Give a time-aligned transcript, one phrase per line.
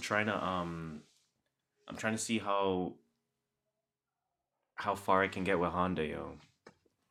[0.00, 1.02] trying to um,
[1.88, 2.94] I'm trying to see how
[4.74, 6.32] how far I can get with Honda, yo.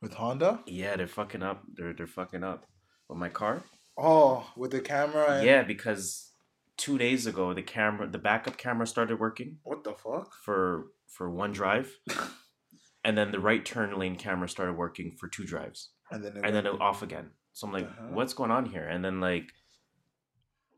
[0.02, 0.60] With Honda?
[0.66, 1.62] Yeah, they're fucking up.
[1.74, 2.66] They're they're fucking up
[3.08, 3.62] with my car.
[3.98, 5.36] Oh, with the camera.
[5.38, 5.46] And...
[5.46, 6.32] Yeah, because
[6.76, 10.32] two days ago the camera, the backup camera started working What the fuck?
[10.44, 11.92] for for one drive,
[13.04, 16.36] and then the right turn lane camera started working for two drives, And then.
[16.36, 17.30] It and then it off again.
[17.52, 18.08] So I'm like, Uh-huh.
[18.12, 18.86] what's going on here?
[18.86, 19.50] And then like,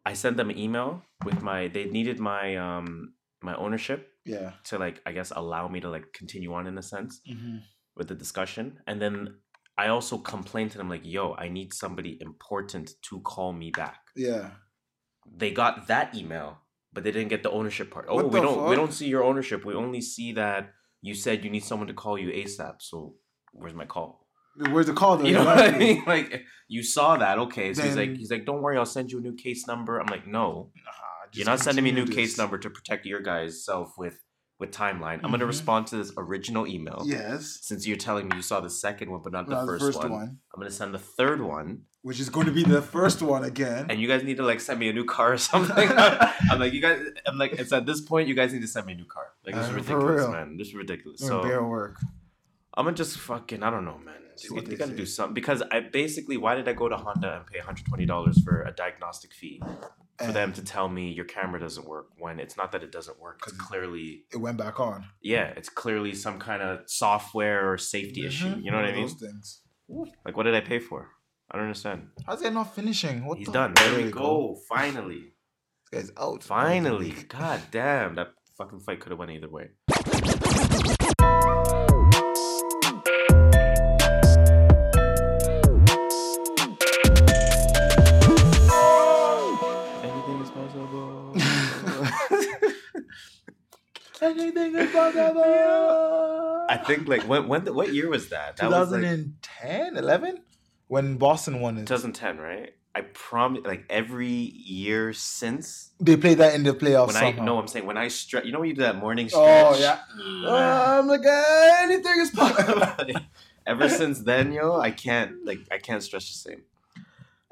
[0.04, 1.68] I sent them an email with my.
[1.68, 4.52] They needed my um my ownership Yeah.
[4.64, 7.56] to like I guess allow me to like continue on in a sense Mm-hmm.
[7.96, 8.78] with the discussion.
[8.86, 9.34] And then
[9.78, 14.00] I also complained to them like, yo, I need somebody important to call me back.
[14.14, 14.50] Yeah.
[15.26, 16.58] They got that email,
[16.92, 18.06] but they didn't get the ownership part.
[18.08, 19.64] Oh, we don't we don't see your ownership.
[19.64, 22.76] We only see that you said you need someone to call you ASAP.
[22.80, 23.14] So
[23.52, 24.21] where's my call?
[24.56, 25.24] Where's the call though?
[25.26, 26.02] You know what I mean?
[26.06, 27.72] Like you saw that, okay.
[27.74, 29.98] So he's like he's like, Don't worry, I'll send you a new case number.
[29.98, 30.70] I'm like, no.
[30.76, 30.92] Nah,
[31.32, 34.18] You're not sending me a new continue case number to protect your guys' self with
[34.58, 35.20] with timeline.
[35.24, 35.48] I'm gonna Mhm.
[35.48, 37.02] respond to this original email.
[37.04, 37.58] Yes.
[37.62, 40.12] Since you're telling me you saw the second one but not the, Not first, one,
[40.54, 43.86] I'm gonna send the third one, which is going to be the first one again.
[43.88, 45.88] and you guys need to like send me a new car or something.
[46.50, 47.00] I'm like, you guys.
[47.26, 49.26] I'm like, it's at this point you guys need to send me a new car.
[49.44, 50.56] Like this is Uh, for ridiculous, man.
[50.58, 51.20] This is ridiculous.
[51.20, 51.96] Doing So bare work.
[52.74, 53.62] I'm gonna just fucking.
[53.64, 54.14] I don't know, man.
[54.50, 54.96] What they gotta say.
[54.96, 58.42] do something because I basically why did I go to Honda and pay 120 dollars
[58.42, 59.62] for a diagnostic fee
[60.18, 63.18] for them to tell me your camera doesn't work when it's not that it doesn't
[63.20, 63.40] work.
[63.42, 65.04] It's 'Cause clearly It went back on.
[65.20, 68.46] yeah, it's clearly some kind of software or safety issue.
[68.54, 68.64] Mhm.
[68.64, 69.08] You know what I mean?
[69.08, 69.62] Things.
[70.24, 71.08] Like, what did I pay for?
[71.50, 72.08] I don't understand.
[72.26, 73.24] How's that not finishing?
[73.26, 73.74] What He's the- done.
[73.74, 74.58] There, we you go.
[74.68, 75.34] Finally.
[75.90, 76.42] This guy's out.
[76.44, 77.10] Finally.
[77.28, 78.14] God damn.
[78.14, 79.70] That fucking fight could have went either way.
[94.22, 96.66] Anything is possible.
[96.70, 98.56] I think like when when the, what year was that?
[98.58, 100.38] That was like 2010, 11?
[100.86, 101.86] When Boston won it.
[101.86, 102.70] 2010, right?
[102.94, 103.62] I promise.
[103.64, 107.08] Like every year since They played that in the playoffs.
[107.08, 107.44] when I somehow.
[107.44, 108.44] no, I'm saying when I stretch.
[108.44, 109.42] You know when you do that morning stretch.
[109.44, 109.98] Oh yeah.
[110.20, 112.82] Oh, I'm like "Ah, anything is possible.
[113.66, 116.62] Ever since then, yo, I can't like I can't stretch the same.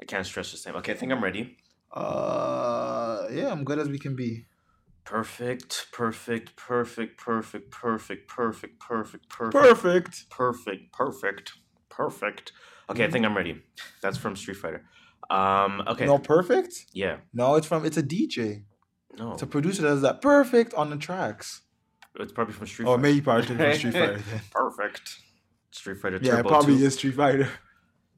[0.01, 0.75] I can't stretch the same.
[0.77, 1.57] Okay, I think I'm ready.
[1.91, 4.45] Uh, yeah, I'm good as we can be.
[5.03, 10.29] Perfect, perfect, perfect, perfect, perfect, perfect, perfect, perfect, Perfect.
[10.29, 11.53] perfect, perfect,
[11.89, 12.51] perfect.
[12.89, 13.61] Okay, I think I'm ready.
[14.01, 14.85] That's from Street Fighter.
[15.29, 16.85] Um, okay, No, perfect.
[16.93, 17.85] yeah, No, it's from.
[17.85, 18.63] It's a DJ.
[19.17, 21.61] no, It's a producer that does that perfect on the tracks.
[22.19, 23.01] it's probably from Street Oh, Fighter.
[23.01, 24.17] maybe probably from Street Fighter.
[24.29, 24.41] Then.
[24.51, 25.17] Perfect.
[25.71, 26.83] Street Fighter Yeah, it probably 2.
[26.85, 27.49] is Street Fighter.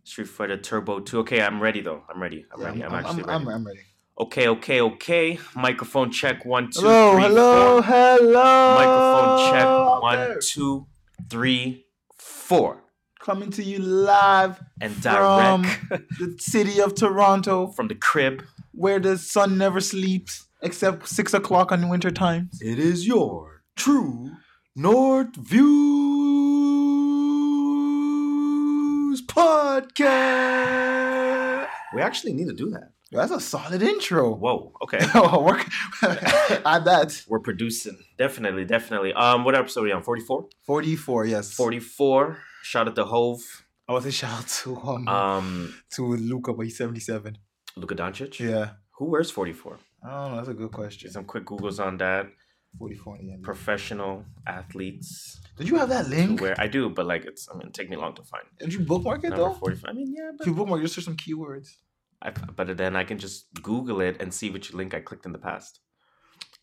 [0.04, 1.20] Street Fighter Turbo 2.
[1.20, 2.04] Okay, I'm ready though.
[2.14, 2.46] I'm ready.
[2.54, 2.84] I'm Yeah, ready.
[2.84, 3.44] I'm, I'm, actually I'm, ready.
[3.46, 3.80] I'm, I'm ready.
[4.19, 5.40] Okay, okay, okay.
[5.56, 6.46] Microphone check.
[6.46, 7.91] One, two, Hello, three, hello, four.
[7.91, 8.75] hello.
[8.75, 9.63] Microphone check.
[9.66, 10.40] out One, there.
[10.40, 10.85] two,
[11.29, 11.85] three,
[12.16, 12.84] four.
[13.19, 18.44] Coming to you live And From- direct the city of Toronto, from the crib.
[18.72, 22.50] where the sun never sleeps except six o'clock on winter time.
[22.62, 24.31] It is your true
[24.75, 25.63] North Views
[29.28, 31.68] podcast.
[31.95, 32.91] We actually need to do that.
[33.19, 34.34] That's a solid intro.
[34.35, 34.74] Whoa.
[34.84, 35.00] Okay.
[35.40, 35.66] Work
[36.66, 37.24] add that.
[37.28, 37.97] We're producing.
[38.18, 39.13] Definitely, definitely.
[39.13, 40.03] Um, what episode are we on?
[40.03, 40.47] 44?
[40.66, 41.53] 44, yes.
[41.53, 42.38] 44.
[42.63, 43.41] Shout out to Hove.
[43.88, 47.38] I was a shout out to um, Um, to Luca, but he's 77.
[47.75, 48.40] Luka Doncic.
[48.40, 48.72] Yeah.
[48.97, 49.78] Who wears 44?
[50.06, 50.35] I don't know.
[50.38, 51.12] That's a good question.
[51.12, 52.28] Some quick Googles on that.
[52.80, 53.44] 44 in the end.
[53.44, 56.41] Professional athletes Did you have that link?
[56.41, 57.47] Where I do, but like it's.
[57.53, 58.45] I mean, it take me long to find.
[58.59, 59.53] Did you bookmark it Number though?
[59.53, 59.90] 45.
[59.90, 61.69] I mean, yeah, If but you bookmark, just search some keywords.
[62.24, 65.34] I, but then I can just Google it and see which link I clicked in
[65.34, 65.80] the past,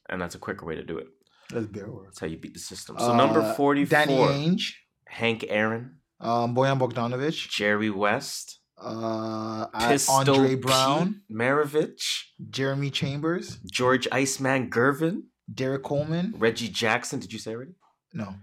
[0.09, 1.09] and that's a quicker way to do it.
[1.51, 2.05] That's work.
[2.05, 2.97] That's how you beat the system.
[2.99, 4.73] So number Uh, 44, Danny Ainge,
[5.07, 13.59] Hank Aaron, um, Bojan Bogdanovic, Jerry West, uh, Pistol Andre Pete Brown, Maravich, Jeremy Chambers,
[13.71, 16.35] George Iceman Gervin, Derrick Coleman.
[16.39, 17.19] Reggie Jackson.
[17.21, 17.75] Did you say already?
[18.15, 18.35] No,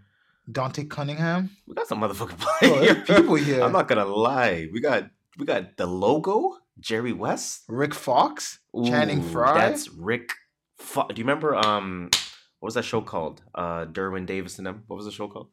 [0.51, 1.49] Dante Cunningham.
[1.65, 3.63] We got some motherfucking Oh, people here.
[3.63, 4.67] I'm not gonna lie.
[4.71, 9.57] We got we got the logo, Jerry West, Rick Fox, Channing Ooh, Frye.
[9.69, 10.31] That's Rick.
[10.77, 12.09] Fo- Do you remember um
[12.59, 13.41] what was that show called?
[13.53, 14.83] Uh, Derwin Davis and them.
[14.87, 15.49] What was the show called?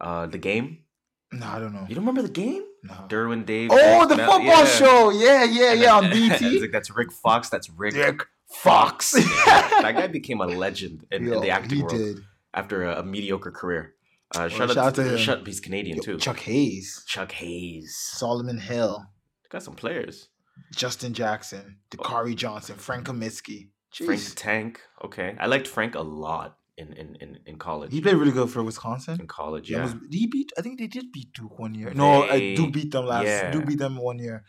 [0.00, 0.84] Uh, the game.
[1.32, 1.86] No, I don't know.
[1.88, 2.62] You don't remember the game?
[2.82, 2.94] No.
[3.08, 3.76] Derwin Davis.
[3.80, 4.64] Oh, the Mel- football yeah.
[4.66, 5.10] show.
[5.10, 5.94] Yeah, yeah, yeah.
[5.96, 6.60] On BT.
[6.60, 7.48] like, that's Rick Fox.
[7.48, 8.20] That's Rick, Rick
[8.52, 9.12] Fox.
[9.12, 12.18] that guy became a legend in, in the acting world did.
[12.54, 13.94] after a, a mediocre career.
[14.34, 15.18] Uh, Well, shout, shout out to, him.
[15.18, 16.18] Shut, he's Canadian Yo, too.
[16.18, 17.96] Chuck Hayes, Chuck Hayes.
[17.96, 19.06] Solomon Hill,
[19.48, 20.28] Got some players.
[20.74, 24.80] Justin Jackson, Dakari Johnson, Frank Kaminsky, Frank the Tank.
[25.04, 27.92] Okay, I liked Frank a lot in in in, in college.
[27.92, 29.20] He played really good for Wisconsin.
[29.20, 29.82] in college, Yeah.
[29.82, 30.50] Was, he beat?
[30.58, 31.92] I think they did beat Duke one year.
[31.94, 33.26] No, uh, They- Duke beat them last.
[33.26, 33.50] yeah.
[33.50, 34.44] Duke beat them one year.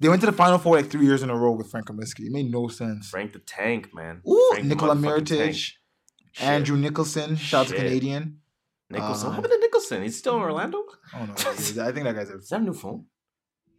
[0.00, 2.26] They went to the Final Four like three years in a row with Frank Kaminsky.
[2.26, 3.08] It made no sense.
[3.08, 4.22] Frank the Tank, man.
[4.28, 5.72] Ooh, Frank Nikola Mirotic,
[6.40, 8.38] Andrew Nicholson, shout out to Canadian.
[8.88, 9.26] Nicholson.
[9.26, 10.02] uh, what happened to Nicholson?
[10.02, 10.78] He's still in Orlando.
[11.14, 11.34] I don't know.
[11.34, 11.78] what he is.
[11.78, 13.06] I think that guy's a Is that a new phone?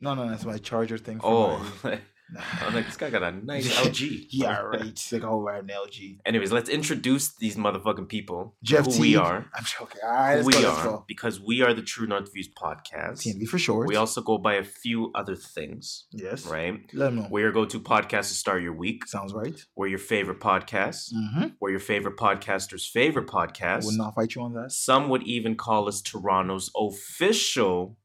[0.02, 0.30] No, no.
[0.30, 1.20] That's my charger thing.
[1.20, 2.00] For Oh, my,
[2.62, 4.28] I'm like, this guy got a nice LG.
[4.30, 4.86] yeah, right.
[4.86, 6.20] It's like all right, an LG.
[6.26, 8.56] Anyways, let's introduce these motherfucking people.
[8.64, 9.02] Jeff who Teague.
[9.02, 9.46] we are.
[9.54, 10.00] I'm joking.
[10.02, 10.72] All right, Who we go.
[10.72, 11.04] Are.
[11.10, 13.18] Because we are the True North Views podcast.
[13.28, 13.86] TNV for short.
[13.90, 16.46] We also go by a few other things, yes.
[16.46, 16.80] right?
[16.94, 17.28] Let them know.
[17.30, 19.08] We're your go-to podcast to start your week.
[19.08, 19.60] Sounds right.
[19.76, 21.14] We're your favorite podcast.
[21.14, 21.48] Mm-hmm.
[21.60, 23.84] We're your favorite podcaster's favorite podcast.
[23.84, 24.72] Would not fight you on that.
[24.72, 27.98] Some would even call us Toronto's official,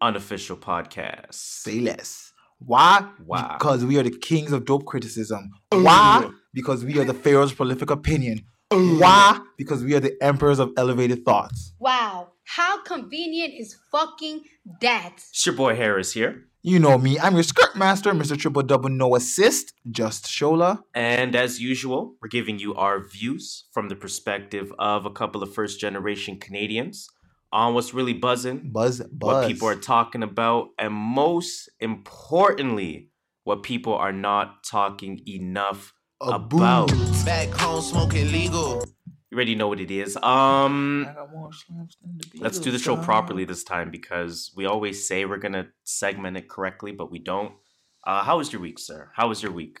[0.00, 1.34] unofficial podcast.
[1.34, 2.32] Say less.
[2.58, 3.08] Why?
[3.24, 3.56] Why?
[3.58, 5.50] Because we are the kings of dope criticism.
[5.72, 5.82] Oh.
[5.82, 6.30] Why?
[6.54, 8.46] Because we are the pharaoh's prolific opinion.
[8.70, 8.98] Oh.
[8.98, 9.40] Why?
[9.56, 11.72] Because we are the emperors of elevated thoughts.
[11.78, 14.42] Wow, how convenient is fucking
[14.80, 15.14] that?
[15.16, 16.46] It's your boy Harris here.
[16.62, 17.16] You know me.
[17.20, 18.36] I'm your skirt master, Mr.
[18.36, 20.82] Triple Double No Assist, Just Shola.
[20.96, 25.54] And as usual, we're giving you our views from the perspective of a couple of
[25.54, 27.08] first generation Canadians
[27.56, 29.08] on what's really buzzing, Buzz, buzz.
[29.34, 33.10] what people are talking about, and most importantly,
[33.44, 36.88] what people are not talking enough A about.
[36.90, 37.24] boo.
[37.24, 38.84] Back home smoking legal.
[39.30, 40.16] You already know what it is.
[40.16, 44.52] Um I got more slams than the let's do the show properly this time because
[44.56, 47.52] we always say we're gonna segment it correctly, but we don't.
[48.06, 49.10] Uh, how was your week, sir?
[49.18, 49.78] How was your week?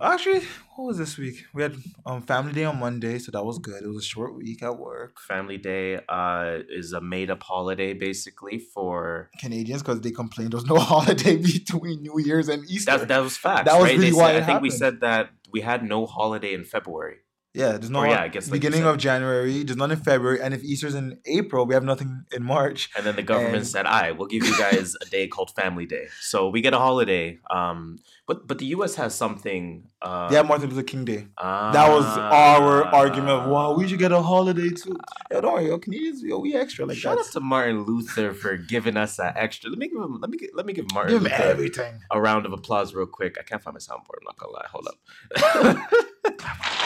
[0.00, 0.40] Actually,
[0.76, 1.44] what was this week?
[1.54, 3.82] We had um Family Day on Monday, so that was good.
[3.82, 5.20] It was a short week at work.
[5.20, 10.66] Family Day uh, is a made-up holiday, basically for Canadians because they complained there was
[10.66, 12.98] no holiday between New Year's and Easter.
[12.98, 13.08] that.
[13.08, 13.66] That was fact.
[13.66, 13.98] That was right?
[13.98, 16.64] really They why said, it I think we said that we had no holiday in
[16.64, 17.18] February.
[17.54, 18.00] Yeah, there's no.
[18.00, 19.62] or yeah, I guess like beginning of January.
[19.62, 22.88] There's none in February, and if Easter's in April, we have nothing in March.
[22.96, 25.84] And then the government And- said, "I we'll give you guys a day called Family
[25.86, 27.38] Day." So we get a holiday.
[27.50, 28.94] Um, but but the U.S.
[28.94, 29.88] has something.
[30.00, 31.26] Uh, They have Martin Luther King Day.
[31.40, 34.96] That was our argument of, wow, we should get a holiday too.
[35.30, 37.26] Yo, don't worry, yo, Canadians, yo, we extra like Shout that.
[37.26, 39.68] out to Martin Luther for giving us that extra.
[39.70, 40.18] Let me give him.
[40.20, 41.94] Let me let me give Martin Give him Luther everything.
[42.10, 43.36] a round of applause real quick.
[43.38, 44.18] I can't find my soundboard.
[44.20, 44.68] I'm not gonna lie.
[44.72, 44.98] Hold up.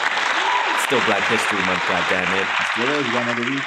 [0.87, 1.83] Still Black History Month.
[1.87, 2.47] God damn it.
[2.71, 3.63] Still is, got another week.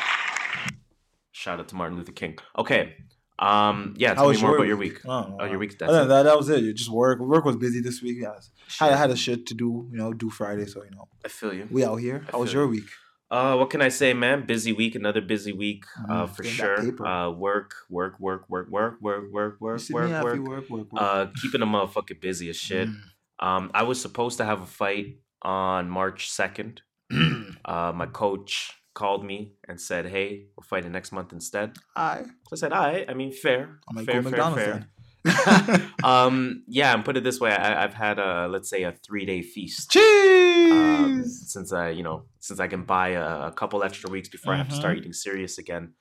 [1.32, 2.38] Shout out to Martin Luther King.
[2.58, 2.94] Okay.
[3.38, 3.94] Um.
[3.96, 4.10] Yeah.
[4.14, 5.00] How Tell me more your about your week?
[5.06, 5.78] Oh, Oh, your week.
[5.78, 6.08] That's it.
[6.08, 6.62] that, that was it.
[6.62, 7.20] You just work.
[7.20, 8.18] Work was busy this week.
[8.20, 8.32] Yeah,
[8.80, 9.88] I had, I had a shit to do.
[9.90, 10.66] You know, do Friday.
[10.66, 11.66] So you know, I feel you.
[11.70, 12.24] we out here.
[12.28, 12.70] I How was your you.
[12.70, 12.88] week?
[13.30, 14.44] Uh, what can I say, man?
[14.44, 17.06] Busy week, another busy week, uh, Mm, for sure.
[17.06, 20.24] Uh, work, work, work, work, work, work, work, work, work, work.
[20.24, 20.86] work, work, work.
[20.96, 22.88] Uh, keeping a motherfucker busy as shit.
[22.88, 22.96] Mm.
[23.38, 26.82] Um, I was supposed to have a fight on March second.
[27.64, 32.52] uh, my coach called me and said, "Hey, we're fighting next month instead." I, So
[32.52, 33.08] I said, "All right.
[33.08, 34.86] I mean, fair, I might fair, go fair, McDonald's fair."
[36.04, 39.24] um, yeah, and put it this way, I, I've had a let's say a three
[39.26, 39.90] day feast.
[39.90, 40.72] Cheese.
[40.72, 44.54] Um, since I, you know, since I can buy a, a couple extra weeks before
[44.54, 44.98] I have to start Mhm.
[45.00, 45.94] eating serious again.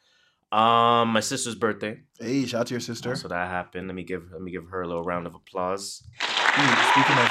[0.52, 3.16] Um, my sister's birthday, hey, shout out to your sister.
[3.16, 3.88] so that happened.
[3.88, 6.02] Let me give let me give her a little round of applause.
[6.24, 7.30] Ooh, speaking of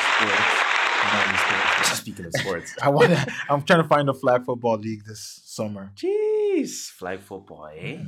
[1.08, 3.08] um, sports, Speaking of sports, I want.
[3.10, 5.92] to I'm trying to find a flag football league this summer.
[5.96, 7.98] jeez, flag football, eh?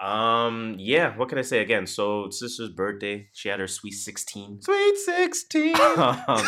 [0.00, 1.16] Um, yeah.
[1.16, 1.86] What can I say again?
[1.86, 4.60] So sister's birthday, she had her sweet sixteen.
[4.60, 5.74] Sweet sixteen.
[5.96, 6.44] um,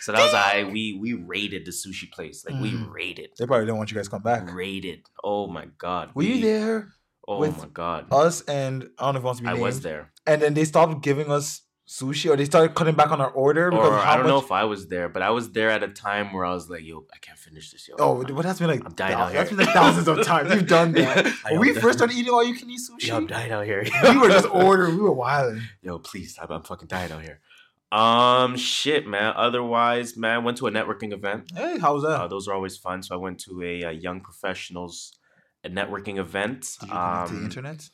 [0.00, 0.64] so that was I.
[0.64, 2.44] We we raided the sushi place.
[2.48, 2.92] Like we Mm.
[2.92, 4.52] raided, They probably don't want you guys to come back.
[4.52, 5.02] raided.
[5.22, 6.10] Oh my god.
[6.14, 6.88] Were you there?
[7.26, 8.06] Oh my god.
[8.10, 9.62] Us and I don't know if it wants to be I named.
[9.62, 10.12] was there.
[10.26, 13.70] And then they stopped giving us sushi, or they started cutting back on our order
[13.70, 14.30] because Or how I don't much.
[14.30, 16.68] know if I was there, but I was there at a time where I was
[16.68, 18.84] like, "Yo, I can't finish this, yo." Oh, what has been like?
[18.84, 19.56] I'm dying out That's here.
[19.56, 20.52] been like thousands of times.
[20.54, 21.26] You've done that.
[21.46, 21.80] I when we know.
[21.80, 23.82] first started eating all you can eat sushi, Yo, I'm dying out here.
[24.04, 24.96] we were just ordering.
[24.96, 25.62] We were wilding.
[25.82, 27.40] Yo, please, I'm, I'm fucking dying out here.
[27.90, 29.32] Um, shit, man.
[29.34, 31.50] Otherwise, man, went to a networking event.
[31.56, 32.20] Hey, how's that?
[32.20, 33.02] Uh, those are always fun.
[33.02, 35.14] So I went to a, uh young professionals
[35.64, 36.76] a networking event.
[36.80, 37.88] did you connect to the Um, internet?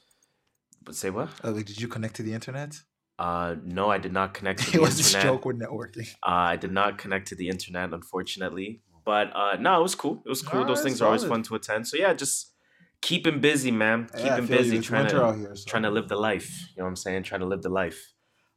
[0.83, 1.29] But say what?
[1.45, 2.73] Uh, like, did you connect to the internet?
[3.18, 5.23] Uh, no, I did not connect to it the was a internet.
[5.23, 6.09] joke with networking.
[6.23, 8.83] Uh, I did not connect to the internet, unfortunately.
[9.04, 10.23] But uh, no, it was cool.
[10.25, 10.64] It was cool.
[10.64, 11.87] Those things are always fun to attend.
[11.87, 12.52] So yeah, just
[13.02, 14.09] keeping busy, man.
[14.16, 15.64] Yeah, I Keeping feel busy, trying to here, so.
[15.68, 16.50] trying to live the life.
[16.71, 17.23] You know what I'm saying?
[17.25, 18.12] Trying to live the life.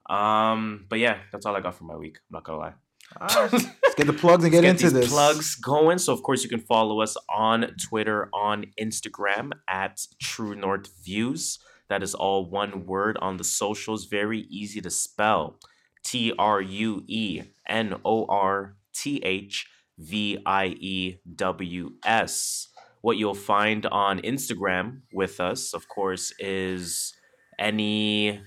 [0.09, 2.17] Um, but yeah, that's all I got for my week.
[2.29, 2.73] I'm not gonna lie.
[3.21, 5.09] Let's get the plugs and get, Let's into this.
[5.09, 5.97] plugs going.
[5.97, 11.59] So of course you can follow us on Twitter, on Instagram at True North Views.
[11.89, 14.05] That is all one word on the socials.
[14.05, 15.59] Very easy to spell.
[16.03, 19.67] T R U E N O R T H
[19.97, 22.69] V I E W S.
[23.01, 27.13] What you'll find on Instagram with us, of course, is
[27.59, 28.41] any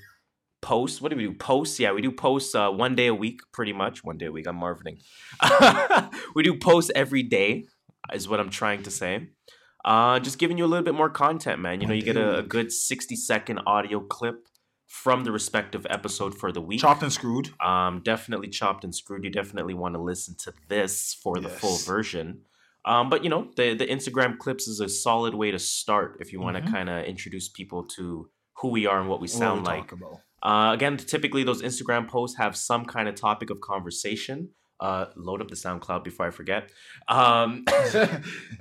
[0.61, 1.01] posts.
[1.01, 1.35] What do we do?
[1.35, 1.81] Posts?
[1.81, 4.05] Yeah, we do posts uh, one day a week, pretty much.
[4.05, 4.47] One day a week.
[4.47, 4.99] I'm marveling.
[6.35, 7.67] we do posts every day,
[8.13, 9.29] is what I'm trying to say.
[9.85, 11.81] Uh, just giving you a little bit more content, man.
[11.81, 14.47] You know, you get a a, good 60 second audio clip
[14.87, 16.81] from the respective episode for the week.
[16.81, 17.51] Chopped and screwed.
[17.65, 19.25] Um, definitely chopped and screwed.
[19.25, 22.43] You definitely want to listen to this for the full version.
[22.85, 26.33] Um, but you know, the the Instagram clips is a solid way to start if
[26.33, 26.71] you want to Mhm.
[26.73, 29.93] kind of introduce people to who we are and what we What sound we like.
[30.43, 34.51] Uh, again, typically those Instagram posts have some kind of topic of conversation.
[34.81, 36.71] Uh, load up the SoundCloud before I forget.
[37.07, 37.65] Um,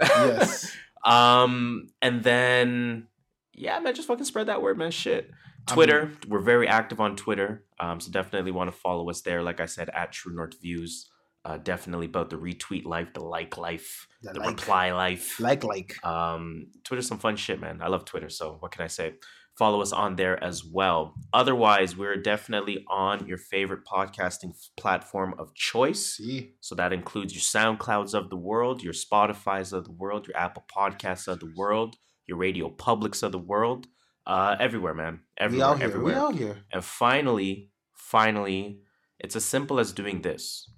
[0.02, 0.72] Yes.
[1.04, 3.08] Um, and then
[3.54, 4.92] yeah, man, just fucking spread that word, man.
[4.92, 5.32] Shit.
[5.68, 7.66] I Twitter, we're very active on Twitter.
[7.80, 9.44] Um, so definitely want to follow us there.
[9.44, 11.10] Like I said, at True North Views.
[11.46, 14.50] Uh, definitely about the retweet life, the like life, The the like.
[14.50, 15.40] reply life.
[15.40, 16.04] Like, like.
[16.06, 17.82] Um, Twitter's some fun shit, man.
[17.82, 19.14] I love Twitter, so what can I say?
[19.60, 21.14] Follow us on there as well.
[21.34, 26.16] Otherwise, we're definitely on your favorite podcasting platform of choice.
[26.16, 26.54] See.
[26.62, 30.64] So that includes your SoundClouds of the world, your Spotify's of the world, your Apple
[30.74, 33.88] Podcasts of the world, your Radio Publics of the world.
[34.26, 35.20] Uh, everywhere, man.
[35.40, 35.88] We Everywhere, here.
[35.88, 36.14] everywhere.
[36.14, 36.58] We out here.
[36.72, 38.80] And finally, finally,
[39.20, 40.72] it's as simple as doing this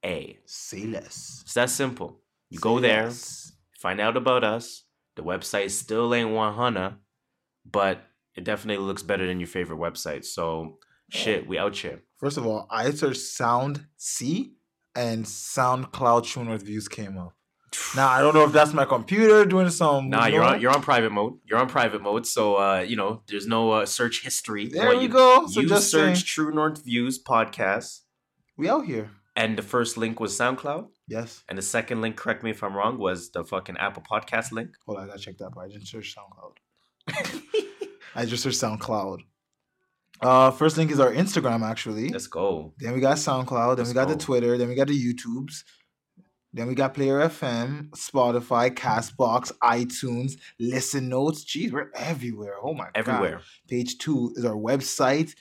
[0.06, 0.38] www.truenorthviews.ca.
[0.46, 1.42] Say less.
[1.44, 2.20] It's that simple.
[2.50, 3.52] You go there, less.
[3.78, 4.84] find out about us.
[5.16, 6.96] The website still ain't 100,
[7.70, 8.02] but
[8.34, 10.24] it definitely looks better than your favorite website.
[10.24, 10.78] So,
[11.10, 12.02] shit, we out here.
[12.18, 14.54] First of all, I searched Sound C
[14.94, 17.32] and SoundCloud True North Views came up.
[17.94, 20.08] Now I don't know if that's my computer doing some.
[20.08, 21.34] Nah, you you're on you're on private mode.
[21.44, 24.68] You're on private mode, so uh, you know there's no uh, search history.
[24.68, 25.46] There you, go.
[25.46, 28.00] So you just search saying, True North Views podcast,
[28.56, 29.10] we out here.
[29.36, 31.44] And the first link was SoundCloud, Yes.
[31.48, 34.70] and the second link, correct me if I'm wrong, was the fucking Apple Podcast link.
[34.86, 35.50] Hold on, I gotta check that.
[35.54, 36.56] But I didn't search SoundCloud.
[38.14, 39.20] I just searched SoundCloud.
[40.22, 42.08] Uh, first link is our Instagram actually.
[42.08, 42.72] Let's go.
[42.78, 43.76] Then we got SoundCloud.
[43.76, 44.16] Then Let's we got the.
[44.16, 44.56] Twitter.
[44.56, 45.62] Then we got the YouTubes.
[46.54, 51.44] Then we got Player FM, Spotify, Castbox, iTunes, Listen Notes.
[51.44, 52.54] Jeez, we're everywhere.
[52.62, 52.92] Oh my god.
[52.94, 53.40] Everywhere.
[53.68, 55.34] Page two is our website.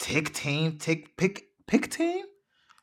[0.00, 2.22] Tictane, Tick Pick Pictane,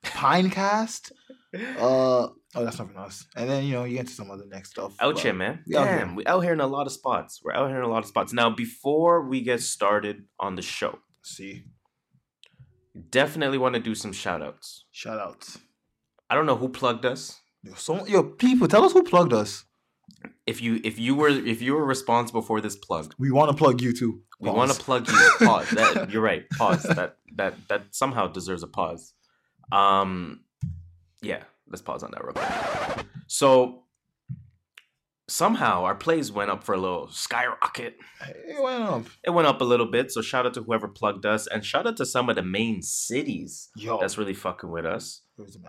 [0.06, 1.12] Pinecast.
[1.58, 3.28] Uh oh, that's not else.
[3.34, 4.94] And then you know you get to some other next stuff.
[5.00, 5.64] Out here, man.
[5.66, 6.00] we out here.
[6.00, 7.40] Damn, we out here in a lot of spots.
[7.42, 8.34] We're out here in a lot of spots.
[8.34, 11.64] Now, before we get started on the show, See,
[13.10, 14.84] definitely want to do some shout outs.
[14.92, 15.58] shout outs.
[16.30, 17.40] I don't know who plugged us.
[17.64, 19.64] Yo, so, yo, people, tell us who plugged us.
[20.46, 23.56] If you if you were if you were responsible for this plug, We want to
[23.58, 24.22] plug you too.
[24.40, 25.30] we want to plug you.
[25.40, 25.70] Pause.
[25.72, 26.44] That, you're right.
[26.58, 26.84] Pause.
[26.84, 29.14] That that that somehow deserves a pause.
[29.72, 30.42] Um,
[31.22, 31.44] yeah.
[31.68, 33.06] Let's pause on that real quick.
[33.28, 33.84] So
[35.28, 37.98] somehow our plays went up for a little skyrocket.
[38.28, 39.04] It went up.
[39.24, 40.12] It went up a little bit.
[40.12, 42.82] So shout out to whoever plugged us, and shout out to some of the main
[42.82, 45.22] cities Yo, that's really fucking with us.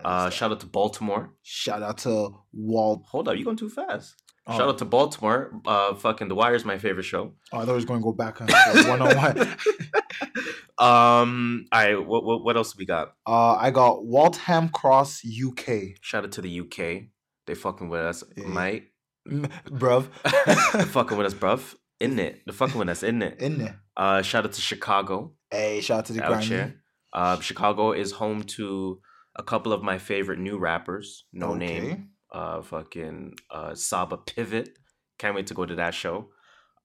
[0.05, 1.33] Uh, shout out to Baltimore.
[1.41, 3.03] Shout out to Walt.
[3.09, 4.15] Hold up, you going too fast.
[4.49, 5.51] Oh, Shout out to Baltimore.
[5.65, 7.33] Uh, fucking The Wire's my favorite show.
[7.51, 8.47] Oh, I thought I was going to go back on
[8.87, 9.57] one on one.
[10.79, 13.09] Um, all right, what, what what else we got?
[13.25, 15.97] Uh, I got Waltham Cross, UK.
[16.01, 17.03] Shout out to the UK.
[17.47, 18.47] They fucking with us, Yeah.
[18.47, 18.89] mate.
[19.27, 20.09] Bruv.
[20.87, 21.75] Fucking with us, bruv.
[21.99, 22.41] In it.
[22.45, 23.41] They're fucking with us, in it.
[23.41, 23.81] In there.
[23.97, 25.33] Uh, shout out to Chicago.
[25.49, 26.75] Hey, shout out to the Grammy.
[27.11, 28.99] Uh, Chicago is home to
[29.35, 31.25] a couple of my favorite new rappers.
[31.33, 32.09] No name.
[32.31, 34.69] Uh, fucking uh, Saba Pivot.
[35.17, 36.29] Can't wait to go to that show.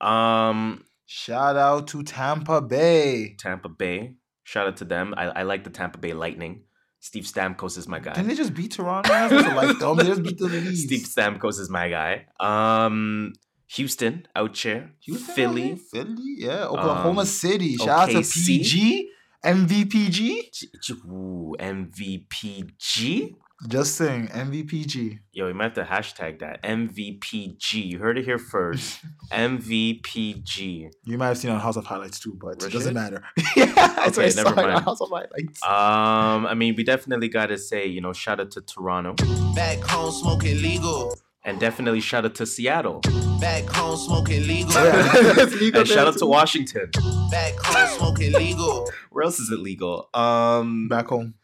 [0.01, 0.83] Um,
[1.15, 3.35] Shout out to Tampa Bay.
[3.37, 4.15] Tampa Bay.
[4.43, 5.13] Shout out to them.
[5.15, 6.63] I, I like the Tampa Bay Lightning.
[7.01, 8.13] Steve Stamkos is my guy.
[8.13, 9.13] Didn't they just beat Toronto?
[9.13, 9.97] I'm supposed to like them.
[9.97, 10.81] They just beat the Leafs.
[10.85, 12.25] Steve Stamkos is my guy.
[12.39, 13.33] Um,
[13.75, 14.89] Houston out here.
[15.01, 15.75] Houston, Philly.
[15.75, 16.65] Philly, yeah.
[16.65, 17.75] Oklahoma Um, City.
[17.75, 18.45] Shout out to OKC.
[18.47, 19.09] PG,
[19.45, 20.51] MVPG.
[20.81, 23.35] G- Ooh, MVPG.
[23.67, 25.19] Just saying, MVPG.
[25.31, 27.73] Yo, you might have to hashtag that MVPG.
[27.85, 28.99] You heard it here first.
[29.31, 30.91] MVPG.
[31.05, 33.23] You might have seen it on House of Highlights too, but Real it doesn't matter.
[33.55, 33.63] yeah,
[34.07, 34.83] Okay, I never saw it on mind.
[34.85, 35.63] House of Highlights.
[35.63, 39.13] Um, I mean, we definitely got to say, you know, shout out to Toronto
[39.55, 41.15] Back home smoking legal.
[41.45, 42.99] and definitely shout out to Seattle
[43.39, 44.73] Back home smoking legal.
[44.73, 46.25] Yeah, legal and shout there, out to.
[46.25, 46.89] Washington.
[47.31, 48.89] Back home smoking legal.
[49.11, 50.09] Where else is it legal?
[50.13, 51.35] Um, Back home.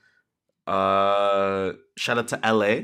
[0.69, 2.81] Uh, shout out to LA.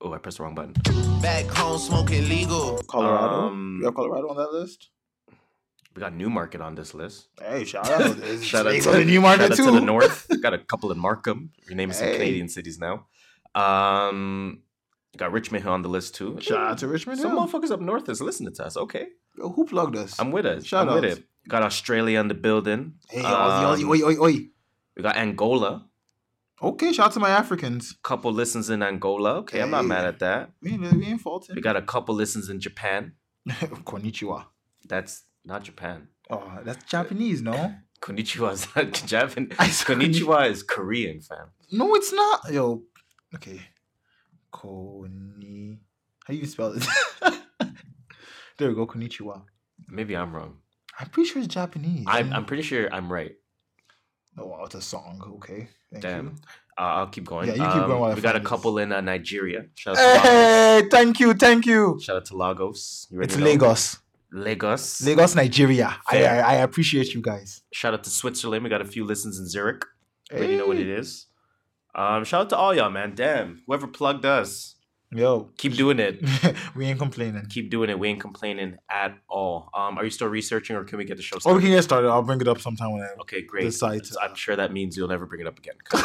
[0.00, 0.74] Oh, I pressed the wrong button.
[1.20, 2.78] Back home smoking legal.
[2.88, 3.48] Colorado.
[3.48, 4.90] Um, you have Colorado on that list?
[5.94, 7.28] We got Newmarket on this list.
[7.40, 8.16] Hey, shout out.
[8.42, 9.64] Shout out Drake to on the new market shout out too.
[9.66, 10.26] to the north.
[10.42, 11.50] got a couple in Markham.
[11.66, 13.06] You're naming some Canadian cities now.
[13.54, 14.60] Um,
[15.16, 16.38] got Richmond Hill on the list too.
[16.40, 17.30] Shout out to Richmond Hill.
[17.30, 18.76] Some motherfuckers up north is listening to us.
[18.76, 19.06] Okay,
[19.38, 20.18] Yo, Who plugged us?
[20.20, 20.66] I'm with it.
[20.66, 21.24] Shout I'm with it.
[21.48, 22.94] Got Australia in the building.
[23.08, 24.48] hey, Aussie, Aussie, Um, oi, oi, oi.
[24.96, 25.86] We got Angola.
[26.62, 27.94] Okay, shout out to my Africans.
[28.02, 29.36] Couple listens in Angola.
[29.36, 30.52] Okay, I'm not mad at that.
[30.62, 31.54] We ain't, we ain't faulting.
[31.54, 33.12] We got a couple listens in Japan.
[33.48, 34.46] Konnichiwa.
[34.88, 36.08] That's not Japan.
[36.30, 37.74] Oh, that's Japanese, no?
[38.00, 39.48] Konnichiwa is not Japan.
[39.48, 41.50] Konnichiwa is Korean, fam.
[41.70, 42.50] No, it's not.
[42.50, 42.84] Yo,
[43.34, 43.60] okay.
[44.50, 45.78] Koni.
[46.24, 46.86] How do you spell it?
[48.58, 49.42] there we go, Konnichiwa.
[49.88, 50.56] Maybe I'm wrong.
[50.98, 52.04] I'm pretty sure it's Japanese.
[52.06, 53.32] I'm, I'm pretty sure I'm right.
[54.38, 55.22] Oh, wow, it's a song.
[55.36, 55.68] Okay.
[56.00, 56.24] Thank Damn.
[56.26, 56.32] you.
[56.78, 57.48] Uh, I'll keep going.
[57.48, 59.64] Yeah, you keep going while I we got a couple in uh, Nigeria.
[59.74, 60.28] Shout out, to.
[60.28, 61.98] Hey, thank you, thank you.
[62.02, 63.06] Shout out to Lagos.
[63.10, 63.36] You It's.
[63.36, 63.98] Lagos.
[64.30, 65.00] Lagos.
[65.02, 65.96] Lagos, Nigeria.
[66.10, 67.62] I, I I appreciate you guys.
[67.72, 68.62] Shout out to Switzerland.
[68.64, 69.84] We got a few listens in Zurich.
[70.30, 71.26] Already know what it is.
[71.94, 73.14] Um, shout out to all y'all, man.
[73.14, 74.74] Damn, whoever plugged us,
[75.16, 76.22] Yo, keep doing it.
[76.76, 77.46] we ain't complaining.
[77.48, 77.98] Keep doing it.
[77.98, 79.70] We ain't complaining at all.
[79.74, 81.56] Um, are you still researching, or can we get the show Or started?
[81.56, 82.08] we can get started.
[82.08, 83.08] I'll bring it up sometime when I.
[83.22, 83.64] okay, great.
[83.64, 85.74] decide to- I'm sure that means you'll never bring it up again.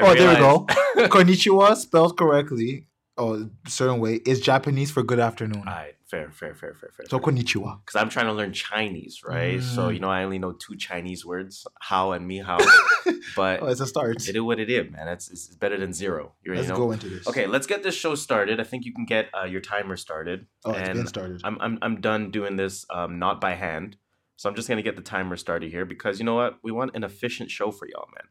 [0.00, 0.64] Oh, there we go.
[1.08, 2.86] Konnichiwa, spelled correctly,
[3.18, 5.58] or a certain way, is Japanese for good afternoon.
[5.68, 7.06] All right, fair, fair, fair, fair, fair.
[7.08, 7.70] So konnichiwa.
[7.80, 9.60] because I'm trying to learn Chinese, right?
[9.62, 9.94] So Mm.
[9.94, 12.58] you know, I only know two Chinese words, how and me how.
[13.36, 14.16] but Oh, it's a start.
[14.28, 15.06] it is what it is, man.
[15.08, 16.22] It's, it's better than zero.
[16.44, 16.76] You Let's know.
[16.76, 17.26] go into this.
[17.30, 18.60] Okay, let's get this show started.
[18.60, 20.46] I think you can get uh, your timer started.
[20.64, 21.40] Oh, it's and been started.
[21.44, 23.96] I'm, I'm I'm done doing this um, not by hand.
[24.36, 26.58] So I'm just gonna get the timer started here because you know what?
[26.66, 28.26] We want an efficient show for y'all, man.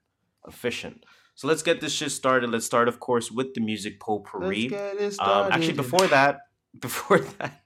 [0.47, 1.05] Efficient.
[1.35, 2.49] So let's get this shit started.
[2.51, 4.69] Let's start, of course, with the music potpourri.
[4.69, 5.53] Let's get it Um, started.
[5.55, 6.41] actually, before that,
[6.79, 7.62] before that,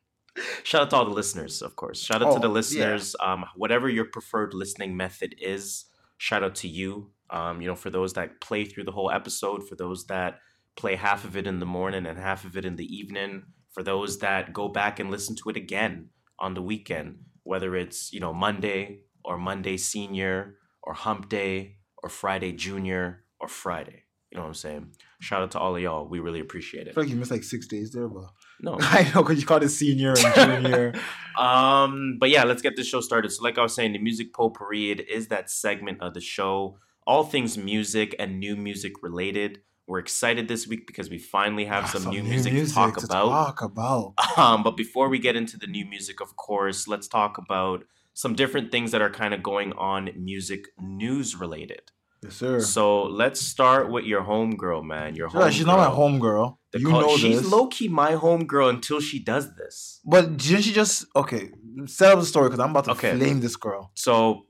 [0.63, 1.99] shout out to all the listeners, of course.
[2.01, 2.53] Shout out to Oh, the yeah.
[2.53, 3.15] listeners.
[3.19, 5.85] Um, whatever your preferred listening method is,
[6.17, 7.11] shout out to you.
[7.29, 10.39] Um, you know, for those that play through the whole episode, for those that
[10.75, 13.83] play half of it in the morning and half of it in the evening, for
[13.83, 18.19] those that go back and listen to it again on the weekend, whether it's you
[18.19, 24.03] know Monday or Monday Senior or Hump Day or Friday Junior or Friday.
[24.31, 24.91] You know what I'm saying?
[25.21, 26.07] Shout out to all of y'all.
[26.07, 26.93] We really appreciate I it.
[26.95, 28.25] feel like you missed like six days there, but
[28.61, 28.77] No.
[28.81, 30.93] I know because you called it senior and junior.
[31.37, 33.31] um, but yeah, let's get this show started.
[33.31, 37.23] So, like I was saying, the music potpourri is that segment of the show, all
[37.23, 39.61] things music and new music related.
[39.87, 43.29] We're excited this week because we finally have Ah, some, new, music, to talk about.
[43.29, 44.13] talk about.
[44.37, 48.35] Um, but before we get into the new music, of course, let's talk about some
[48.35, 51.83] different things that are kind of going on music news related.
[52.23, 52.59] Yes, sir.
[52.59, 55.15] So let's start with your homegirl, man.
[55.15, 55.93] Your Yeah, she's not my homegirl.
[55.95, 56.59] home girl.
[56.73, 57.51] The you call- know she's this.
[57.51, 60.01] low key my homegirl until she does this.
[60.03, 61.51] But didn't she just okay?
[61.85, 63.15] Set up the story because I'm about to Okay.
[63.15, 63.91] flame this girl.
[63.93, 64.47] So,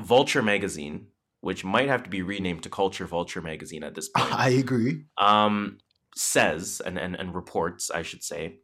[0.00, 1.08] Vulture magazine,
[1.40, 5.04] which might have to be renamed to Culture Vulture magazine at this point, I agree.
[5.18, 5.78] um,
[6.16, 8.58] says and, and and reports, I should say,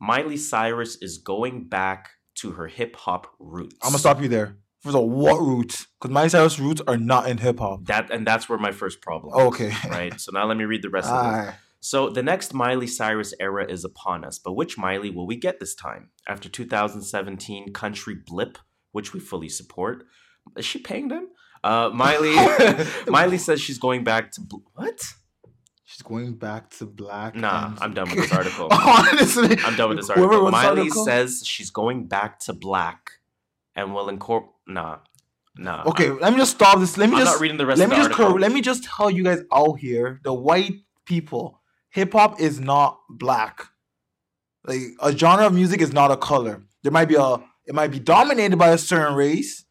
[0.00, 3.76] Miley Cyrus is going back to her hip hop roots.
[3.82, 4.56] I'm gonna stop you there.
[4.80, 5.86] First of all, what roots?
[6.00, 7.84] Because Miley Cyrus roots are not in hip hop.
[7.86, 9.34] That and that's where my first problem.
[9.48, 9.72] Okay.
[9.88, 10.18] Right.
[10.20, 11.28] So now let me read the rest of it.
[11.28, 11.54] Alright.
[11.80, 15.60] So the next Miley Cyrus era is upon us, but which Miley will we get
[15.60, 16.10] this time?
[16.28, 18.58] After 2017 Country Blip,
[18.92, 20.04] which we fully support.
[20.56, 21.28] Is she paying them?
[21.62, 22.34] Uh, Miley
[23.06, 25.00] Miley says she's going back to bl- what?
[25.84, 27.34] She's going back to black.
[27.34, 28.68] Nah, I'm done with this article.
[28.70, 30.50] Honestly, I'm done with this article.
[30.50, 33.10] Miley article- says she's going back to black
[33.74, 34.54] and will incorporate.
[34.70, 34.98] Nah,
[35.56, 35.84] nah.
[35.86, 36.96] Okay, let me just stop this.
[36.96, 38.84] Let me I'm just not reading the rest let me just cor- let me just
[38.84, 40.74] tell you guys out here, the white
[41.06, 43.66] people, hip hop is not black.
[44.64, 46.62] Like a genre of music is not a color.
[46.82, 47.34] There might be a
[47.66, 49.64] it might be dominated by a certain race,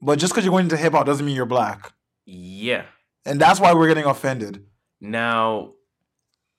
[0.00, 1.92] but just because you're going into hip hop doesn't mean you're black.
[2.26, 2.84] yeah.
[3.26, 4.64] And that's why we're getting offended.
[4.98, 5.74] Now,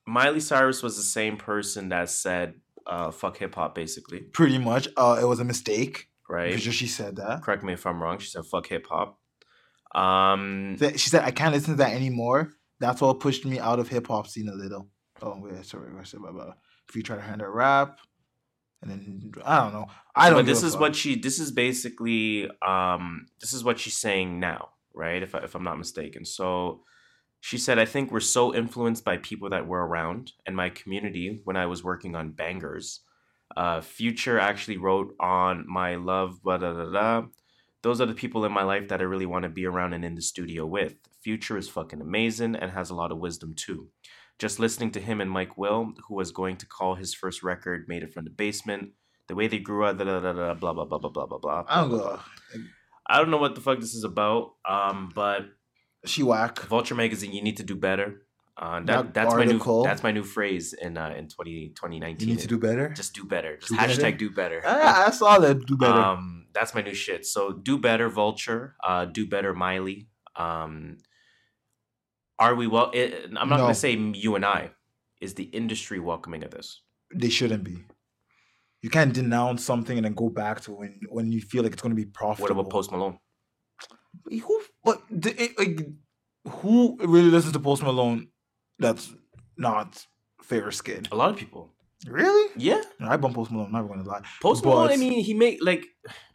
[0.06, 2.54] Miley Cyrus was the same person that said
[2.86, 4.88] uh, "fuck hip hop," basically, Pretty much.
[4.96, 6.10] Uh it was a mistake.
[6.32, 6.56] Right?
[6.56, 7.44] Because she said that.
[7.44, 8.17] Correct me if I'm wrong.
[8.17, 9.20] She said "fuck hip hop."
[9.94, 12.54] Um, She said I can't listen to that anymore.
[12.80, 14.88] That's what pushed me out of hip hop scene a little.
[15.22, 16.54] Oh wait, sorry, I said blah, blah.
[16.88, 18.00] If you try to handle rap,
[18.82, 19.88] and then I don't know.
[20.15, 20.39] I don't.
[20.39, 21.20] but this is what she.
[21.20, 22.50] This is basically.
[22.65, 25.22] Um, this is what she's saying now, right?
[25.22, 26.24] If I, if I'm not mistaken.
[26.24, 26.84] So,
[27.41, 31.41] she said, "I think we're so influenced by people that we're around and my community
[31.44, 33.00] when I was working on Bangerz."
[33.56, 37.28] Uh, Future actually wrote on my love, blah, blah, blah, da.
[37.84, 40.06] Those are the people in my life that I really want to be around and
[40.06, 40.96] in the studio with.
[41.24, 43.90] Future is fucking amazing and has a lot of wisdom too.
[44.40, 47.86] Just listening to him and Mike Will, who was going to call his first record
[47.88, 48.92] Made It From the Basement,
[49.28, 51.64] the way they grew up, da, da, da, blah blah blah blah blah blah blah.
[51.68, 52.20] I don't blah, blah.
[53.08, 54.54] I don't know what the fuck this is about.
[54.68, 55.46] Um, but
[56.06, 56.60] She whack.
[56.62, 58.24] Vulture magazine, you need to do better.
[58.62, 62.28] Uh, that, That that's my new that's my new phrase in uh, in 20, 2019.
[62.28, 62.89] You need to do better.
[62.89, 63.58] just do better.
[63.58, 64.17] Just Do hashtag better?
[64.17, 64.62] do better.
[64.65, 65.65] I, I saw that.
[65.65, 66.00] Do better.
[66.00, 67.26] Um, that's my new shit.
[67.26, 68.76] So do better, Vulture.
[68.84, 70.10] Uh, do better, Miley.
[70.36, 70.97] Um,
[72.38, 72.91] are we well?
[72.93, 73.63] It, I'm not No.
[73.63, 74.71] gonna say you and I.
[75.19, 76.82] Is the industry welcoming of this?
[77.13, 77.78] they shouldn't be.
[78.82, 81.82] You can't denounce something and then go back to when when you feel like it's
[81.82, 82.56] going to be profitable.
[82.56, 83.19] What about Post Malone?
[84.26, 84.62] Who?
[84.84, 85.88] But the, it, like,
[86.47, 88.30] who really listens to Post Malone?
[88.82, 89.13] That's
[89.58, 90.06] not
[90.44, 91.06] fair skin.
[91.12, 91.72] A lot of people.
[92.08, 92.50] Really?
[92.58, 93.67] Yeah, I bump Post Malone.
[93.67, 94.22] I'm not going to lie.
[94.41, 94.89] Post Malone.
[94.89, 95.86] I mean, he make like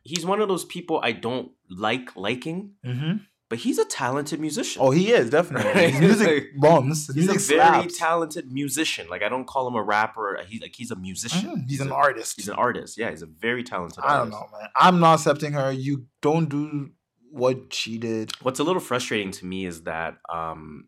[0.02, 3.16] he's one of those people I don't like liking, Mm-hmm.
[3.48, 4.80] but he's a talented musician.
[4.80, 5.90] Oh, he is definitely.
[5.90, 7.08] His music Like, bums.
[7.08, 7.98] His he's a very slaps.
[7.98, 9.08] talented musician.
[9.08, 10.38] Like I don't call him a rapper.
[10.46, 11.50] He's like he's a musician.
[11.50, 12.34] Mhm, He's an a- artist.
[12.36, 12.96] He's an artist.
[12.96, 14.04] Yeah, he's a very talented.
[14.04, 14.68] I don't know, man.
[14.76, 15.72] I'm not accepting her.
[15.72, 16.90] You don't do
[17.32, 18.30] what she did.
[18.42, 20.86] What's a little frustrating to me is that um,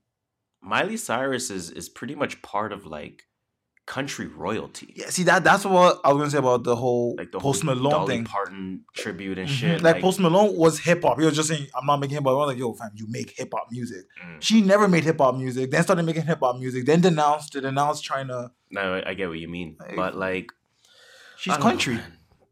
[0.63, 3.23] Miley Cyrus is is pretty much part of like
[3.87, 4.93] country royalty.
[4.97, 7.63] Yeah, see that that's what I was gonna say about the whole Like the Post
[7.65, 8.25] whole Malone Dolly thing.
[8.25, 9.53] Parton tribute and Mhm.
[9.53, 9.83] shit.
[9.83, 11.19] Like, Post Malone was hip hop.
[11.19, 13.07] He was just saying, "I'm not making hip hop." I was like, "Yo, fam, you
[13.09, 14.43] make hip hop music." Mm.
[14.43, 15.71] She never made hip hop music.
[15.71, 16.85] Then started making hip hop music.
[16.85, 17.63] Then denounced it.
[17.63, 18.51] Denounced trying to.
[18.71, 20.49] No, I- get what you mean, Like, but like
[21.39, 21.99] She's don't know, country.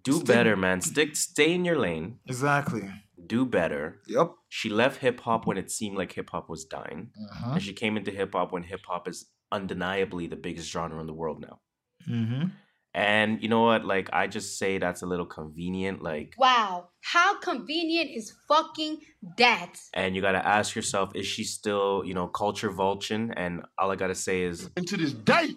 [0.04, 0.80] Do Stick- better, man.
[0.80, 2.20] Stick, stay in your lane.
[2.26, 2.88] Exactly.
[3.26, 4.00] Do better.
[4.06, 4.32] Yep.
[4.48, 7.52] She left hip hop when it seemed like hip hop was dying, Uh-huh.
[7.54, 11.06] and she came into hip hop when hip hop is undeniably the biggest genre in
[11.06, 11.60] the world now.
[12.08, 12.48] Mm-hmm.
[12.94, 13.84] And you know what?
[13.84, 16.02] Like, I just say that's a little convenient.
[16.02, 18.98] Like, Wow, how convenient is fucking
[19.36, 19.74] that?
[19.92, 23.90] and you got to ask yourself is she still you know culture vulture and all
[23.90, 25.56] i got to say is And to this day,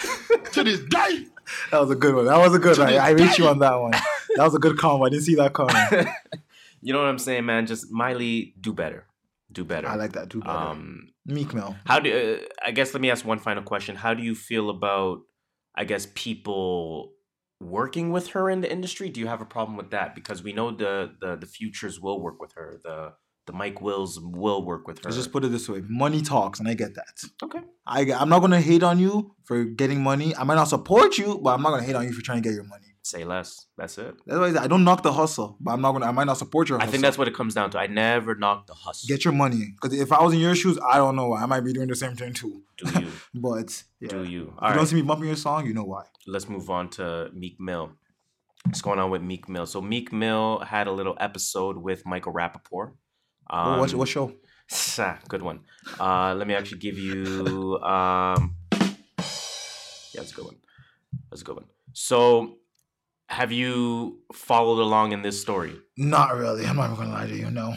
[0.52, 1.26] to this day,
[1.70, 2.24] That was a good one.
[2.26, 2.92] That was a good To one.
[2.92, 3.92] this I reached you on that one.
[4.36, 5.04] That was a good combo.
[5.06, 5.74] I didn't see that coming.
[6.80, 9.06] you know what i'm saying man just miley do better
[9.50, 10.40] do better I like that too.
[10.40, 10.50] Better.
[10.50, 11.76] um Meek Mill.
[11.86, 12.10] how do
[12.42, 15.20] uh, i guess let me ask one final question how do you feel about
[15.74, 17.12] i guess people
[17.60, 20.52] working with her in the industry do you have a problem with that because we
[20.52, 23.12] know the the, the futures will work with her the
[23.46, 26.60] the mike wills will work with her Let's just put it this way: money talks,
[26.60, 27.16] and I get that.
[27.42, 30.36] okay I I'm not gonna hate on you for getting money.
[30.36, 32.46] I might not support you, but I'm not gonna hate on you for trying to
[32.48, 32.87] get your money.
[33.08, 35.92] Say less that's it That's why I, I don't knock the hustle, but I'm not
[35.92, 36.06] gonna.
[36.06, 36.80] I might not support your.
[36.80, 39.34] i think that's what it comes down to i never knock the hustle get your
[39.34, 39.74] money.
[39.74, 41.34] Because if I was in your shoes, I don't know.
[41.34, 42.62] I might be doing the same thing too.
[42.78, 44.08] do you But yeah.
[44.08, 46.04] do you If all you don't see me bumping your song, you know why.
[46.26, 47.92] let's move on to Meek Mill.
[48.64, 49.66] What's going on with Meek Mill?
[49.66, 52.92] So Meek Mill had a little episode with Michael Rappaport.
[53.50, 54.32] Um, what, what show?
[55.28, 55.60] Good one.
[55.98, 57.78] Uh, let me actually give you.
[57.78, 60.56] Um, yeah, that's a good one.
[61.30, 61.66] That's a good one.
[61.92, 62.57] So,
[63.28, 65.76] have you followed along in this story?
[65.96, 66.66] Not really.
[66.66, 67.50] I'm not even gonna lie to you.
[67.50, 67.74] No.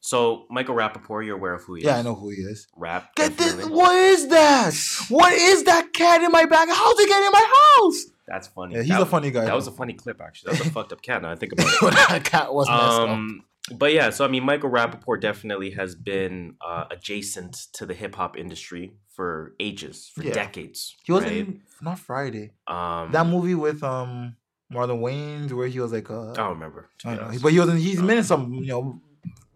[0.00, 1.86] So, Michael Rappaport, you're aware of who he is.
[1.86, 2.66] Yeah, I know who he is.
[2.76, 3.14] Rap.
[3.16, 3.54] Get this.
[3.66, 4.74] What is that?
[5.08, 6.68] What is that cat in my bag?
[6.70, 8.04] How's it get in my house?
[8.28, 8.74] That's funny.
[8.74, 9.46] Yeah, he's That- a funny guy.
[9.46, 10.52] That was a funny clip, actually.
[10.52, 11.22] That was a fucked up cat.
[11.22, 11.80] Now I think about it.
[12.10, 13.08] that cat was messed up.
[13.08, 13.44] Um,
[13.78, 18.14] but yeah, so I mean, Michael Rappaport definitely has been uh, adjacent to the hip
[18.14, 20.34] hop industry for ages, for Yeah.
[20.34, 20.94] decades.
[21.04, 21.32] He was right?
[21.32, 22.52] in not Friday.
[22.66, 24.36] um, That movie with um
[24.72, 26.88] Marlon Wayans where he was like uh I don't remember.
[27.04, 29.00] I don't know, but he was in, he's been in some you know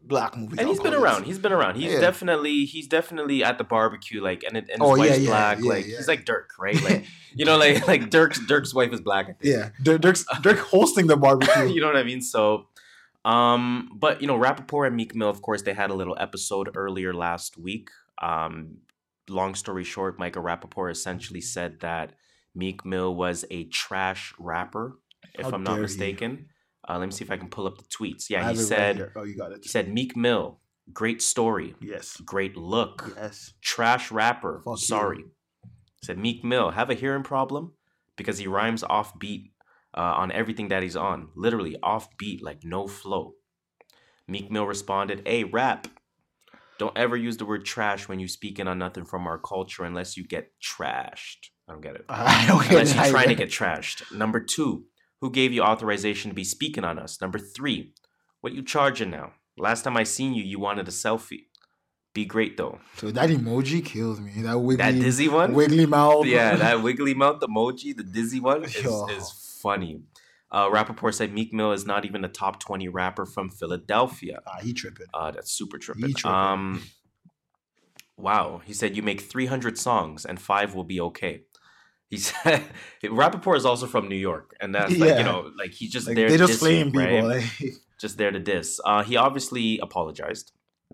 [0.04, 0.58] black movies.
[0.58, 1.24] and he's been around.
[1.24, 1.76] He's been around.
[1.76, 2.00] He's Yeah.
[2.00, 5.58] definitely he's definitely at the barbecue, like and it- and his Oh, wife's yeah, black.
[5.60, 5.96] yeah, like yeah.
[5.96, 6.80] he's like Dirk, right?
[6.88, 9.24] Like you know, like like Dirk's Dirk's wife is black.
[9.26, 9.44] I think.
[9.54, 11.66] Yeah, Dirk, Dirk's, Dirk hosting the barbecue.
[11.74, 12.20] you know what I mean?
[12.22, 12.66] So,
[13.24, 16.70] um, but you know, Rappaport and Meek Mill, of course, they had a little episode
[16.74, 17.90] earlier last week.
[18.20, 18.78] Um,
[19.28, 22.12] long story short, Michael Rappaport essentially said that
[22.58, 24.98] Meek Mill was a trash rapper,
[25.34, 26.46] if How I'm not mistaken.
[26.88, 28.28] Uh, let me see if I can pull up the tweets.
[28.28, 30.60] Yeah, he it right said "Oh, you got it." he said Meek Mill,
[30.92, 33.52] great story, Yes, great look, yes.
[33.62, 34.60] trash rapper.
[34.64, 34.86] Fuck you.
[34.86, 35.24] sorry.
[36.02, 37.72] Said Meek Mill have a hearing problem
[38.16, 39.52] because he rhymes off beat
[39.96, 41.28] uh, on everything that he's on.
[41.36, 43.34] Literally off beat, like no flow.
[44.26, 45.86] Meek Mill responded, "Hey, rap.
[46.78, 50.16] Don't ever use the word trash when you speaking on nothing from our culture unless
[50.16, 51.50] you get trashed.
[51.68, 52.04] I don't get it.
[52.08, 54.10] I don't get Unless it you're trying to get trashed.
[54.12, 54.84] Number two,
[55.20, 57.20] who gave you authorization to be speaking on us?
[57.20, 57.92] Number three,
[58.40, 59.32] what you charging now?
[59.58, 61.46] Last time I seen you, you wanted a selfie.
[62.14, 62.78] Be great though.
[62.96, 64.32] So that emoji kills me.
[64.42, 65.52] That wiggly, That dizzy one?
[65.52, 66.26] wiggly mouth.
[66.26, 69.06] yeah, that wiggly mouth emoji, the dizzy one, is, Yo.
[69.08, 69.30] is
[69.62, 70.00] funny.
[70.50, 74.40] Uh, Rappaport said Meek Mill is not even a top 20 rapper from Philadelphia.
[74.46, 75.06] Ah, he tripping.
[75.12, 76.06] Uh, that's super tripping.
[76.06, 76.34] He tripping.
[76.34, 76.82] Um,
[78.16, 78.62] wow.
[78.64, 81.42] He said you make 300 songs and five will be okay.
[82.10, 82.64] He said
[83.04, 85.18] Rappaport is also from New York, and that's like Yeah.
[85.18, 86.28] you know, like he's just Like, there.
[86.30, 87.02] they to just flame people.
[87.02, 87.24] right?
[87.24, 88.80] like- just there to diss.
[88.84, 90.52] Uh, he obviously apologized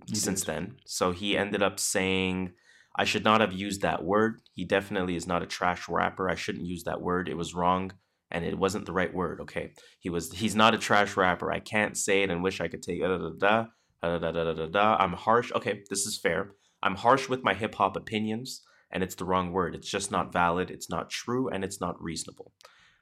[0.09, 0.47] He since did.
[0.49, 0.77] then.
[0.87, 2.53] So he ended up saying,
[2.97, 4.41] I should not have used that word.
[4.55, 6.31] He definitely is not a trash rapper.
[6.31, 7.29] I shouldn't use that word.
[7.29, 7.93] It was wrong
[8.31, 9.41] and it wasn't the right word.
[9.43, 9.73] Okay.
[10.01, 11.53] He was he's not a trash rapper.
[11.53, 13.67] I can't say it and wish I could take da da da
[14.03, 14.97] da da da da da.
[14.99, 15.53] I'm harsh.
[15.53, 16.53] Okay, this is fair.
[16.83, 18.63] I'm harsh with my hip hop opinions,
[18.95, 19.75] and it's the wrong word.
[19.75, 22.53] It's just not valid, it's not true, and it's not reasonable.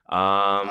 [0.08, 0.18] Um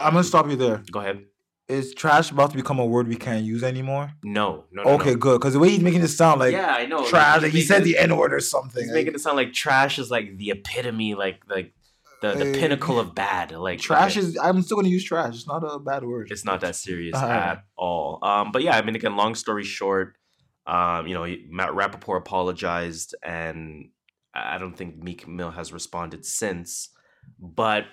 [0.04, 0.84] I'm gonna stop you there.
[0.92, 1.26] go ahead.
[1.68, 4.12] Is trash about to become a word we can't use anymore?
[4.24, 4.90] No, no, no.
[4.96, 5.16] Okay, no.
[5.16, 5.40] good.
[5.40, 7.06] Because the way he's making it sound like yeah, I know.
[7.06, 8.82] trash, he's like he said it- the N word or something.
[8.84, 11.74] He's like, making it sound like trash is like the epitome, like like
[12.22, 13.52] the, the Uh, pinnacle of bad.
[13.52, 14.38] Like trash okay, is.
[14.38, 15.34] I'm still gonna use trash.
[15.34, 16.30] It's not a bad word.
[16.30, 17.28] it's not that serious Uh-huh.
[17.52, 18.20] at all.
[18.22, 20.18] Um, but yeah, I mean, again, long story short,
[20.68, 23.90] um, you know, Matt Rappaport apologized, and
[24.34, 26.90] I don't think Meek Mill has responded since.
[27.40, 27.86] But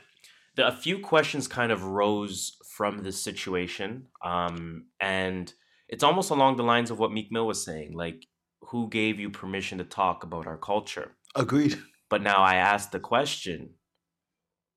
[0.57, 5.53] the, a few questions kind of rose from this situation, um, and
[5.88, 8.27] it's almost along the lines of what Meek Mill was saying, like,
[8.61, 11.16] who gave you permission to talk about our culture?
[11.35, 11.79] Agreed.
[12.11, 13.70] But now I ask the question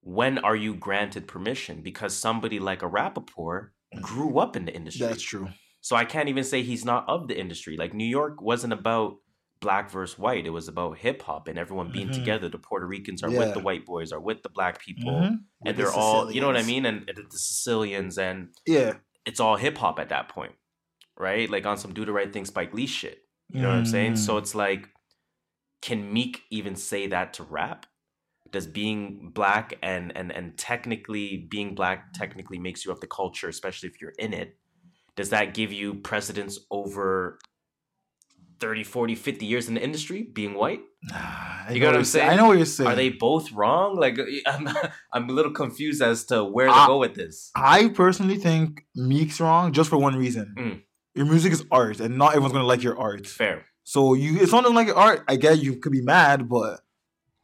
[0.04, 1.82] when are you granted permission?
[1.82, 3.70] Because somebody like a Rappaport
[4.02, 5.08] grew up in the industry.
[5.08, 5.50] That's true.
[5.82, 7.78] So I can't even say he's not of the industry.
[7.78, 9.18] Like New York wasn't about
[9.62, 12.14] black versus white, it was about hip hop and everyone being Mhm.
[12.14, 12.50] together.
[12.50, 13.40] The Puerto Ricans are Yeah.
[13.40, 15.12] with the white boys, are with the black people.
[15.14, 15.44] Mhm.
[15.66, 16.86] And they're all, you know what I mean?
[16.86, 18.98] And, and the Sicilians, and Yeah.
[19.26, 20.56] it's all hip hop at that point,
[21.18, 21.50] right?
[21.50, 23.20] Like on some do the right thing, Spike Lee shit.
[23.50, 24.16] You know what I'm saying?
[24.16, 24.40] So Mm.
[24.40, 24.90] it's like,
[25.82, 27.86] can Meek even say that to rap?
[28.50, 33.48] Does being black and and and technically being black technically makes you of the culture,
[33.48, 34.58] especially if you're in it?
[35.16, 37.40] Does that give you precedence over
[38.62, 40.80] 30, 40, 50 years in the industry being white?
[41.12, 42.28] I You know got what I'm saying.
[42.28, 42.30] saying?
[42.32, 42.90] I know what you're saying.
[42.90, 43.96] Are they both wrong?
[43.98, 44.70] Like I'm
[45.12, 47.50] I'm a little confused as to where to Ah, go with this.
[47.56, 50.56] I personally think Meek's wrong just for one reason.
[50.58, 50.82] Mm.
[51.16, 53.28] Your music is art, and not everyone's gonna like your art.
[53.28, 53.66] Fair.
[53.84, 56.80] So you, if someone doesn't like your art, I get you could be mad, but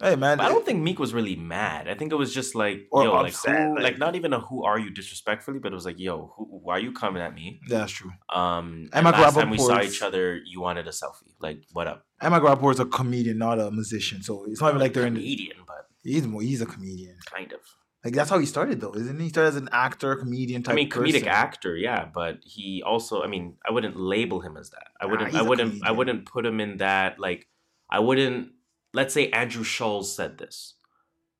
[0.01, 1.87] hey, man, I don't think Meek was really mad.
[1.87, 4.39] I think it was just like, Or yo, like, who, like- like, not even a
[4.39, 7.33] who are you disrespectfully, but it was like, yo, who, why are you coming at
[7.33, 7.59] me?
[7.67, 8.11] that's true.
[8.29, 11.33] Um, And and last time we saw each other, you wanted a selfie.
[11.39, 12.05] Like, what up?
[12.21, 14.21] And Mike Rappaport is a comedian, not a musician.
[14.23, 15.13] So it's not even like they're in.
[15.15, 16.41] The, comedian, but he's more.
[16.41, 17.17] He's a comedian.
[17.25, 17.59] kind of.
[18.05, 19.23] Like that's how he started, though, isn't he?
[19.25, 20.73] He started as an actor, comedian type.
[20.73, 21.27] I mean, comedic person.
[21.27, 24.87] actor, yeah, but he also, I mean, I wouldn't label him as that.
[25.01, 27.19] I wouldn't, he's I a wouldn't, I wouldn't put him in that.
[27.19, 27.47] Like,
[27.89, 28.51] I wouldn't.
[28.97, 30.55] Let's say Andrew Schulz said this,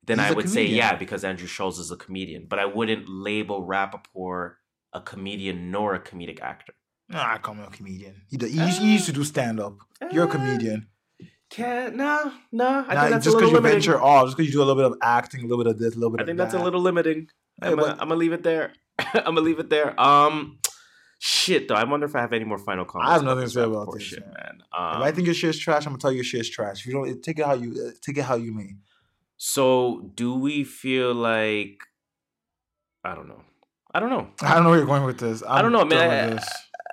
[0.06, 2.42] then He's I would say yeah because Andrew Schulz is a comedian.
[2.50, 4.44] But I wouldn't label Rappaport
[4.92, 6.74] a comedian nor a comedic actor.
[7.08, 8.14] Nah, I call him a comedian.
[8.30, 8.60] He, do- he,
[8.94, 9.74] used- to do stand up.
[10.12, 10.80] You're a Uh, comedian.
[11.50, 12.84] Can't nah nah.
[12.88, 13.80] I Nah, think that's just because you limiting.
[13.80, 15.78] venture off, just because you do a little bit of acting, a little bit of
[15.78, 17.20] this, a little bit I think that's a little limiting.
[17.62, 18.66] Hey, I'm, gonna, I'm gonna leave it there.
[18.98, 19.98] I'm gonna leave it there.
[19.98, 20.58] Um,
[21.18, 21.74] shit though.
[21.74, 23.10] I wonder if I have any more final comments.
[23.10, 24.34] I have nothing to say about this, shit, man.
[24.34, 24.58] man.
[24.60, 26.80] If Um, I think your shit's trash, I'm gonna tell you your shit's trash.
[26.80, 28.76] If you don't take it how you uh, take it how you may.
[29.36, 31.78] so do we feel like?
[33.04, 33.42] I don't know.
[33.94, 34.28] I don't know.
[34.42, 35.42] I don't know where you're going with this.
[35.42, 36.38] I'm I don't know, man.
[36.38, 36.42] I.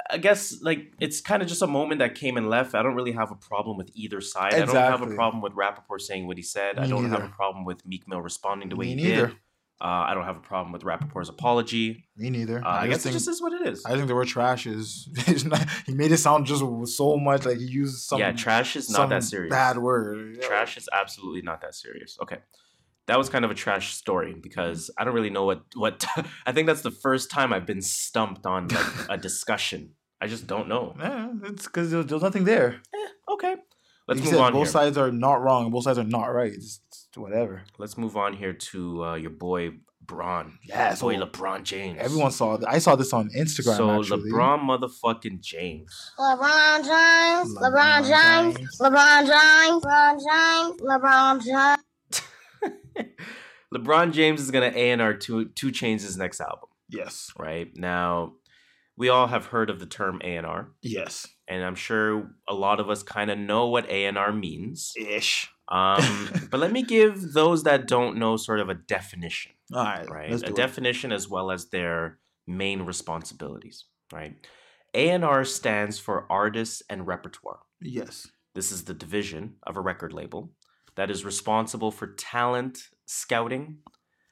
[0.07, 2.75] I guess like it's kind of just a moment that came and left.
[2.75, 4.53] I don't really have a problem with either side.
[4.53, 4.77] Exactly.
[4.77, 6.77] I don't have a problem with Rappaport saying what he said.
[6.77, 9.27] I don't have a problem with Meek Mill responding the way Me he neither.
[9.27, 9.35] did.
[9.81, 12.05] Uh, I don't have a problem with Rappaport's apology.
[12.15, 12.65] Me neither.
[12.65, 13.83] Uh, I, just guess it just is what it is.
[13.85, 15.09] I think the word trash is.
[15.45, 16.63] not, he made it sound just
[16.95, 18.19] so much like he used some.
[18.19, 19.51] yeah, trash is not that serious.
[19.51, 20.41] Bad word.
[20.41, 22.17] Trash is absolutely not that serious.
[22.21, 22.38] Okay.
[23.07, 26.05] That was kind of a trash story because I don't really know what what
[26.45, 29.91] I think that's the first time I've been stumped on like a discussion.
[30.21, 30.95] I just don't know.
[30.97, 32.81] Yeah, it's because there's, nothing there.
[33.29, 33.57] Okay.
[34.07, 34.71] Let's move said, on both here.
[34.71, 35.71] sides are not wrong.
[35.71, 36.53] Both sides are not right.
[36.53, 36.79] It's
[37.21, 37.63] whatever.
[37.78, 40.60] Let's move on here to uh, your boy Braun.
[40.63, 41.97] Yeah, Your boy so LeBron James.
[41.99, 42.58] Everyone saw.
[42.58, 43.78] th- I saw this on Instagram.
[43.78, 44.32] So actually.
[44.32, 46.12] LeBron motherfucking James.
[46.19, 48.78] LeBron James, LeBron LeBron James, James.
[48.80, 51.78] LeBron James, LeBron James, LeBron
[52.12, 53.06] James.
[53.73, 56.69] LeBron James is gonna A and R two 2 Chainz his next album.
[56.89, 57.32] Yes.
[57.38, 58.34] Right now,
[58.95, 60.69] we all have heard of the term A and R.
[60.82, 61.28] Yes.
[61.47, 64.93] and I'm sure a lot of us kind of know what A&R means.
[64.97, 65.49] Ish.
[65.67, 70.10] Um, but let me give those that don't know sort of a definition, All right.
[70.10, 70.32] right?
[70.32, 70.56] A it.
[70.56, 74.36] definition as well as their main responsibilities, right?
[74.93, 77.60] A&R stands for artists and repertoire.
[77.82, 78.28] Yes.
[78.54, 80.51] This is the division of a record label
[80.95, 83.80] that is responsible for talent scouting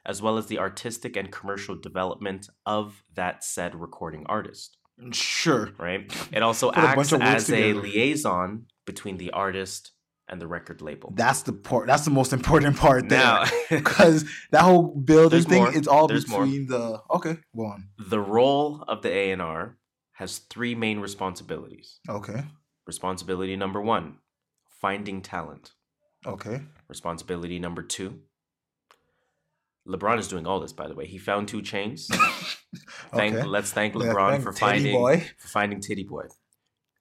[0.05, 4.77] as well as the artistic and commercial development of that said recording artist
[5.11, 5.71] Sure.
[5.79, 6.01] right?
[6.31, 9.91] It also Put a acts words as a liaison between the artist
[10.29, 11.11] and the record label.
[11.15, 11.87] That's the part.
[11.87, 15.73] That's the most important part now, there, because that whole building thing more.
[15.75, 16.43] is all There's more.
[16.43, 17.01] between the.
[17.11, 17.89] Okay, go on.
[17.99, 19.77] the role of the A&R
[20.13, 21.99] has three main responsibilities.
[22.07, 22.43] Okay,
[22.85, 24.17] Responsibility number 1,
[24.81, 25.71] finding talent.
[26.25, 26.61] okay.
[26.89, 28.19] Responsibility number 2,
[29.87, 31.05] LeBron is doing all this by the way.
[31.07, 32.05] He found 2 Chainz.
[33.13, 33.43] Thank Okay.
[33.45, 35.23] let's thank LeBron thank for finding boy.
[35.37, 36.23] for finding Tity Boi.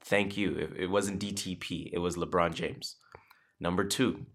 [0.05, 0.57] Thank you.
[0.57, 2.97] It, it wasn't DTP, it was LeBron James.
[3.63, 4.27] Number 2,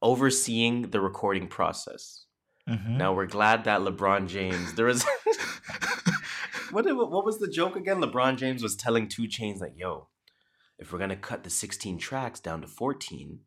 [0.00, 2.24] overseeing the recording process.
[2.68, 2.96] Mhm.
[2.96, 4.72] Now we're glad that LeBron James.
[4.74, 5.04] There was
[6.70, 8.00] what did- what was the joke again?
[8.00, 10.08] LeBron James was telling 2 Chainz like, "Yo,
[10.78, 13.40] if we're gonna cut the 16 tracks down to 14,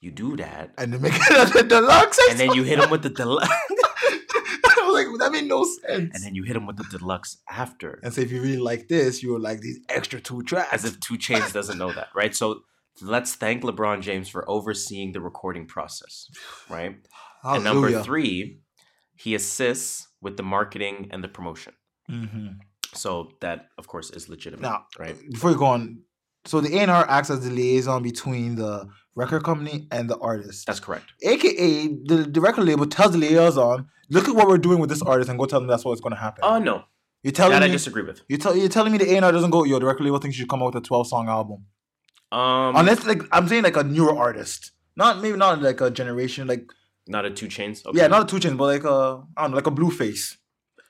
[0.00, 2.18] you do that, and then make it a deluxe.
[2.30, 6.14] and then you hit him with the deluxe, I was like, that made no sense.
[6.14, 8.88] and then you hit him with the deluxe after, and so if you really like
[8.88, 10.72] this, you would like these extra two tracks.
[10.72, 12.34] as if 2 Chainz doesn't know that, right?
[12.36, 12.62] So
[13.02, 16.28] let's thank LeBron James for overseeing the recording process,
[16.68, 16.96] right?
[17.44, 18.58] And number three,
[19.14, 21.74] he assists with the marketing and the promotion.
[22.10, 22.58] Mhm.
[22.94, 25.14] So that, of course, is legitimate, Now, right?
[25.30, 26.00] before you go on,
[26.44, 30.66] so the A&R acts as the liaison between the record company and the artist.
[30.66, 31.06] That's correct.
[31.22, 35.02] AKA, the, the record label tells the liaison, look at what we're doing with this
[35.02, 36.40] artist and go tell them that's what's going to happen.
[36.42, 36.84] Oh no,
[37.22, 38.22] you're telling that I disagree with.
[38.28, 40.42] you're, tell, you're telling me the A&R doesn't go, yo, the record label thinks you
[40.42, 41.64] should come out with a 12 song album.
[42.32, 44.72] Um, Unless, like, I'm saying like a newer artist.
[44.96, 46.70] Not, maybe not like a generation, like,
[47.06, 47.82] not a 2 Chainz.
[47.94, 50.36] yeah, not a 2 Chainz, but like a, I don't know, like a Blueface.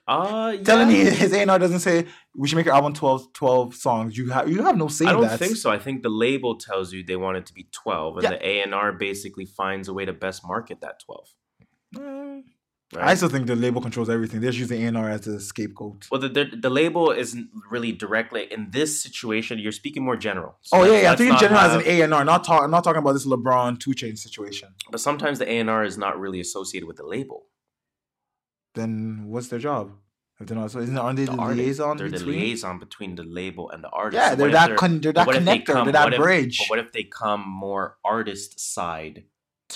[0.07, 0.63] Uh, yeah.
[0.63, 4.17] Telling me his A&R doesn't say, we should make your album 12, 12 songs.
[4.17, 5.37] You have you have no say I don't that.
[5.37, 5.69] think so.
[5.69, 8.29] I think the label tells you they want it to be twelve, and Yeah.
[8.29, 11.27] the A and R basically finds a way to best market that twelve.
[11.93, 12.43] Mm.
[12.95, 13.09] Right?
[13.09, 14.39] I still think the label controls everything.
[14.39, 16.07] They're just using A&R as a scapegoat.
[16.09, 19.59] well, the, the the label isn't really directly in this situation.
[19.59, 20.57] You're speaking more general.
[20.61, 21.11] So Oh yeah, yeah.
[21.11, 22.63] I think in general as an have- A and R, not talk.
[22.63, 24.69] I'm not talking about this LeBron two chain situation.
[24.89, 27.47] But sometimes the A and R is not really associated with the label.
[28.75, 29.91] Then what's their job?
[30.39, 31.57] If they're not, so isn't aren't they the, The artist.
[31.57, 32.39] liaison They're the between?
[32.39, 34.21] liaison between the label and the artist.
[34.21, 36.59] Yeah, they're what if that con- they're that if they connector, they're that if- bridge.
[36.59, 39.23] But what if they come more artist side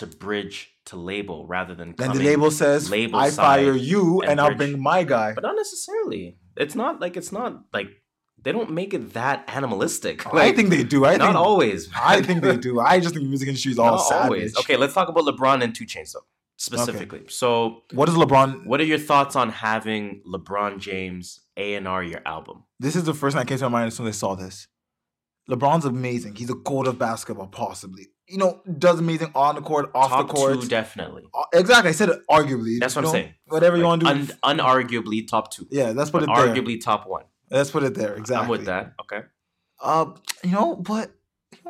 [0.01, 0.55] to bridge
[0.89, 4.55] to label rather than then the label says, label "I fire you, and and, I'll
[4.55, 6.37] bring my guy." But not necessarily.
[6.57, 7.89] It's not like it's not like
[8.43, 10.25] they don't make it that animalistic.
[10.33, 11.05] I think they do.
[11.05, 11.89] I not think always.
[11.95, 12.79] I think they do.
[12.79, 14.25] I just think the music industry is all Not savage.
[14.25, 14.57] always.
[14.57, 16.25] Okay, let's talk about LeBron and 2 Chainz though,
[16.57, 17.23] specifically.
[17.29, 18.65] So, What is LeBron?
[18.65, 22.63] what are your thoughts on having LeBron James A and R your album?
[22.79, 24.33] This is the first thing that came to my mind as soon as I saw
[24.35, 24.67] this.
[25.51, 26.35] LeBron's amazing.
[26.35, 28.07] He's a goat of basketball, possibly.
[28.27, 30.61] You know, does amazing on the court, off Top the court.
[30.61, 31.23] two, definitely.
[31.33, 31.89] Uh, Exactly.
[31.89, 32.79] I said it arguably.
[32.79, 33.33] That's what You I'm saying.
[33.47, 34.33] Whatever you want to do.
[34.43, 35.67] un- unarguably top two.
[35.69, 36.47] yeah, let's put it there.
[36.47, 37.25] arguably top one.
[37.49, 38.15] Let's put it there.
[38.15, 38.43] Exactly.
[38.45, 38.93] I'm with that.
[39.01, 39.21] Okay.
[39.81, 40.05] Uh,
[40.43, 41.11] you know, but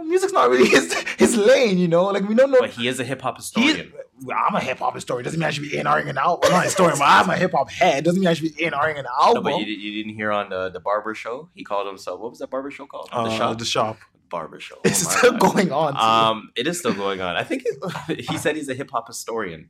[0.03, 1.77] music's not really his his lane.
[1.77, 2.59] You know, like we don't know.
[2.59, 3.91] But he is a hip hop historian.
[4.23, 5.23] well, I'm a hip hop historian.
[5.25, 6.39] Doesn't mean I should be A&Ring an album.
[6.43, 8.03] Well, not a historian, but I'm a hip hop head.
[8.03, 9.43] Doesn't mean I should be A&Ring an No, album.
[9.43, 11.49] but you, you didn't hear on the, the barber show.
[11.55, 12.19] He called himself.
[12.19, 13.09] What was that barber show called?
[13.11, 13.57] uh, the shop.
[13.59, 13.97] The shop.
[14.29, 14.75] barber show.
[14.77, 15.53] Oh It's still God.
[15.55, 15.93] going on.
[15.93, 15.99] too.
[15.99, 17.35] Um, it is still going on.
[17.35, 19.69] I think it, he said he's a hip hop historian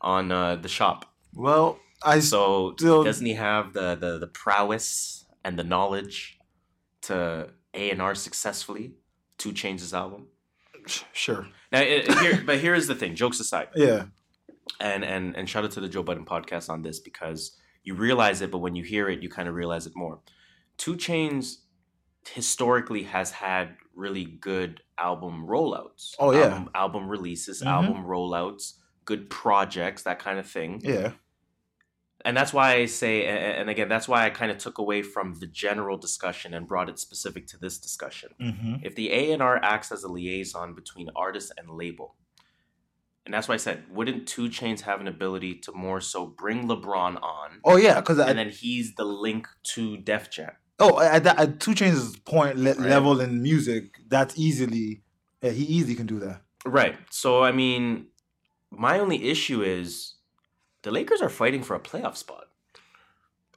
[0.00, 1.06] on uh, the shop.
[1.34, 6.38] well, I So still- doesn't he have the, the the prowess and the knowledge
[7.02, 8.92] to A and R successfully
[9.38, 10.26] to change his album?
[11.12, 11.46] sure.
[11.72, 13.14] Now, it, it- here, but here is the thing.
[13.16, 14.04] Jokes aside, Yeah.
[14.80, 18.40] and and and shout out to the Joe Budden podcast on this because you realize
[18.40, 20.20] it, but when you hear it, you kind of realize it more.
[20.78, 21.56] 2 Chainz
[22.32, 26.14] historically has had really good album rollouts.
[26.18, 26.46] Oh, yeah.
[26.48, 27.66] album, album releases, Mhm.
[27.66, 30.80] album rollouts, good projects, that kind of thing.
[30.82, 31.12] Yeah.
[32.26, 35.34] And that's why I say, and again, that's why I kind of took away from
[35.38, 38.30] the general discussion and brought it specific to this discussion.
[38.42, 38.74] Mm-hmm.
[38.82, 42.16] If the A and R acts as a liaison between artist and label,
[43.24, 46.66] and that's why I said, wouldn't 2 Chainz have an ability to more so bring
[46.66, 50.50] LeBron on, Oh yeah, because and then he's the link to Def Jam?
[50.80, 52.80] oh at, at 2 Chainz' point le- Right.
[52.90, 55.04] level in music, that's easily
[55.42, 56.42] yeah he easily can do that.
[56.64, 56.96] Right.
[57.10, 58.08] So I mean,
[58.72, 60.15] my only issue is
[60.86, 62.44] the Lakers are fighting for a playoff spot.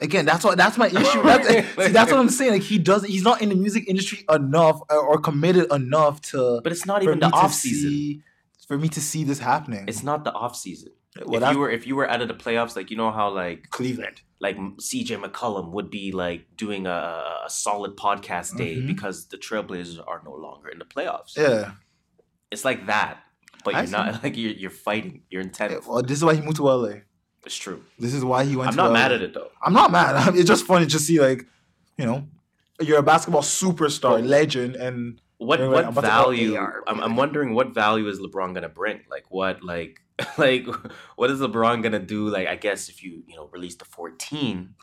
[0.02, 1.22] Again, that's what that's my issue.
[1.24, 2.51] That's, see, that's what I'm saying.
[2.53, 6.62] Like he does, he's not in the music industry enough or, or committed enough to
[6.64, 7.89] But it's not even the off season.
[7.91, 8.22] see-
[8.68, 9.86] for me to see this happening.
[9.88, 10.91] It's not the off season.
[11.26, 13.30] well, if you were if you were out of the playoffs, like you know how
[13.30, 14.22] like Cleveland.
[14.39, 16.99] like CJ McCollum would be like doing a,
[17.45, 18.88] a solid podcast day Mhm.
[18.88, 21.36] because the Trailblazers are no longer in the playoffs.
[21.36, 21.72] Yeah.
[22.51, 23.18] It's like that,
[23.66, 25.24] but I you're not like you're, you're fighting.
[25.32, 25.74] You're intense.
[25.74, 26.93] Yeah, Well, this is why he moved to LA.
[27.46, 27.84] It's true.
[27.98, 28.72] This is why he went.
[28.72, 28.94] To I'm not LA.
[28.94, 29.50] mad at it though.
[29.62, 30.36] I'm not mad.
[30.36, 31.46] It's just funny to see like,
[31.98, 32.28] you know,
[32.82, 36.56] you're a basketball superstar, legend, and what what value?
[36.56, 36.84] AR.
[36.88, 39.02] I'm, I'm wondering what value is LeBron gonna bring?
[39.10, 40.02] Like what like
[40.38, 40.68] like
[41.16, 42.28] what is LeBron gonna do?
[42.30, 44.76] Like I guess if you you know release the 14,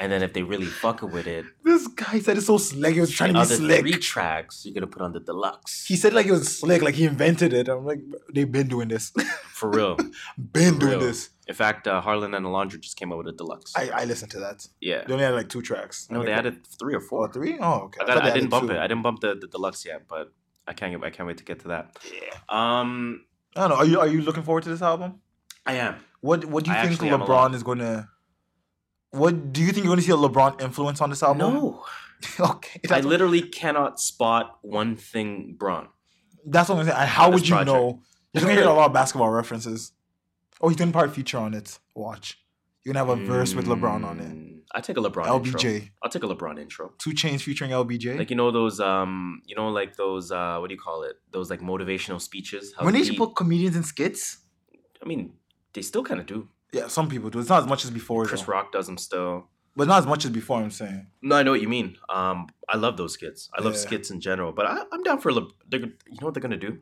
[0.00, 2.94] and then if they really fuck with it, This guy said it's so slick.
[2.94, 3.80] He was trying to be slick.
[3.80, 5.86] three tracks you're gonna put on the deluxe.
[5.86, 7.68] He said like it was slick, like he invented it.
[7.68, 8.00] I'm like,
[8.34, 9.12] they've been doing this,
[9.60, 9.96] for real.
[10.58, 11.00] been For doing real.
[11.00, 11.30] this.
[11.46, 13.72] In fact, uh, Harlan and Alondra just came out with a deluxe.
[13.76, 14.66] I, I listened to that.
[14.80, 15.02] yeah.
[15.06, 16.08] They only had like two tracks.
[16.10, 17.32] No, I'm they added three or oh, four.
[17.32, 17.58] three.
[17.60, 18.00] Oh, okay.
[18.00, 18.74] I, I thought I didn't bump two.
[18.74, 18.78] it.
[18.78, 20.32] I didn't bump the, the deluxe yet, but
[20.66, 21.02] I can't.
[21.04, 21.98] I can't wait to get to that.
[22.04, 22.36] Yeah.
[22.48, 23.24] Um,
[23.56, 23.76] I don't know.
[23.76, 25.20] Are you are you looking forward to this album?
[25.66, 25.96] I am.
[26.20, 28.08] What What do you I think actually am a LeBron is going to?
[29.10, 31.54] What do you think you're going to see a LeBron influence on this album?
[31.54, 31.84] No,
[32.40, 32.80] okay.
[32.84, 35.88] I That's, literally cannot spot one thing, Bron.
[36.46, 36.96] that's what I'm saying.
[37.08, 37.66] How would you project.
[37.74, 38.02] know?
[38.32, 39.92] You're going to hear a lot of basketball references.
[40.60, 41.78] Oh, he's doing part feature on it.
[41.94, 42.38] Watch.
[42.84, 44.32] You're gonna have a verse with LeBron on it.
[44.32, 45.46] Mm, I take a LeBron LBJ.
[45.74, 45.88] intro.
[46.02, 46.92] I'll take a LeBron intro.
[46.98, 48.16] 2 Chainz featuring LBJ.
[48.18, 51.16] Like you know those um you know like those uh what do you call it?
[51.30, 52.72] Those like motivational speeches.
[52.78, 54.38] how when they he- should put comedians in skits.
[55.02, 55.34] I mean,
[55.74, 56.48] they still kind of do.
[56.72, 57.38] Yeah, some people do.
[57.40, 58.52] It's not as much as before, Chris though.
[58.52, 59.48] Rock does them still.
[59.76, 60.58] but not as much as before.
[60.60, 61.06] I'm saying.
[61.22, 61.96] No, I know what you mean.
[62.08, 63.48] Um, I love those skits.
[63.56, 63.78] I love Yeah.
[63.80, 64.52] skits in general.
[64.52, 65.32] But I, I'm down for.
[65.32, 65.88] Le- they're, you
[66.20, 66.78] know what they're gonna do?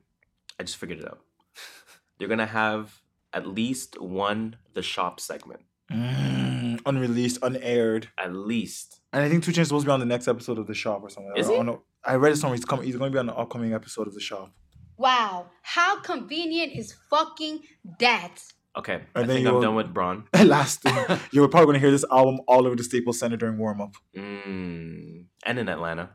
[0.60, 1.20] I just figured it out.
[2.18, 3.00] They're gonna have
[3.32, 5.60] at least one the shop segment.
[5.90, 9.00] Mm, unreleased, unaired, At least.
[9.12, 10.74] and I think 2 Chainz is supposed to be on the next episode of the
[10.74, 11.32] shop or something.
[11.36, 11.56] Is I, he?
[11.56, 11.82] don't know.
[12.04, 12.56] I read it somewhere.
[12.56, 12.84] He's coming.
[12.86, 14.52] He's going to be on the upcoming episode of the shop.
[14.98, 17.60] Wow, how convenient is fucking
[18.00, 18.42] that?
[18.78, 20.24] Okay, I then think I'm done with Bron.
[20.44, 20.84] Last
[21.32, 23.80] you were probably going to hear this album all over the Staples Center during warm
[23.80, 23.94] up.
[24.16, 26.10] Mm, and in Atlanta,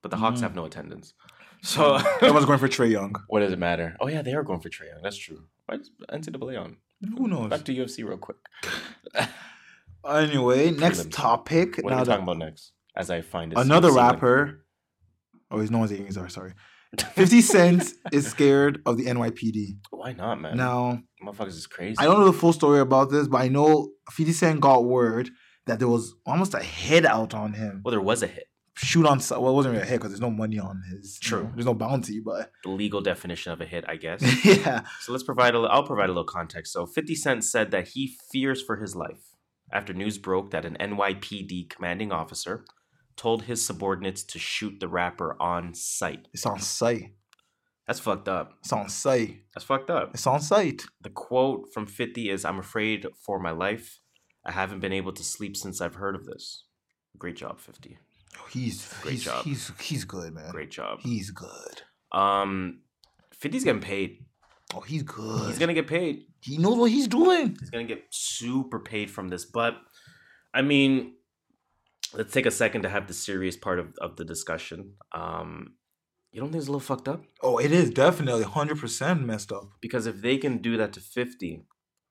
[0.00, 0.42] but the Hawks Mm.
[0.42, 1.14] have no attendance.
[1.62, 3.14] So Everyone's going for Trae Young.
[3.28, 3.96] what does it matter?
[3.98, 5.00] Oh yeah, they are going for Trae Young.
[5.02, 5.44] That's true.
[5.64, 6.76] Why is NCAA on?
[7.16, 7.48] Who knows?
[7.48, 8.36] Back to UFC real quick.
[10.06, 11.12] Anyway, next Prelims.
[11.12, 11.76] topic.
[11.78, 12.72] What now are we that- talking about next?
[12.94, 14.64] As I find another rapper.
[15.50, 16.52] Oh, he's no one's eating his are sorry.
[17.02, 19.78] 50 Cent is scared of the NYPD.
[19.90, 20.56] Why not, man?
[20.56, 21.96] Now, motherfuckers is crazy.
[21.98, 25.30] I don't know the full story about this, but I know 50 Cent got word
[25.66, 27.82] that there was almost a hit out on him.
[27.84, 28.44] Well, there was a hit.
[28.76, 31.20] Shoot on, well, it wasn't really a hit because there's no money on his.
[31.22, 31.44] you True.
[31.44, 34.20] know, there's no bounty, but The legal definition of a hit, I guess.
[34.44, 34.82] yeah.
[35.00, 35.58] so let's provide a.
[35.58, 36.72] I'll provide a little context.
[36.72, 39.34] So 50 Cent said that he fears for his life
[39.72, 42.64] after news broke that an NYPD commanding officer
[43.16, 46.28] told his subordinates to shoot the rapper on sight.
[46.32, 47.12] It's on site.
[47.86, 48.54] That's fucked up.
[48.60, 49.42] It's on site.
[49.54, 50.10] That's fucked up.
[50.14, 50.84] It's on site.
[51.02, 54.00] The quote from 50 is I'm afraid for my life.
[54.44, 56.64] I haven't been able to sleep since I've heard of this.
[57.18, 57.98] Great job, 50.
[58.50, 59.44] He's Great he's, job.
[59.44, 60.50] He's he's good, man.
[60.50, 61.00] Great job.
[61.00, 61.82] He's good.
[62.10, 62.80] Um
[63.40, 64.24] 50's getting paid.
[64.74, 65.46] Oh, he's good.
[65.48, 66.24] He's gonna get paid.
[66.40, 67.56] He knows what he's doing.
[67.60, 69.44] He's gonna get super paid from this.
[69.44, 69.76] But
[70.52, 71.14] I mean,
[72.12, 74.94] let's take a second to have the serious part of, of the discussion.
[75.12, 75.74] Um,
[76.32, 77.22] you don't think it's a little fucked up?
[77.42, 79.70] Oh, it is definitely hundred percent messed up.
[79.80, 81.64] Because if they can do that to 50,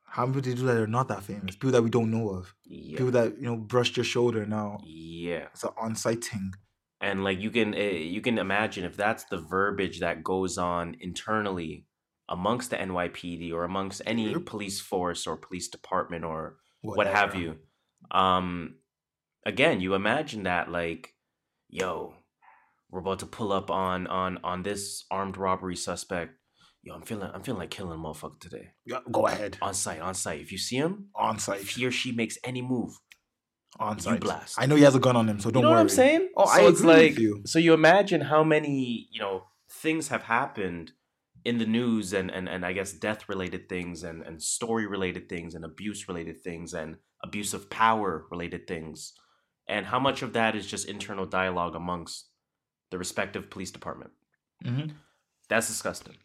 [0.06, 1.56] How many people do that are not that famous?
[1.56, 2.54] People that we don't know of.
[2.66, 2.98] yeah.
[2.98, 4.80] People that you know brushed your shoulder now.
[4.86, 5.48] yeah.
[5.54, 6.54] It's an on-site thing.
[7.02, 10.96] and like you can eh, you can imagine if that's the verbiage that goes on
[11.02, 11.86] internally
[12.30, 17.50] amongst the NYPD or amongst any police force or police department or what have you
[18.12, 18.76] um
[19.46, 21.14] again you imagine that like
[21.70, 22.14] yo
[22.90, 26.32] we're about to pull up on on on this armed robbery suspect
[26.84, 29.58] yo i'm feeling i'm feeling like killing a motherfucker today Yeah, go ahead.
[29.62, 31.62] on site on site if you see him On-site.
[31.62, 32.94] if he or she makes any move
[33.80, 34.20] On-site.
[34.22, 34.56] blast.
[34.60, 35.78] I know he has a gun on him, so don't you know worry.
[35.78, 36.30] what I'm saying?
[36.38, 37.42] Oh, I so it's agree with like you.
[37.46, 40.92] so you imagine how many you know things have happened
[41.44, 45.28] in the news and and, and I guess death related things and and story related
[45.28, 49.14] things and abuse related things and abuse of power related things
[49.68, 52.30] and how much of that is just internal dialogue amongst
[52.92, 54.12] the respective police department.
[54.64, 54.92] Mhm.
[55.50, 56.16] That's disgusting,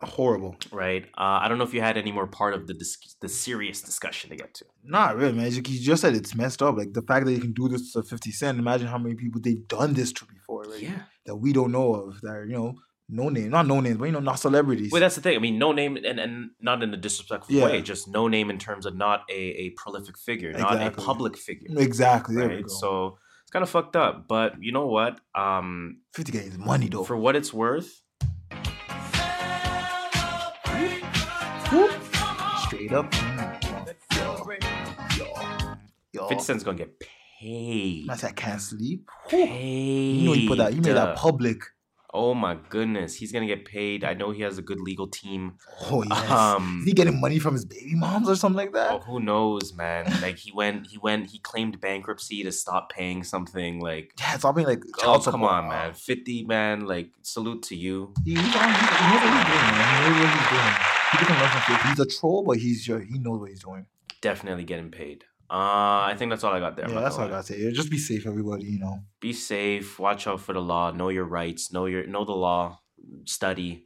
[0.00, 0.56] Horrible.
[0.72, 1.04] right?
[1.16, 3.80] Uh, I don't know if you had any more part of the dis- the serious
[3.80, 4.64] discussion to get to.
[4.82, 5.50] Not really, man.
[5.52, 6.76] You you just said it's messed up.
[6.76, 8.58] Like the fact that you can do this to 50 Cent.
[8.58, 10.82] Imagine how many people they've done this to before, right?
[10.82, 11.02] Yeah.
[11.26, 12.20] That we don't know of.
[12.22, 12.74] That are, you know,
[13.08, 14.90] no name, not no names, but you know, not celebrities.
[14.90, 15.36] Well, that's the thing.
[15.36, 17.64] I mean, no name, and, and not in a disrespectful Yeah.
[17.66, 17.82] way.
[17.82, 21.68] Just no name in terms of not a, a prolific figure, not a public figure.
[21.78, 22.36] exactly.
[22.36, 22.68] Right.
[22.68, 24.26] So it's kind of fucked up.
[24.26, 25.20] But you know what?
[25.34, 27.04] Um, Fifty K is money though.
[27.04, 28.00] for what it's worth,
[32.66, 33.12] Straight up.
[34.16, 34.46] Yo.
[35.18, 35.74] Yo.
[36.12, 36.28] Yo.
[36.28, 36.98] Fifty Cent's gonna get
[37.40, 38.06] paid.
[38.16, 39.08] Said I can't sleep.
[39.28, 40.16] Paid.
[40.20, 41.62] You know you put that you made that public.
[42.16, 44.04] Oh my goodness, he's gonna get paid.
[44.04, 45.58] I know he has a good legal team.
[45.90, 46.30] Oh yes.
[46.30, 48.92] Um, Is he getting money from his baby moms or something like that?
[48.92, 50.04] Oh, who knows, man?
[50.22, 53.80] Like he went, he went, he claimed bankruptcy to stop paying something.
[53.80, 56.86] Like, Yeah, it's all being like oh come on, man, fifty man.
[56.86, 58.14] Like, salute to you.
[58.24, 60.04] He, he's on, he knows what he's doing, man.
[60.04, 60.74] He knows what he's doing.
[61.10, 61.90] He doesn't learn from.
[61.90, 63.86] He's a troll, but he's your, he knows what he's doing.
[64.20, 65.24] Definitely getting paid.
[65.50, 66.88] Uh, I think that's all I got there.
[66.88, 67.70] Yeah, that's all I gotta say.
[67.72, 68.64] Just be safe, everybody.
[68.64, 69.00] You know.
[69.20, 69.98] Be safe.
[69.98, 70.90] Watch out for the law.
[70.90, 71.72] Know your rights.
[71.72, 72.80] Know your know the law.
[73.24, 73.84] Study.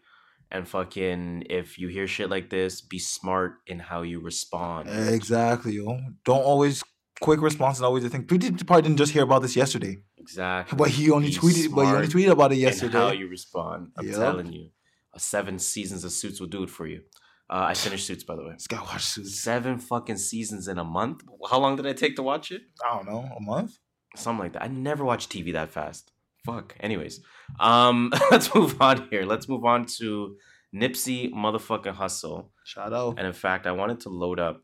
[0.51, 4.89] And fucking, if you hear shit like this, be smart in how you respond.
[4.89, 6.01] Exactly, yo.
[6.25, 6.83] Don't always
[7.21, 8.29] quick response and always think.
[8.29, 10.75] Pretty probably didn't just hear about this yesterday, Exactly.
[10.79, 11.75] but he only Be tweeted.
[11.75, 13.17] But he only tweeted about it in how yesterday.
[13.19, 13.91] you respond.
[13.99, 14.15] I'm Yep.
[14.17, 14.71] telling you,
[15.19, 17.03] seven seasons of Suits will do it for you.
[17.51, 18.53] Uh, I finished Suits by the way.
[18.53, 19.41] This guy watched Suits.
[19.41, 21.23] Seven fucking seasons in a month.
[21.51, 22.63] How long did I take to watch it?
[22.85, 23.79] I don't know, a month.
[24.17, 24.63] Something like that.
[24.63, 26.13] I never watched TV that fast.
[26.45, 26.77] Fuck.
[26.81, 27.21] Anyways,
[27.61, 29.25] um, let's move on here.
[29.25, 30.37] Let's move on to
[30.75, 32.49] Nipsey motherfucking Hussle.
[32.65, 33.15] Shout out.
[33.19, 34.63] And in fact, I wanted to load up.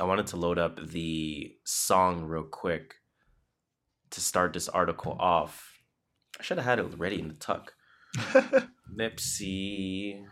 [0.00, 2.94] I wanted to load up the song real quick
[4.10, 5.80] to start this article off.
[6.38, 7.74] I should have had it ready in the tuck.
[8.98, 10.24] Nipsey.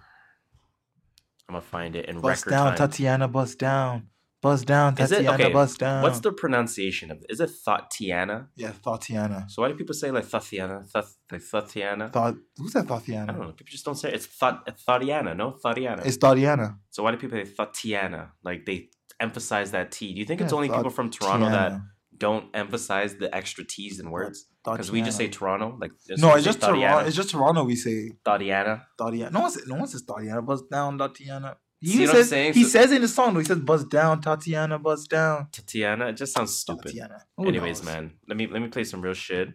[1.51, 2.77] I'm gonna find it in bust record down, time.
[2.91, 3.27] Tatiana.
[3.27, 4.07] Bust down.
[4.41, 5.35] Bust down, Is it Tatiana.
[5.45, 5.53] okay?
[5.53, 6.03] Bust down.
[6.05, 7.27] What's the pronunciation of it?
[7.29, 8.47] Is it Thotiana?
[8.57, 9.47] yeah, Tatiana?
[9.49, 10.89] So why do people say like Thotiana?
[10.91, 12.13] Thoth, like Thotiana?
[12.13, 13.47] Thought who's that I don't know.
[13.49, 14.15] People just don't say it.
[14.15, 15.57] It's Thot, Thotiana, no?
[15.63, 16.07] Thotiana.
[16.07, 16.79] It's Tatiana.
[16.89, 18.29] so why do people say Thotiana?
[18.45, 20.15] Like they emphasize that T.
[20.15, 21.73] Do you think it's Yeah, only people from Toronto that.
[22.21, 24.47] Don't emphasize the extra T's in words?
[24.65, 25.77] Because we just say Toronto.
[25.81, 26.99] Like No, it's just Toronto.
[27.07, 27.65] It's just Toronto.
[27.65, 28.85] We say Thotiana.
[28.99, 29.31] Tatiana.
[29.33, 30.43] No one says no one says Tatiana.
[30.43, 31.57] Bust down, Tatiana.
[31.81, 33.33] He See what I'm says he So- says in the song.
[33.33, 34.79] though, He says bust down, Tatiana.
[34.79, 36.09] Bust down, Tatiana.
[36.09, 36.89] It just sounds stupid.
[36.93, 37.25] Tatiana.
[37.39, 37.87] Who Anyways, knows?
[37.95, 39.49] man, let me let me play some real shit.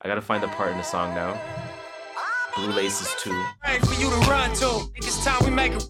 [0.00, 1.36] I gotta find the part in the song now.
[2.54, 3.32] Blue Laces 2.
[3.64, 4.88] Hey, for you to run to.
[4.94, 5.84] It's time we make it.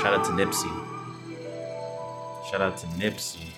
[0.00, 0.70] Shout out to Nipsey.
[2.50, 3.50] Shout out to Nipsey.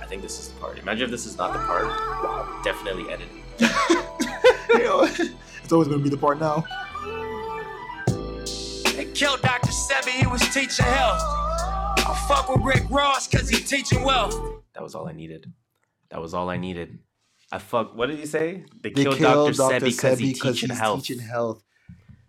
[0.00, 0.78] I think this is the part.
[0.78, 2.64] Imagine if this is not the part.
[2.64, 3.28] Definitely edit.
[5.68, 6.64] It's always gonna be the part now.
[8.96, 9.68] They killed Dr.
[9.70, 11.20] Sebi, he was teaching health.
[11.20, 14.34] I fuck with Rick Ross cause he teaching wealth.
[14.72, 15.52] That was all I needed.
[16.08, 17.00] That was all I needed.
[17.50, 17.96] I fuck.
[17.96, 18.64] What did he say?
[18.82, 19.62] They, They killed, killed Dr.
[19.80, 21.04] Sebi because he teaching he's health.
[21.04, 21.62] Teaching health.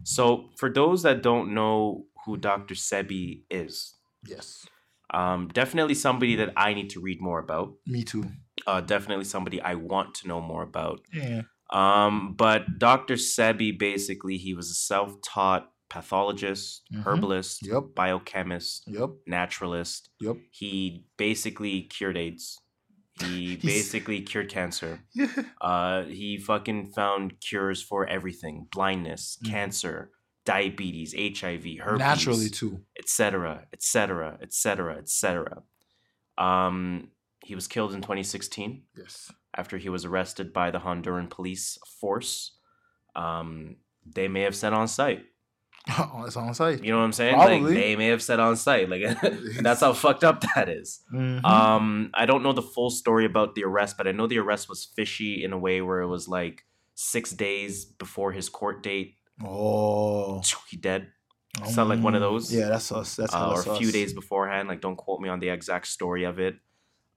[0.03, 2.74] So, for those that don't know who Dr.
[2.76, 3.95] Sebi is,
[4.26, 4.65] Yes,
[5.13, 7.74] um, definitely somebody that I need to read more about.
[7.86, 8.26] me too.
[8.67, 11.01] Uh, definitely somebody I want to know more about.
[11.13, 11.43] Yeah.
[11.72, 13.15] Um, but Dr.
[13.15, 17.03] Sebi basically he was a self-taught pathologist, Mhm.
[17.05, 17.84] herbalist, Yep.
[17.95, 19.09] biochemist, Yep.
[19.28, 20.09] naturalist.
[20.20, 20.38] Yep.
[20.51, 22.57] He basically cured AIDS.
[23.22, 25.01] He basically cured cancer.
[25.61, 29.49] Uh, he fucking found cures for everything: blindness, Mhm.
[29.49, 30.11] cancer,
[30.45, 32.80] diabetes, HIV, herpes, Naturally too.
[32.97, 35.63] etc., etc., etc., etc.
[36.38, 37.09] Um,
[37.43, 39.32] he was killed in 2016 Yes.
[39.55, 42.57] after he was arrested by the Honduran police force.
[43.15, 45.26] Um, they may have said on site.
[45.97, 46.83] oh, it's on site.
[46.83, 47.37] You know what I'm saying?
[47.37, 48.89] Like they may have said on site.
[48.89, 49.01] Like
[49.61, 51.01] that's how fucked up that is.
[51.13, 51.43] Mhm.
[51.45, 54.69] Um, I don't know the full story about the arrest, but I know the arrest
[54.69, 56.65] was fishy in a way where it was like
[56.95, 59.15] six days before his court date.
[59.43, 60.41] oh.
[60.69, 61.07] He dead.
[61.65, 62.53] Sound like one of Mm, those?
[62.53, 63.15] Yeah, that's us.
[63.15, 64.67] That's uh, or a few days beforehand.
[64.69, 66.55] Like, don't quote me on the exact story of it.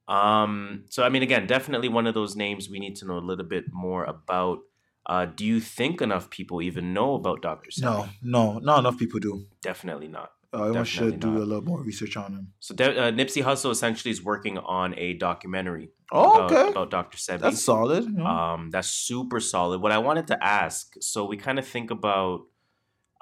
[0.08, 3.20] Um, so I mean, again, definitely one of those names we need to know a
[3.20, 4.58] little bit more about.
[5.06, 7.70] Uh, do you think enough people even know about Dr.
[7.70, 7.82] Sebi?
[7.82, 9.46] No, no, not enough people do.
[9.62, 10.30] definitely not.
[10.54, 11.36] Uh, everyone should do not.
[11.38, 12.52] a little more research on him.
[12.60, 16.70] So De- uh, Nipsey Hussle essentially is working on a documentary Oh, about, okay.
[16.70, 17.16] about Dr.
[17.16, 17.40] Sebi.
[17.40, 18.04] That's solid.
[18.14, 18.26] know.
[18.26, 19.80] Um, that's super solid.
[19.80, 22.40] What I wanted to ask, so we kind of think about,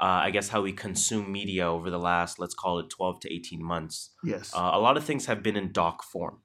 [0.00, 3.32] uh, I guess, how we consume media over the last, let's call it, twelve to
[3.32, 4.10] eighteen months.
[4.24, 4.52] yes.
[4.54, 6.38] Uh, a lot of things have been in doc form,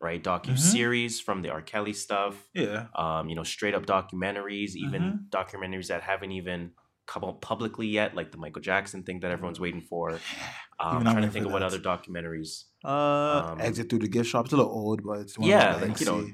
[0.00, 0.22] right?
[0.22, 0.56] Docu Mm-hmm.
[0.56, 1.62] series from the R.
[1.62, 2.34] Kelly stuff.
[2.54, 2.86] yeah.
[2.94, 5.16] Um, you know, straight up documentaries, even Mm-hmm.
[5.30, 6.72] documentaries that haven't even
[7.06, 10.10] come out publicly yet, like the Michael Jackson thing that everyone's waiting for.
[10.80, 12.64] Um, I'm trying to think of what other documentaries.
[12.84, 12.88] Uh,
[13.52, 14.44] um, exit through the gift shop.
[14.44, 16.28] It's a little old, but it's one Yeah, like, you know,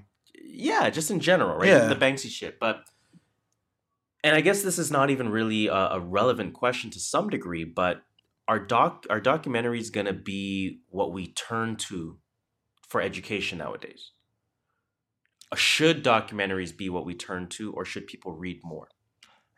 [0.44, 1.68] yeah, just in general, right?
[1.68, 1.86] Yeah.
[1.86, 2.58] The Banksy shit.
[2.60, 2.80] But
[4.22, 7.64] and I guess this is not even really a, a relevant question to some degree,
[7.64, 8.02] but
[8.48, 12.18] are doc are documentaries gonna be what we turn to
[12.94, 14.12] for education nowadays?
[15.50, 18.86] Uh, Should documentaries be what we turn to, or should people read more?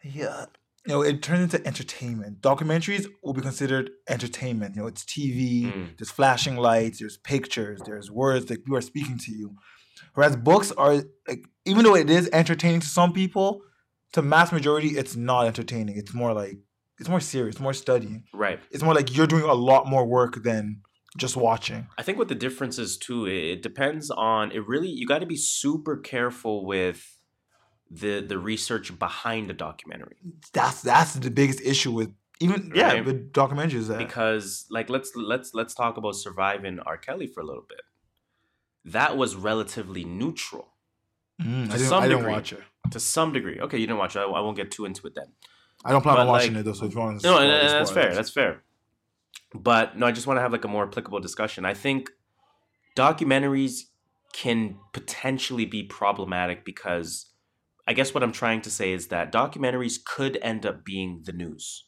[0.03, 0.47] Yeah.
[0.87, 2.41] you know, it turns into entertainment.
[2.41, 4.74] Documentaries will be considered entertainment.
[4.76, 5.99] You know, it's TV, Mm.
[5.99, 9.47] there's flashing lights, there's pictures, there's words that people are speaking to you.
[10.14, 10.95] Whereas books are
[11.28, 13.49] like, even though it is entertaining to some people,
[14.14, 15.95] to mass majority, it's not entertaining.
[16.03, 16.57] It's more like
[17.01, 18.24] it's more serious, more studying.
[18.32, 18.59] Right.
[18.70, 20.82] It's more like you're doing a lot more work than
[21.17, 21.87] just watching.
[21.99, 25.27] I think what the difference is too, it, depends on it really you got to
[25.27, 27.19] be super careful with
[27.91, 30.17] the the research behind a documentary
[30.53, 33.05] That's that's the biggest issue with even yeah Right.
[33.05, 33.87] with documentaries.
[33.89, 36.99] That because like let's let's let's talk about surviving R.
[36.99, 37.81] Kelly for a little bit.
[38.85, 40.69] That was relatively neutral
[41.43, 42.33] Mm, to I, didn't, some I didn't degree.
[42.33, 42.61] watch it.
[42.93, 43.61] to some degree.
[43.61, 44.21] Okay, you didn't watch it.
[44.21, 45.27] I, I won't get too into it then.
[45.85, 46.73] I don't plan But, on watching like- it though.
[46.73, 48.14] So if you want to No, it, and that's fair.
[48.14, 48.62] That's fair.
[49.62, 51.64] But no, I just want to have like a more applicable discussion.
[51.64, 52.11] I think
[52.96, 53.82] documentaries
[54.32, 57.30] can potentially be problematic because
[57.86, 61.32] I guess what I'm trying to say is that documentaries could end up being the
[61.32, 61.84] news.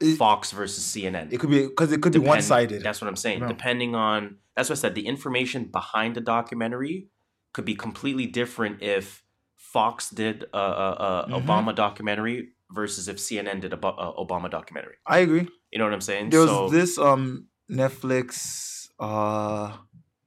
[0.00, 1.32] It- Fox versus CNN.
[1.32, 2.82] It could be because it could be one sided.
[2.82, 3.40] That's what I'm saying.
[3.40, 3.48] No.
[3.48, 4.94] Depending on that's what I said.
[4.94, 7.08] The information behind the documentary
[7.52, 9.22] could be completely different if
[9.56, 11.44] Fox did a, a, a Mhm.
[11.46, 14.96] Obama documentary versus if CNN did a, Obama documentary.
[15.06, 15.48] I agree.
[15.70, 16.30] You know what I'm saying?
[16.30, 19.76] There was so, this um Netflix uh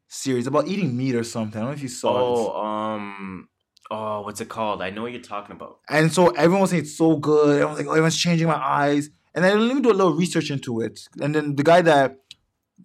[0.08, 1.58] series about eating meat or something.
[1.58, 2.22] I don't know if you saw it.
[2.22, 3.50] oh, um,
[3.92, 4.82] oh, what's it called?
[4.82, 5.80] I know what you're talking about.
[5.90, 7.56] And so everyone was saying it's so good.
[7.56, 9.10] Everyone's like, oh, everyone's changing my eyes.
[9.34, 11.02] And then let me do a little research into it.
[11.22, 12.18] And then the guy that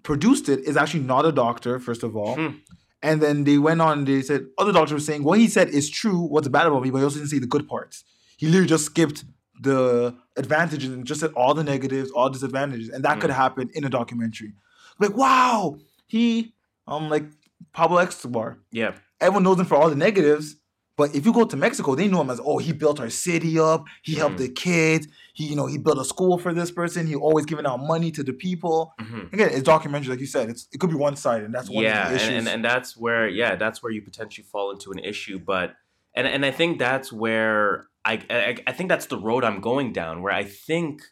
[0.02, 2.34] produced it is actually not a doctor, first of all.
[2.34, 2.56] Hmm.
[3.02, 5.68] And then they went on, and they said, other doctors were saying what he said
[5.70, 8.04] is true, what's bad about me, but he also didn't say the good parts.
[8.36, 9.24] He literally just skipped
[9.61, 12.88] the advantages and just said all the negatives, all disadvantages.
[12.88, 13.20] And that Hmm.
[13.20, 14.54] could happen in a documentary.
[14.98, 16.54] Like, wow, he,
[16.86, 17.24] um, like
[17.72, 20.56] Pablo Escobar, Yeah, everyone knows him for all the negatives.
[20.96, 23.58] But if you go to Mexico, they know him as, oh, he built our city
[23.58, 23.84] up.
[24.02, 24.38] He helped Mhm.
[24.40, 25.08] the kids.
[25.32, 27.06] He, you know, he built a school for this person.
[27.06, 28.92] He always giving out money to the people.
[29.00, 29.32] Mhm.
[29.32, 30.50] Again, it's documentary, like you said.
[30.50, 31.44] It's it could be one sided.
[31.46, 34.02] and That's one yeah, of the and, and and that's where yeah, that's where you
[34.02, 35.38] potentially fall into an issue.
[35.38, 35.74] But
[36.14, 39.92] and and I think that's where I I, I think that's the road I'm going
[39.92, 40.22] down.
[40.22, 41.02] Where I think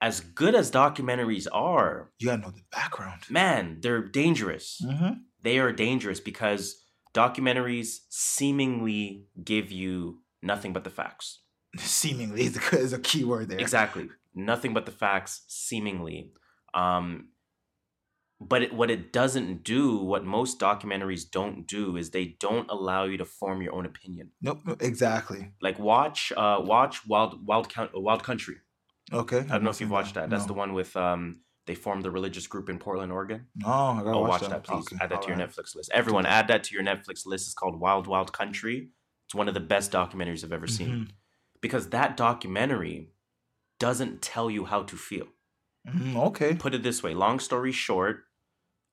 [0.00, 3.22] as good as documentaries are, you gotta know the background.
[3.30, 4.82] man, they're dangerous.
[4.84, 5.20] Mm-hmm.
[5.42, 6.82] They are dangerous because
[7.14, 11.40] documentaries seemingly give you nothing but the facts.
[11.78, 13.58] Seemingly is a, is a key word there.
[13.58, 14.08] Exactly.
[14.34, 16.32] Nothing but the facts, seemingly.
[16.74, 17.28] Um,
[18.40, 23.04] but it, what it doesn't do, what most documentaries don't do, is they don't allow
[23.04, 24.32] you to form your own opinion.
[24.42, 25.52] Nope, exactly.
[25.62, 28.56] Like watch, uh, watch Wild Wild Count, Wild Country.
[29.12, 29.38] Okay.
[29.38, 30.28] I don't know if you've watched that.
[30.30, 33.46] That's the one with um, they formed the religious group in Portland, Oregon.
[33.56, 34.86] No, I gotta Oh, watch, watch that, please.
[34.92, 35.50] Okay, add that to your alright.
[35.50, 35.90] Netflix list.
[35.94, 37.46] Everyone, add that to your Netflix list.
[37.46, 38.90] It's called Wild Wild Country.
[39.26, 41.10] It's one of the best documentaries I've ever seen Mhm.
[41.60, 43.12] because that documentary
[43.78, 45.26] doesn't tell you how to feel.
[45.88, 46.54] Mhm, okay.
[46.54, 48.24] Put it this way: long story short,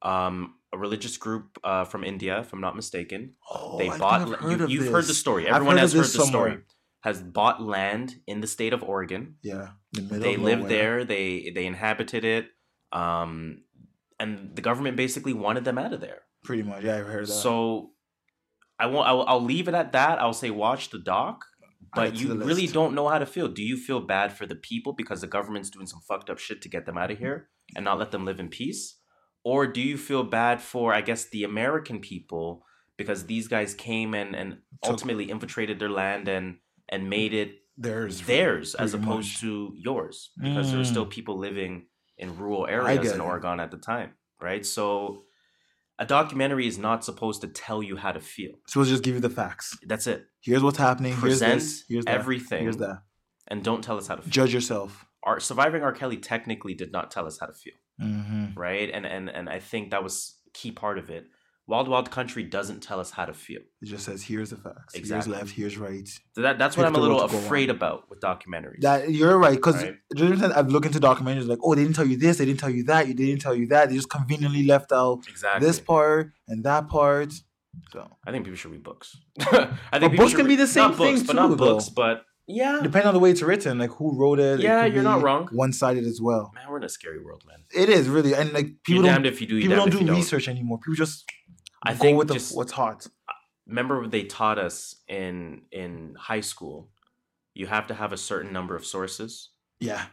[0.02, 4.28] um, a religious group uh, from India, if I'm not mistaken, Oh, they I bought.
[4.40, 5.48] Heard you, of you've heard the story.
[5.48, 6.58] Everyone heard has heard the story.
[7.02, 9.36] Has bought land in the state of Oregon.
[9.42, 9.70] Yeah.
[9.92, 11.04] the they lived there.
[11.04, 12.48] They they inhabited it.
[12.94, 13.64] Um,
[14.20, 16.22] and the government basically wanted them out of there.
[16.44, 16.84] Pretty much.
[16.84, 17.34] Yeah, I've heard that.
[17.34, 17.92] So
[18.80, 19.08] I won't.
[19.08, 20.20] I'll, I'll leave it at that.
[20.20, 21.46] I'll say watch the doc,
[21.96, 23.48] but you really don't know how to feel.
[23.48, 26.62] Do you feel bad for the people because the government's doing some fucked up shit
[26.64, 28.98] to get them out of here and not let them live in peace,
[29.44, 32.66] or do you feel bad for I guess the American people
[32.98, 36.58] because these guys came and and ultimately infiltrated their land and
[36.90, 38.22] and made it Theirs.
[38.22, 39.42] theirs as opposed much.
[39.42, 41.10] to yours because there were still Mm.
[41.12, 41.88] people living
[42.18, 43.24] in rural areas in it.
[43.24, 44.64] Oregon at the time, right?
[44.66, 45.24] So
[46.00, 48.52] a documentary is not supposed to tell you how to feel.
[48.68, 49.78] So we'll just give you the facts.
[49.86, 50.26] That's it.
[50.42, 51.14] Here's what's happening.
[51.16, 51.84] Present here's this.
[51.88, 52.14] Here's that.
[52.16, 52.64] everything.
[52.64, 53.04] Here's that.
[53.48, 54.32] And don't tell us how to feel.
[54.32, 55.06] Judge yourself.
[55.24, 55.92] Our surviving R.
[55.94, 58.60] Kelly technically did not tell us how to feel, Mm-hmm.
[58.60, 58.90] right?
[58.92, 61.26] And and and I think that was a key part of it.
[61.66, 63.62] Wild Wild Country doesn't tell us how to feel.
[63.82, 64.96] It just says here's the facts.
[64.96, 65.32] Exactly.
[65.34, 65.56] Here's left.
[65.56, 66.08] Here's right.
[66.34, 68.82] So that, that's what Pick I'm a little afraid about with documentaries.
[68.82, 69.96] That you're right because Right.
[70.56, 72.84] I've looked into documentaries like, oh, they didn't tell you this, they didn't tell you
[72.86, 73.90] that, you didn't tell you that.
[73.90, 75.66] They just conveniently left out exactly.
[75.66, 77.32] this part and that part.
[77.92, 79.18] So I think people should read books.
[79.40, 81.86] I think books can be the same not books, thing but not too, books.
[81.86, 81.94] though.
[81.96, 84.60] But yeah, depending on the way it's written, like who wrote it.
[84.60, 85.48] it Yeah, could you're not wrong.
[85.54, 86.52] One-sided as well.
[86.54, 87.60] man, we're in a scary world, man.
[87.74, 89.60] It is really, and like people you're don't damned if you do.
[89.62, 90.78] People don't do research anymore.
[90.80, 91.26] People just
[91.86, 93.08] I think with the, just what's hot.
[93.68, 96.90] remember they taught us in in high school.
[97.54, 99.50] You have to have a certain number of sources.
[99.80, 100.06] Yeah,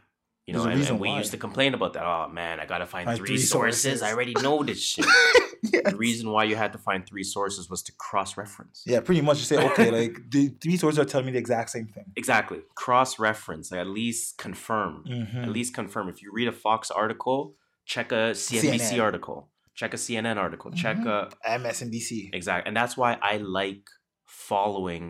[0.47, 1.19] You know, and, and we why.
[1.19, 2.05] used to complain about that.
[2.05, 3.83] Oh man, I gotta find Find three, three sources.
[3.83, 4.03] sources.
[4.03, 5.07] I already know this shit.
[5.63, 5.91] Yes.
[5.91, 8.83] The reason why you had to find three sources was to cross reference.
[8.87, 9.37] Yeah, pretty much.
[9.41, 12.07] You say, okay, like the three sources are telling me the exact same thing.
[12.17, 12.61] Exactly.
[12.77, 13.71] Cross reference.
[13.71, 15.05] Like at least confirm.
[15.07, 15.43] Mhm.
[15.43, 16.09] At least confirm.
[16.09, 19.03] If you read a Fox article, check a CNBC CNN.
[19.03, 19.51] article.
[19.81, 20.71] Check a CNN article.
[20.85, 21.07] Check Mhm.
[21.07, 22.13] a MSNBC.
[22.41, 22.67] Exactly.
[22.69, 23.85] And that's why I like
[24.51, 25.05] following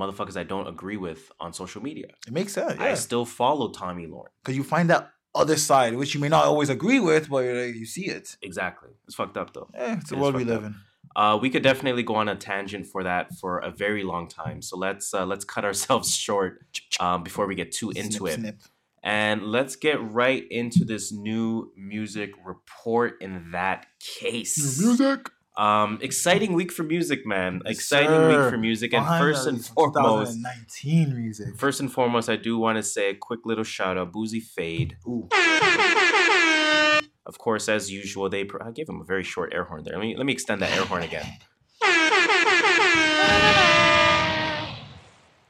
[0.00, 2.08] motherfuckers I don't agree with on social media.
[2.28, 2.76] It makes sense.
[2.80, 2.86] Yeah.
[2.92, 4.32] I still follow Tomi Lahren.
[4.42, 5.02] because you find that
[5.42, 7.40] other side, which you may not always agree with, but
[7.80, 8.26] you see it.
[8.50, 8.90] Exactly.
[9.06, 9.68] It's fucked up though.
[9.74, 10.70] Yeah, it's the It world we live up.
[10.70, 10.74] in.
[11.16, 14.58] Uh, we could definitely go on a tangent for that for a very long time.
[14.62, 16.52] So let's uh, let's cut ourselves short
[17.00, 18.40] um, before we get too into Snip, it.
[18.40, 18.58] snip.
[19.02, 24.78] And let's get right into this new music report in that case.
[24.80, 25.30] Music.
[25.56, 27.60] Um, exciting week for music, man.
[27.64, 28.28] Yes, exciting sir.
[28.28, 28.94] week for music.
[28.94, 31.58] And first and foremost, 2019 music.
[31.58, 34.96] first and foremost, I do want to say a quick little shout out, Boozy Fade.
[35.06, 35.28] Ooh.
[37.26, 39.94] Of course, as usual, they pro- I gave him a very short air horn there.
[39.94, 41.26] Let me let me extend that air horn again.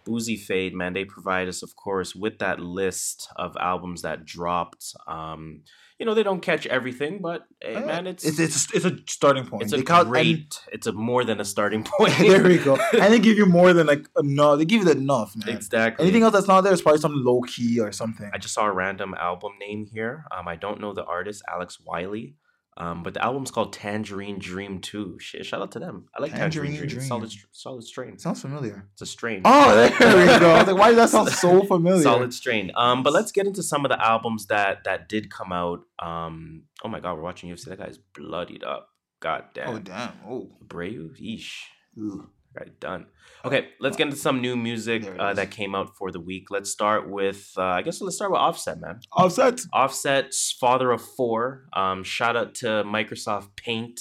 [0.04, 4.94] Boozy Fade, man, they provide us, of course, with that list of albums that dropped.
[5.06, 5.62] Um,
[5.98, 8.84] you know, they don't catch everything, but hey, Uh, man, it's it's it's a, it's
[8.86, 9.64] a starting point.
[9.64, 12.14] it's a count- and- great, it's a more than a starting point.
[12.16, 12.78] there we go.
[12.94, 14.58] And they give you more than like enough.
[14.58, 15.54] They give you enough, man.
[15.54, 16.02] exactly.
[16.04, 18.30] Anything else that's not there is probably some low key or something.
[18.32, 20.24] I just saw a random album name here.
[20.34, 22.34] Um, I don't know the artist, Alex Wiley.
[22.76, 25.18] Um, but the album's called Tangerine Dream 2.
[25.18, 26.06] Shit, shout out to them.
[26.16, 26.98] I like Tangerine, Tangerine Dream.
[27.00, 27.08] Dream.
[27.08, 28.18] Solid, solid strain.
[28.18, 28.88] Sounds familiar.
[28.92, 29.42] It's a strain.
[29.44, 30.50] Oh, there we go.
[30.50, 32.02] I was like, why does that sound so familiar?
[32.02, 32.70] Solid strain.
[32.76, 35.80] Um, but let's get into some of the albums that that did come out.
[35.98, 37.64] Um, oh my god, we're watching UFC.
[37.66, 38.88] That guy's bloodied up.
[39.20, 39.68] God damn.
[39.68, 40.12] Oh damn.
[40.26, 40.50] Oh.
[40.62, 41.18] Brave.
[41.20, 41.64] Yeesh.
[41.98, 42.30] Ooh.
[42.54, 43.06] Right, done.
[43.44, 46.50] Okay, let's get into some new music uh, that came out for the week.
[46.50, 49.00] Let's start with, uh, I guess let's start with Offset, man.
[49.12, 49.60] Offset.
[49.72, 51.66] Offset's father of four.
[51.72, 54.00] Um, shout out to Microsoft Paint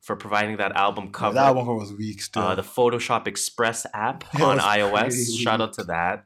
[0.00, 1.34] for providing that album Yeah, cover.
[1.34, 2.42] that album cover was weak still.
[2.42, 5.36] uh, the Photoshop Express app on iOS.
[5.38, 6.24] Shout out to that.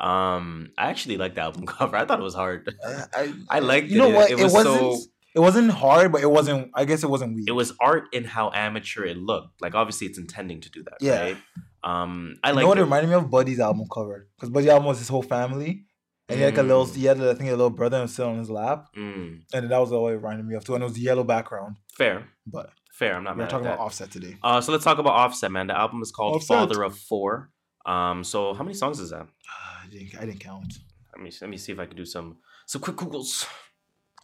[0.00, 1.94] Um, I actually like the album cover.
[1.96, 2.74] I thought it was hard.
[2.84, 4.14] I, I, I liked you know it.
[4.14, 4.30] what?
[4.30, 4.98] It It, was was so- not
[5.34, 6.70] It wasn't hard, but it wasn't.
[6.74, 7.48] I guess it wasn't weak.
[7.48, 9.62] It was art in how amateur it looked.
[9.62, 10.98] Like obviously, it's intending to do that.
[11.00, 11.20] Yeah.
[11.22, 11.36] Right?
[11.84, 12.62] Um, I You like.
[12.62, 13.30] know what it reminded me of?
[13.30, 14.28] Buddy's album cover.
[14.36, 15.86] Because Buddy's album was his whole family.
[16.28, 16.94] And he had like a little, Mm.
[16.94, 18.86] he had, I think, a little brother and sit on his lap.
[18.96, 20.74] Mm, And that was all it reminded me of too.
[20.74, 21.76] And it was the yellow background.
[21.96, 23.16] fair, But fair.
[23.16, 23.44] I'm not mad.
[23.44, 23.80] we're talking about.
[23.80, 24.36] Offset today.
[24.42, 25.66] Uh, so let's talk about Offset, man.
[25.66, 26.56] The album is called Offset.
[26.56, 27.50] Father of Four.
[27.84, 29.26] Um, so how many songs is that?
[29.50, 30.72] I didn't, I didn't count.
[31.14, 33.46] Let me let me see if I can do some some quick googles.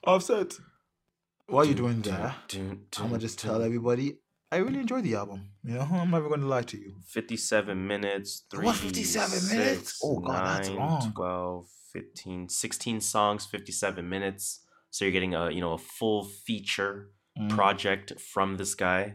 [0.07, 0.55] Offset.
[1.49, 4.19] While you're doing that, I'm gonna just tell everybody
[4.53, 5.51] I really enjoyed the album.
[5.65, 6.95] You know, I'm never gonna lie to you.
[7.07, 8.45] 57 minutes.
[8.55, 9.79] Was 3, 57 minutes?
[9.79, 11.13] six, Oh, God, that's nine, long.
[11.15, 14.61] 12, 15, 16 songs, 57 minutes.
[14.91, 17.51] So you're getting a you know a full feature Mm.
[17.51, 19.15] project from this guy.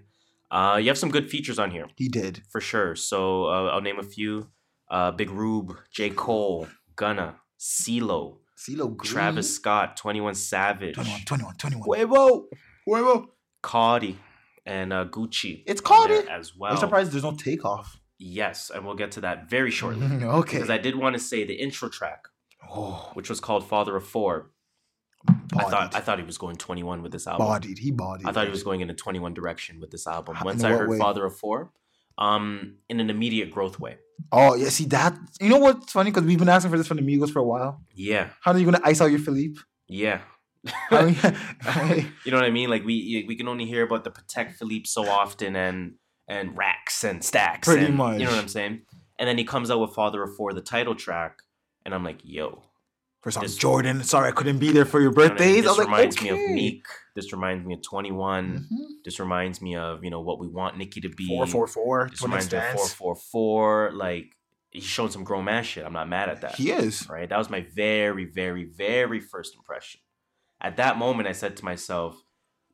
[0.50, 2.42] Uh, you have some good features on here He did.
[2.54, 2.96] for sure.
[2.96, 4.48] So uh, I'll name a few:
[4.90, 9.12] uh, Big Rube, J Cole, Gunna, CeeLo, CeeLo Green.
[9.12, 11.88] Travis Scott, Twenty One Savage, 21, 21, 21.
[11.88, 12.43] Quavo,
[12.88, 13.26] Huevo.
[13.62, 14.18] Cardi,
[14.66, 15.64] and uh, Gucci.
[15.66, 16.14] It's on Cardi?
[16.22, 16.78] there as I'm well.
[16.78, 17.99] surprised there's no takeoff.
[18.20, 20.06] Yes, and we'll get to that very shortly.
[20.06, 20.58] okay.
[20.58, 22.28] Because I did want to say the intro track,
[22.70, 24.51] oh, which was called Father of Four.
[25.26, 25.54] bodied.
[25.68, 27.47] I thought I thought he was going 21 with this album.
[27.47, 27.80] bodied.
[27.80, 28.28] He bodied.
[28.28, 30.38] I thought he was going in a 21 direction with this album.
[30.43, 30.97] Once I heard way?
[30.99, 31.72] Father of Four,
[32.18, 33.97] um, in an immediate growth way.
[34.32, 35.18] Oh yeah, see that.
[35.41, 36.11] You know what's funny?
[36.11, 37.82] Because we've been asking for this from the Migos for a while.
[37.93, 39.59] Yeah, How are you gonna ice out your Philippe?
[39.88, 40.22] yeah.
[40.91, 41.16] I mean,
[42.26, 42.70] you know what I mean?
[42.70, 45.95] Like we we can only hear about the Patek Philippe so often and
[46.28, 47.68] and racks and stacks.
[47.68, 48.20] Pretty and- much.
[48.20, 48.82] You know what I'm saying?
[49.20, 51.39] And then he comes out with Father of Four, the title track,
[51.86, 52.64] and I'm like, yo.
[53.24, 54.03] First off, This- Jordan.
[54.03, 55.38] Sorry, I couldn't be there for your you know I mean?
[55.38, 55.57] birthdays.
[55.57, 56.32] I This like, reminds okay.
[56.32, 56.86] me of Meek.
[57.15, 58.67] This reminds me of 21.
[58.71, 58.78] Mhm.
[59.05, 61.28] This reminds me of, you know, what we want Nicki to be.
[61.28, 62.07] Four four four.
[62.09, 63.91] This reminds me of 444.
[63.93, 64.26] Like,
[64.71, 65.86] he's showing some grown man shit.
[65.86, 66.55] I'm not mad at that.
[66.55, 67.07] He is.
[67.09, 67.30] Right?
[67.30, 70.01] That was my very, very, very first impression.
[70.59, 72.21] At that moment, I said to myself,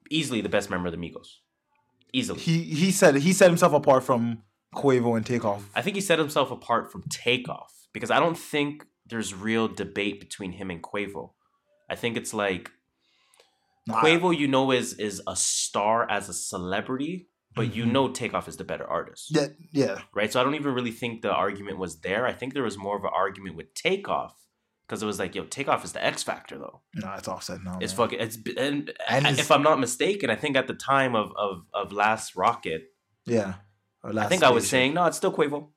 [0.09, 1.27] easily the best member of the Migos.
[2.11, 2.39] Easily.
[2.39, 4.41] He he said he set himself apart from
[4.75, 5.69] Quavo and Takeoff.
[5.75, 10.19] I think he set himself apart from Takeoff because I don't think there's real debate
[10.19, 11.31] between him and Quavo.
[11.89, 12.71] I think it's like
[13.87, 17.91] Nah, Quavo, you know, is is a star as a celebrity, but you Mhm.
[17.91, 19.27] know Takeoff is the better artist.
[19.35, 20.01] Yeah, yeah.
[20.13, 20.31] right?
[20.31, 22.27] So I don't even really think the argument was there.
[22.27, 24.35] I think there was more of an argument with Takeoff
[24.85, 26.81] because it was like, yo, Takeoff is the X factor though.
[26.93, 27.79] No, it's offset now.
[27.81, 27.97] It's man.
[28.09, 28.19] fucking.
[28.19, 31.91] It's and, And if I'm not mistaken, I think at the time of of of
[31.91, 32.93] Last Rocket,
[33.25, 33.55] Yeah.
[34.03, 35.71] Or I think I was saying no, it's still Quavo.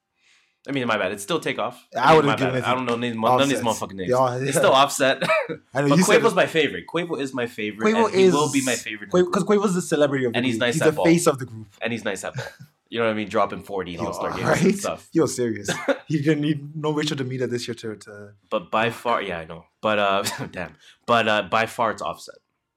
[0.68, 1.10] I mean, my bad.
[1.10, 1.88] It's still takeoff.
[1.96, 4.10] I mean, would've my given it I don't know none of these motherfucking names.
[4.10, 5.22] Yeah, It's still offset.
[5.74, 6.84] I know but Quavo's my favorite.
[6.86, 7.92] Quavo is my favorite.
[7.92, 9.10] Quavo and he is will be my favorite.
[9.10, 9.42] because.
[9.42, 11.04] Quavo's the celebrity of the And he's nice He's the ball.
[11.04, 11.66] face of the group.
[11.80, 12.46] and he's nice at ball.
[12.90, 13.28] You know what I mean?
[13.28, 14.62] Dropping 40 in All Star games right?
[14.62, 15.08] and stuff.
[15.12, 15.70] You're serious.
[16.06, 19.46] he didn't need no Rachel DeMita this year to, to But by far, yeah, I
[19.46, 19.64] know.
[19.80, 20.74] But uh, damn.
[21.06, 22.34] But uh, by far, it's offset.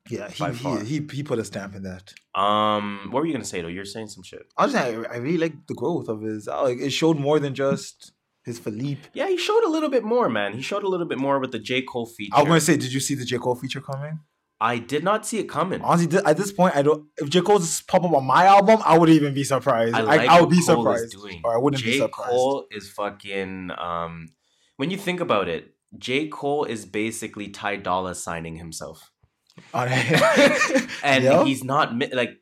[0.09, 2.13] Yeah, he, he, he he put a stamp in that.
[2.39, 3.67] Um, what were you gonna say though?
[3.67, 4.43] You're saying some shit.
[4.57, 6.47] I was saying, I really like the growth of his.
[6.47, 8.11] Like it showed more than just
[8.43, 9.01] his Philippe.
[9.13, 10.53] Yeah, he showed a little bit more, man.
[10.53, 12.35] He showed a little bit more with the J Cole feature.
[12.35, 14.19] I was gonna say, did you see the J Cole feature coming?
[14.61, 15.81] I did not see it coming.
[15.81, 17.07] Honestly, at this point, I don't.
[17.17, 19.95] If J Cole just pop up on my album, I wouldn't even be surprised.
[19.95, 21.91] I I, like I, what would be Cole surprised, or I wouldn't J.
[21.91, 22.29] be surprised.
[22.29, 23.71] Cole is fucking.
[23.77, 24.29] Um,
[24.77, 29.11] when you think about it, J Cole is basically Ty Dolla signing himself,
[29.73, 31.43] And Yeah.
[31.45, 32.41] he's not like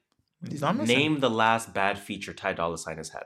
[0.49, 0.97] He's not missing.
[0.97, 3.23] name the last bad feature Ty Dolla Sign has had.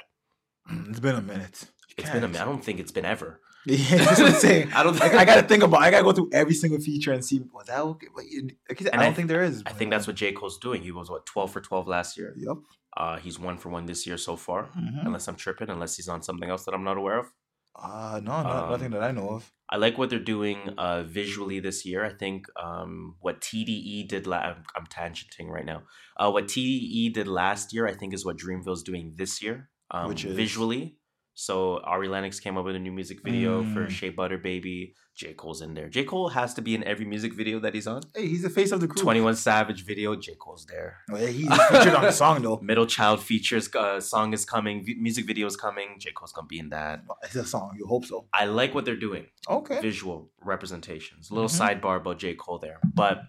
[0.90, 1.66] It's been a minute.
[1.90, 2.32] You It's been a can't.
[2.34, 2.42] minute.
[2.42, 3.42] I don't think it's been ever.
[3.66, 4.72] Yeah, that's what I'm saying.
[4.76, 5.82] I don't think- I gotta think about.
[5.82, 8.08] I gotta go through every single feature and see was that okay.
[8.16, 9.62] Like you said, And I I don't think there is.
[9.66, 10.82] I think that's what J Cole's doing.
[10.84, 12.34] He was what twelve for twelve last year.
[12.38, 12.58] Yep.
[12.96, 14.70] Uh, he's one for one this year so far.
[14.78, 15.06] Mhm.
[15.06, 17.28] Unless I'm tripping, unless he's on something else that I'm not aware of.
[17.76, 19.52] Uh no, no Um, nothing that I know of.
[19.70, 22.05] I like what they're doing uh, visually this year.
[22.05, 24.26] I think um, what TDE did.
[24.28, 25.84] La- I'm, I'm tangenting right now.
[26.18, 30.07] Uh, what TDE did last year, I think, is what Dreamville's doing this year, um,
[30.09, 30.36] Which is?
[30.36, 30.97] visually.
[31.40, 33.92] So Ari Lennox came up with a new music video for Mm.
[33.92, 34.96] Shea Butter Baby.
[35.16, 35.88] J Cole's in there.
[35.88, 38.02] J Cole has to be in every music video that he's on.
[38.16, 38.98] Hey, he's the face of the group.
[38.98, 40.16] Twenty One Savage video.
[40.16, 40.98] J Cole's there.
[41.12, 42.60] Oh, yeah, he's featured on the song though.
[42.64, 44.84] Middle Child features uh, song is coming.
[44.84, 45.90] v- music video is coming.
[46.00, 47.02] J Cole's gonna be in that.
[47.24, 47.76] It's a song.
[47.78, 48.26] You hope so.
[48.34, 49.28] I like what they're doing.
[49.48, 49.80] Okay.
[49.80, 51.30] visual representations.
[51.30, 51.60] A little Mhm.
[51.82, 52.34] sidebar about J.
[52.34, 52.80] Cole there.
[53.02, 53.22] But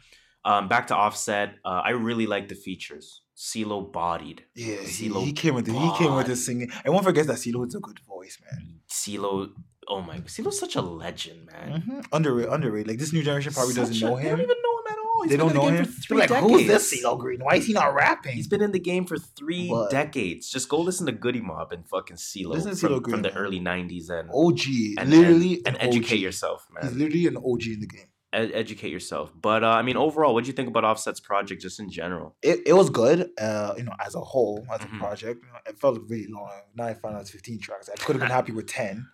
[0.47, 3.21] um, back to Offset, uh, I really like the features.
[3.39, 4.43] CeeLo bodied.
[4.57, 6.71] Yeah, CeeLo he came with the, he came with his singing.
[6.85, 8.81] And one forgets that CeeLo has a good voice, man.
[8.91, 9.51] CeeLo,
[9.87, 11.81] oh my, CeeLo's such a legend, man.
[11.83, 12.01] Mm-hmm.
[12.13, 12.89] Underrated, underrated.
[12.89, 14.31] Like this new generation probably Such doesn't a- know They him.
[14.39, 15.23] don't even know him at all.
[15.23, 15.85] He's They been don't in the know game him.
[15.85, 16.51] for They're three like, decades.
[16.53, 17.41] who's this CeeLo Green?
[17.41, 18.35] Why is he not rapping?
[18.35, 20.51] He's been in the game for three But- decades.
[20.51, 23.29] Just go listen to Goodie Mob and fucking CeeLo Listen to from, Green, from the
[23.29, 23.39] man.
[23.39, 26.99] early '90s and OG, and, literally and, and an educate yourself, He's man.
[26.99, 28.09] literally an OG in the game.
[28.33, 29.33] Ed- educate yourself.
[29.35, 32.37] But uh, I mean, overall, what do you think about Offset's project, just in general?
[32.43, 34.97] It, it was good, uh, you know, as a whole, as Mhm.
[34.97, 35.41] a project.
[35.45, 36.51] You know, it felt really long.
[36.75, 37.89] Now I found out it's 15 tracks.
[37.89, 39.07] I could have been happy with 10.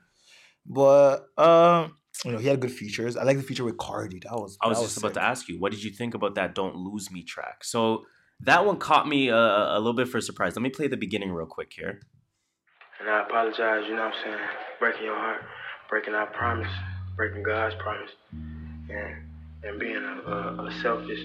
[0.66, 1.94] But um,
[2.24, 3.16] you know, he had good features.
[3.16, 4.20] I like the feature with Cardi.
[4.20, 5.14] That was I was that just about sick.
[5.14, 7.64] to ask you, what did you think about that "Don't Lose Me" track?
[7.64, 8.04] So
[8.40, 10.56] that one caught me uh, a little bit for a surprise.
[10.56, 12.00] Let me play the beginning real quick here.
[13.00, 14.38] And I apologize, you know what I'm saying?
[14.80, 15.42] Breaking your heart,
[15.90, 16.70] breaking our promise,
[17.16, 18.10] breaking God's promise,
[18.90, 19.16] and
[19.62, 21.20] and being a, a, a selfish,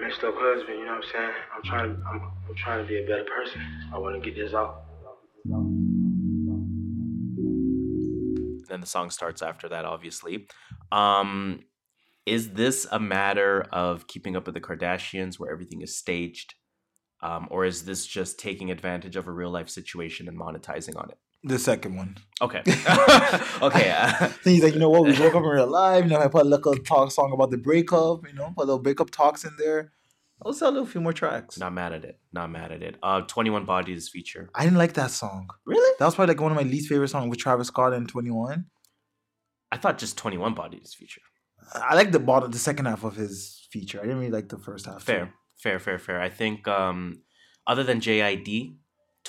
[0.00, 1.30] messed up husband, you know what I'm saying?
[1.56, 3.60] I'm trying to I'm, I'm trying to be a better person.
[3.92, 4.76] I want to get this off.
[8.68, 10.46] Then the song starts after that, obviously.
[10.92, 11.64] Um,
[12.26, 16.54] is this a matter of keeping up with the Kardashians, where everything is staged,
[17.22, 21.10] um, or is this just taking advantage of a real life situation and monetizing on
[21.10, 21.18] it?
[21.44, 22.16] The second one.
[22.42, 22.58] Okay,
[23.62, 23.90] okay.
[23.90, 25.04] uh, Then he's like, you know what?
[25.04, 26.04] We woke up in real life.
[26.04, 28.26] You know, I put a little talk song about the breakup.
[28.26, 29.92] You know, put a little breakup talks in there.
[30.44, 31.58] I'll sell a little few more tracks.
[31.58, 32.20] not mad at it.
[32.32, 32.96] Not mad at it.
[33.02, 34.50] Uh, Twenty One Bodies feature.
[34.54, 35.48] I didn't like that song.
[35.66, 35.94] Really?
[35.98, 38.66] That was probably like one of my least favorite songs with Travis Scott and 21.
[39.72, 41.22] I thought just Twenty One Bodies feature.
[41.74, 43.98] I like the bottom, the second half of his feature.
[43.98, 45.02] I didn't really like the first half.
[45.02, 46.20] Fair, fair, fair, fair.
[46.20, 47.22] I think um,
[47.66, 48.76] other than JID,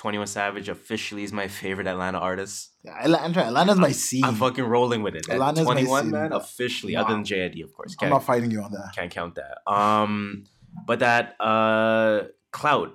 [0.00, 2.70] Twenty One Savage officially is my favorite Atlanta artist.
[2.82, 4.24] Yeah, Atlanta, Atlanta's my scene.
[4.24, 5.28] I'm fucking rolling with it.
[5.28, 6.10] At Atlanta's my 21, scene.
[6.12, 6.96] man, officially.
[6.96, 7.94] Other than JID, of course.
[8.00, 8.92] I'm Can't, fighting you on that.
[8.96, 9.58] can't count that.
[9.70, 10.44] Um,
[10.86, 12.92] but that uh, Clout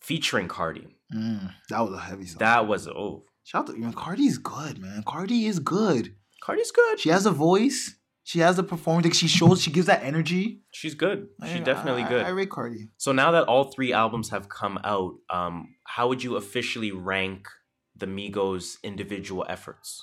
[0.00, 2.38] featuring Cardi, Mm, that was a heavy song.
[2.38, 3.90] that was oh, Shout out to you.
[3.92, 5.02] Cardi's good, man.
[5.06, 6.14] Cardi is good.
[6.40, 6.98] Cardi's good.
[7.00, 7.96] She has a voice.
[8.26, 9.04] She has a performance.
[9.04, 9.60] Like she shows.
[9.62, 10.62] She gives that energy.
[10.72, 11.28] She's good.
[11.46, 12.24] She's definitely I- good.
[12.26, 12.88] I, rate Cardi.
[12.96, 17.46] So now that all three albums have come out, um, how would you officially rank
[17.94, 20.02] the Migos' individual efforts?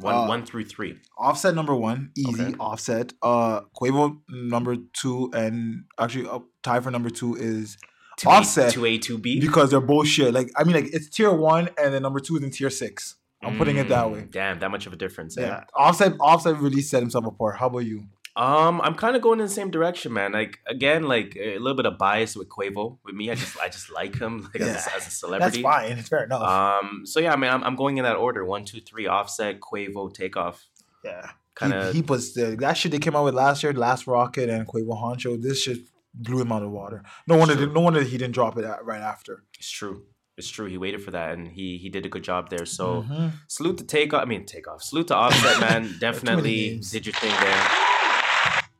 [0.00, 0.98] One, Uh, one through three.
[1.18, 2.42] Offset number one, easy.
[2.44, 2.54] Okay.
[2.60, 3.12] Offset.
[3.22, 7.78] Uh, Quavo number two, and actually uh, tie for number two is
[8.18, 8.72] Two Offset.
[8.72, 9.40] Two A, two B.
[9.40, 10.34] because they're bullshit.
[10.34, 13.16] Like I mean, like it's tier one, and then number two is in tier six.
[13.42, 14.20] I'm putting it that way.
[14.22, 15.36] Mm, Damn, that much of a difference.
[15.36, 15.42] eh?
[15.46, 16.14] Yeah, Offset.
[16.20, 17.56] Offset really set himself apart.
[17.58, 18.04] How about you?
[18.34, 20.32] Um, I'm kind of going in the same direction, man.
[20.32, 22.98] Like again, like a little bit of bias with Quavo.
[23.04, 25.18] With me, I just I just like him like as, a, Yeah, as a That's
[25.18, 25.62] celebrity.
[25.62, 25.92] fine.
[25.98, 26.40] It's fair enough.
[26.42, 29.06] Um, so yeah, I mean, I'm, I'm going in that order: one, two, three.
[29.06, 30.64] Offset, Quavo, Takeoff.
[31.04, 31.92] yeah, Kind of.
[31.94, 34.96] he puts the, that shit they came out with last year, Last Rocket and Quavo
[35.02, 35.40] Huncho.
[35.42, 35.80] This shit
[36.14, 37.02] blew him out of the water.
[37.26, 37.70] No wonder, True.
[37.72, 39.42] no wonder he didn't drop it at, right after.
[39.58, 40.04] It's true.
[40.38, 40.66] It's true.
[40.66, 42.64] He waited for that, and he he did a good job there.
[42.64, 43.32] So Mhm.
[43.48, 44.22] salute to take off.
[44.22, 44.82] I mean, take off.
[44.82, 45.96] Salute to Offset, man.
[46.00, 47.62] Definitely did your thing there.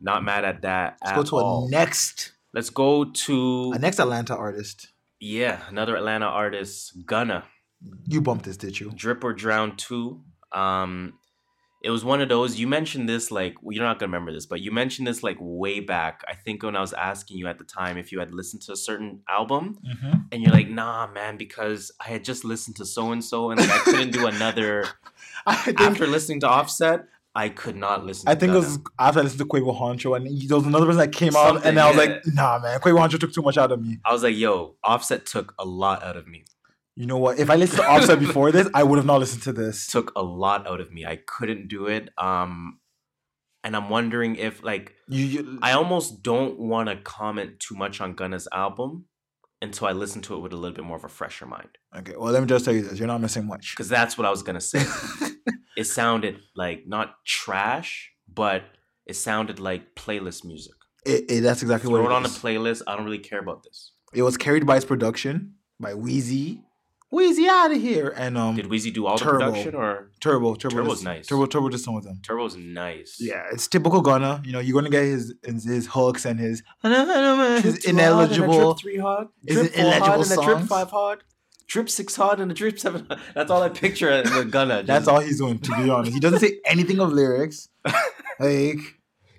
[0.01, 0.97] Not mad at that.
[1.03, 1.67] Let's at go to all.
[1.67, 4.89] a next Let's go to a next Atlanta artist.
[5.21, 7.45] yeah another Atlanta artist, Gunna.
[8.09, 8.91] You bumped this, did you?
[8.95, 10.21] Drip or Drown 2.
[10.53, 11.15] Um
[11.85, 14.61] it was one of those you mentioned this like you're not gonna remember this, but
[14.61, 16.23] you mentioned this like way back.
[16.29, 18.73] I think when I was asking you at the time if you had listened to
[18.73, 20.19] a certain album, Mm-hmm.
[20.31, 23.61] and you're like, nah, man, because I had just listened to so and so and
[23.61, 24.87] I couldn't do another
[25.47, 29.21] I think after listening to Offset, I could not listen I think it was after
[29.21, 31.81] I listened to Quavo Huncho, and he, there was another person that came out, and
[31.81, 32.03] I was yeah.
[32.03, 34.77] like, "Nah, man, Quavo Huncho took too much out of me." I was like, yo,
[34.85, 36.45] Offset took a lot out of me.
[36.97, 37.39] You know what?
[37.39, 39.87] If I listened to Offset before this, I would have not listened to this.
[39.91, 41.07] Took a lot out of me.
[41.07, 42.11] I couldn't do it.
[42.19, 42.79] Um
[43.65, 48.01] and I'm wondering if like You, you I almost don't want to comment too much
[48.01, 49.07] on Gunna's album
[49.63, 51.69] until I listen to it with a little bit more of a fresher mind.
[51.97, 52.15] okay?
[52.19, 53.73] Well, let me just tell you this: you're not missing much.
[53.75, 54.85] Because that's what I was gonna say.
[55.77, 58.65] it sounded like not trash, but
[59.07, 60.75] it sounded like playlist music.
[61.07, 62.37] It, it- that's exactly Throw what it it on a is.
[62.39, 62.83] playlist.
[62.87, 63.93] I don't really care about this.
[64.13, 66.61] It was carried by its production by Wheezy.
[67.13, 69.39] Wheezy out of here, and um, Did Wheezy do all Turbo.
[69.39, 71.27] the production or Turbo, Turbo, Turbo's just- nice.
[71.27, 72.21] Turbo, Turbo, just some with them.
[72.23, 73.17] Turbo's nice?
[73.21, 74.41] Yeah, it's typical Gunna.
[74.47, 77.87] You know, you're gonna get his his, his hooks and his his two hard and
[77.87, 78.75] a ineligible.
[78.75, 79.29] three hard.
[79.47, 80.69] Is Drip four hard and a drip songs?
[80.69, 81.23] five hard.
[81.69, 83.05] Drip six hard and a drip seven.
[83.07, 83.21] Hard.
[83.35, 84.77] That's all I picture with Gunna.
[84.79, 85.59] Just- That's all he's doing.
[85.59, 87.69] To be honest, he doesn't say anything of lyrics.
[88.41, 88.79] Like,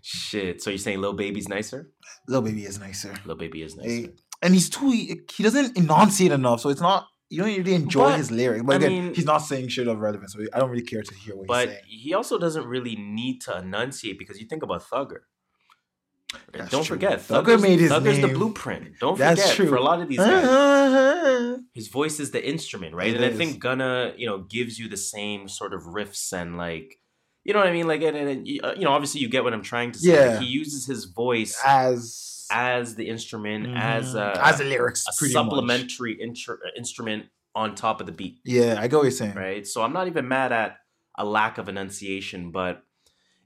[0.01, 0.61] Shit.
[0.61, 1.89] So you're saying Lil Baby's nicer?
[2.27, 3.13] little baby is nicer.
[3.25, 3.89] Lil Baby is nicer.
[3.89, 4.09] Hey,
[4.41, 4.91] and he's too.
[4.91, 7.07] He, he doesn't enunciate enough, so it's not.
[7.33, 8.63] You don't really enjoy But, his lyrics.
[8.63, 11.01] But I again, mean- he's not saying shit of relevance, so I don't really care
[11.01, 11.83] to hear what But he's saying.
[11.87, 15.21] he also doesn't really need to enunciate because you think about Thugger.
[16.51, 16.95] That's Don't true.
[16.95, 18.99] forget, Thugger Thugger's, made his Thugger's the blueprint.
[18.99, 19.67] Don't That's forget, true.
[19.69, 23.07] for a lot of these guys, his voice is the instrument, right?
[23.13, 26.57] It and I think Gunna, you know, gives you the same sort of riffs and
[26.57, 26.99] like,
[27.43, 27.87] you know what I mean?
[27.87, 30.29] Like, and, and, and, you uh, know, obviously you get what I'm trying to say.
[30.29, 34.19] Like, he uses his voice As as the instrument, as Mhm.
[34.35, 37.25] a, as the lyrics, a supplementary intr- instrument
[37.55, 39.35] on top of the beat, Yeah, I get what you're saying.
[39.35, 39.65] right?
[39.67, 40.77] So I'm not even mad at
[41.17, 42.83] a lack of enunciation, but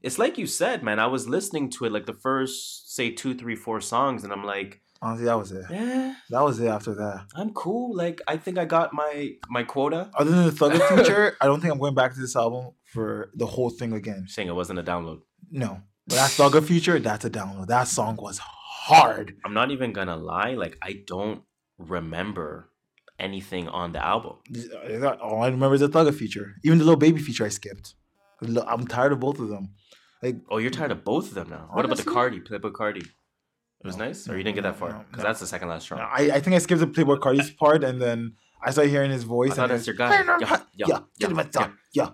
[0.02, 0.98] it's like you said, man.
[0.98, 4.44] I was listening to it like the first, say, two, three, four songs, and I'm
[4.44, 5.64] like, Honestly, that was it.
[5.70, 6.66] yeah, That was it.
[6.66, 7.94] After that, I'm cool.
[7.94, 10.10] Like, I think I got my my quota.
[10.18, 13.30] other than the Thugger feature, I don't think I'm going back to this album for
[13.34, 14.24] the whole thing again.
[14.28, 15.20] Saying it wasn't a download.
[15.52, 17.68] No, but that Thugger feature, that's a download.
[17.68, 18.40] That song was
[18.88, 19.36] hard.
[19.44, 21.42] I'm not even gonna lie, like I don't
[21.78, 22.70] remember
[23.18, 24.36] anything on the album.
[24.56, 26.54] Uh, all I remember is the Thugger feature.
[26.64, 27.94] Even the little baby feature I skipped.
[28.42, 29.70] I'm tired of both of them.
[30.22, 31.68] Like Oh, you're tired of both of them now.
[31.72, 33.04] What about the Carti, Playboi Carti?
[33.04, 34.28] It was no, nice?
[34.28, 34.90] Or you didn't get that far?
[34.90, 35.22] Because no, no.
[35.24, 36.02] that's the second last round.
[36.02, 38.34] I, I think I skipped the Playboi Carti's part and then
[38.64, 39.52] I started hearing his voice.
[39.52, 40.10] I thought and that's your guy.
[40.10, 42.10] Yeah, yeah, yeah, yeah, yeah.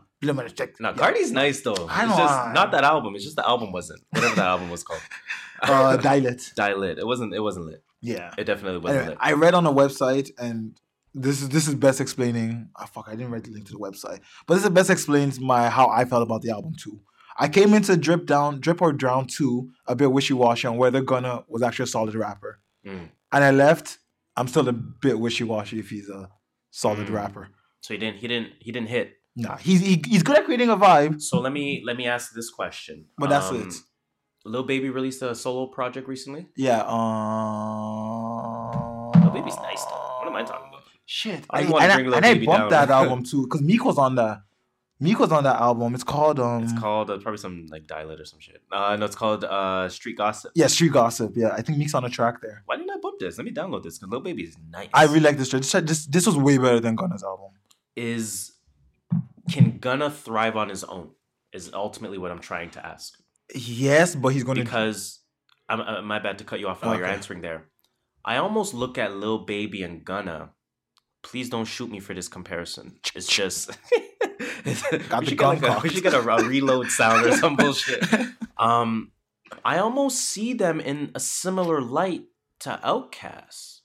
[0.80, 1.86] No, Carti's nice though.
[1.88, 3.14] I it's just not that album.
[3.14, 4.00] It's just the album wasn't.
[4.10, 5.02] Whatever the album was called.
[5.62, 5.96] Uh.
[5.96, 6.18] Die
[6.74, 6.98] lit.
[6.98, 7.34] It wasn't.
[7.34, 7.82] It wasn't lit.
[8.00, 8.32] Yeah.
[8.36, 9.18] It definitely wasn't Anyway, lit.
[9.20, 10.78] I read on a website, and
[11.14, 12.68] this is this is best explaining.
[12.78, 15.38] Oh, fuck, I didn't write the link to the website, but this is best explains
[15.40, 17.00] my how I felt about the album too.
[17.38, 21.00] I came into Drip Down, Drip or Drown two a bit wishy washy on whether
[21.00, 23.08] Gunna was actually a solid rapper, Mm.
[23.32, 23.98] and I left.
[24.36, 26.28] I'm still a bit wishy washy if he's a
[26.70, 27.14] solid Mm.
[27.14, 27.48] rapper.
[27.80, 28.18] So he didn't.
[28.18, 28.50] He didn't.
[28.58, 29.12] He didn't hit.
[29.36, 32.32] Nah, he's he, he's good at creating a vibe, So let me let me ask
[32.34, 33.06] this question.
[33.18, 33.74] but that's Um, it.
[34.44, 36.46] Lil Baby released a solo project recently.
[36.56, 36.82] Yeah.
[36.82, 38.12] Um.
[39.22, 40.18] Lil Baby's nice though.
[40.18, 40.82] What am I talking about?
[41.06, 41.44] Shit.
[41.50, 42.70] I I, and I, bring Lil and I bumped down.
[42.70, 44.42] that album too because Meek was on that.
[45.00, 45.94] Meek was on that album.
[45.94, 46.62] It's called um.
[46.62, 48.62] It's called uh, probably some like Dialect or some shit.
[48.70, 50.52] Uh, no, it's called uh, Street Gossip.
[50.54, 51.32] Yeah, Street Gossip.
[51.34, 52.62] Yeah, I think Meek's on a track there.
[52.66, 53.38] Why didn't I bump this?
[53.38, 54.88] Let me download this because Lil Baby is nice.
[54.94, 55.62] I really like this track.
[55.62, 57.50] This, this this was way better than Gunna's album.
[57.96, 58.52] is
[59.50, 61.10] can Gunna thrive on his own?
[61.52, 63.18] Is ultimately what I'm trying to ask.
[63.54, 64.64] Yes, but he's gonna.
[64.64, 65.20] Because
[65.68, 67.68] I'm uh, my bad to cut you off while you're answering there.
[68.24, 70.50] I almost look at Lil Baby and Gunna.
[71.22, 72.98] Please don't shoot me for this comparison.
[73.14, 73.70] It's just
[75.08, 77.56] Got we the should like a, we should get a, a reload sound or some
[77.56, 78.04] bullshit.
[78.56, 79.10] Um,
[79.64, 82.22] I almost see them in a similar light
[82.60, 83.80] to Outkast.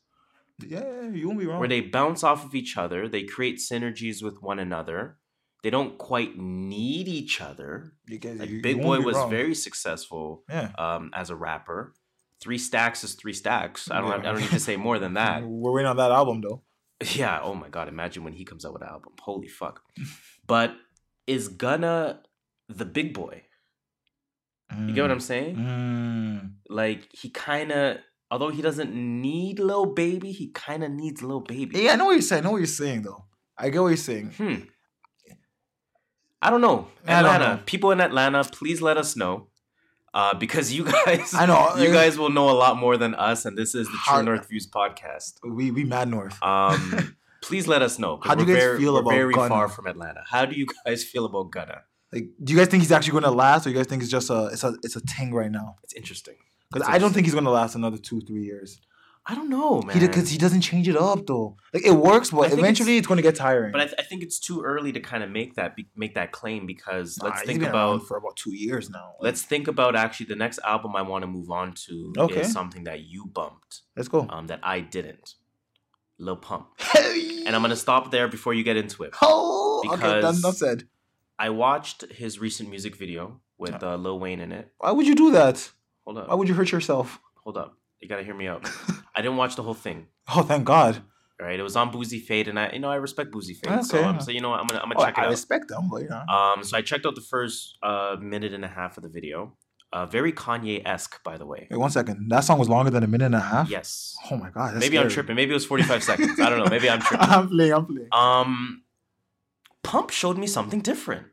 [0.60, 1.60] yeah, you won't be wrong.
[1.60, 3.08] where they bounce off of each other.
[3.08, 5.18] They create synergies with one another.
[5.62, 7.94] They don't quite need each other.
[8.08, 9.30] You Like you- you Big won't Boy was wrong.
[9.30, 10.72] very successful Yeah.
[10.78, 11.94] um, as a rapper.
[12.42, 13.92] Three stacks is three stacks.
[13.92, 14.10] I don't.
[14.12, 15.44] Have, I don't need to say more than that.
[15.46, 16.62] We're waiting on that album though.
[17.14, 17.42] Yeah.
[17.44, 17.90] Oh my god.
[17.90, 19.12] Imagine when he comes out with an album.
[19.22, 19.82] Holy fuck.
[20.48, 20.74] But
[21.28, 22.22] is Gunna
[22.70, 23.44] the big boy?
[24.78, 25.56] You get what I'm saying?
[25.56, 26.52] Mm.
[26.70, 27.98] Like he kind of
[28.32, 31.80] Although he doesn't need little Baby, he kind of needs little Baby.
[31.82, 32.44] Yeah, I know what you're saying.
[32.44, 33.26] I know what you're saying though.
[33.58, 34.32] I get what you're saying.
[34.38, 34.56] Hmm.
[36.42, 36.88] I don't know.
[37.06, 37.56] I don't Atlanta.
[37.56, 37.62] know.
[37.66, 39.48] People in Atlanta, please let us know.
[40.14, 43.46] Uh, because you guys I know, you guys will know a lot more than us,
[43.46, 45.34] and this is the True North Views podcast.
[45.44, 46.42] We we mad north.
[46.42, 48.20] Um, please let us know.
[48.24, 49.50] How do you guys very, feel about very Gunna?
[49.50, 50.24] far from Atlanta?
[50.28, 51.82] How do you guys feel about Gunna?
[52.12, 54.10] Like, do you guys think he's actually going to last, or you guys think it's
[54.12, 55.76] just a it's a it's a thing right now?
[55.84, 56.36] It's interesting.
[56.74, 58.80] Because I don't think he's going to last another two three years.
[59.30, 60.00] I don't know, man.
[60.00, 61.56] Because he doesn't change it up though.
[61.72, 63.72] Like it works, but eventually it's, going to get tiring.
[63.72, 66.16] but I, th- I think it's too early to kind of make that be- make
[66.16, 69.14] that claim because let's think about for about two years now.
[69.22, 72.42] let's think about actually the next album I want to move on to Okay.
[72.42, 74.26] is something that you bumped let's go.
[74.30, 75.36] um, that I didn't.
[76.18, 76.68] Lil Pump.
[76.80, 77.44] Hey.
[77.46, 79.14] And I'm gonna stop there before you get into it.
[79.22, 80.84] Oh, okay, that's said.
[81.38, 84.74] I watched his recent music video with uh, Lil Wayne in it.
[84.80, 85.72] Why would you do that?
[86.04, 86.28] Hold up.
[86.30, 87.20] Why would you hurt yourself?
[87.44, 87.79] Hold up.
[88.02, 88.70] You gotta hear me out.
[89.16, 90.08] I didn't watch the whole thing.
[90.34, 91.02] Oh, thank God.
[91.40, 91.60] Right?
[91.60, 93.84] It was on Boozy Fade, and I, you know, I respect Boozy Fade.
[93.86, 94.06] So, Okay.
[94.08, 94.60] um, so you know what?
[94.60, 95.28] I'm gonna, I'm gonna Oh, check I out.
[95.28, 96.20] I respect them, but you know.
[96.34, 99.56] Um, so I checked out the first uh, minute and a half of the video.
[99.92, 101.68] Uh, very Kanye esque, by the way.
[101.72, 102.30] Wait one second.
[102.30, 103.70] That song was longer than a minute and a half.
[103.70, 104.16] Yes.
[104.30, 104.76] Oh my God.
[104.76, 105.36] Maybe I'm tripping.
[105.36, 106.40] Maybe it was 45 seconds.
[106.40, 106.70] I don't know.
[106.70, 107.28] Maybe I'm tripping.
[107.28, 107.74] I'm playing.
[107.74, 108.08] I'm playing.
[108.12, 108.84] Um,
[109.82, 111.26] Pump showed me something different.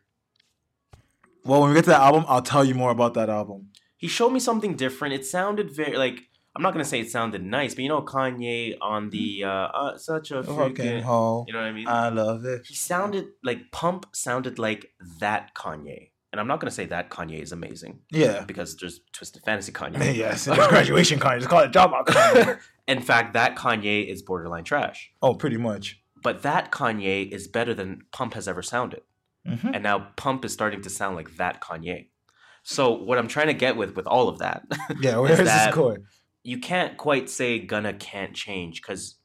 [1.44, 3.68] Well, when we get to that album, I'll tell you more about that album.
[3.98, 5.14] He showed me something different.
[5.14, 6.22] It sounded very like
[6.56, 9.98] I'm not gonna say it sounded nice, but you know Kanye on the uh, uh
[9.98, 11.44] such a Fucking freaking hoe.
[11.46, 11.86] you know what I mean?
[11.86, 12.66] I love it.
[12.66, 17.40] he sounded like Pump sounded like that Kanye, and I'm not gonna say that Kanye
[17.42, 18.44] is amazing Yeah.
[18.44, 20.16] because there's Twisted Fantasy Kanye.
[20.24, 20.46] yes.
[20.46, 21.38] There's graduation Kanye.
[21.38, 22.58] Just call it job Kanye.
[22.88, 25.10] In fact, that Kanye is borderline trash.
[25.22, 26.00] oh, pretty much.
[26.22, 29.02] But that Kanye is better than Pump has ever sounded.
[29.46, 29.70] Mhm.
[29.74, 32.08] And now Pump is starting to sound like that Kanye.
[32.64, 34.62] So what I'm trying to get with with all of that,
[35.00, 35.18] Yeah.
[35.22, 36.04] Where is this that- going?
[36.46, 39.16] You can't quite say Gunna can't change because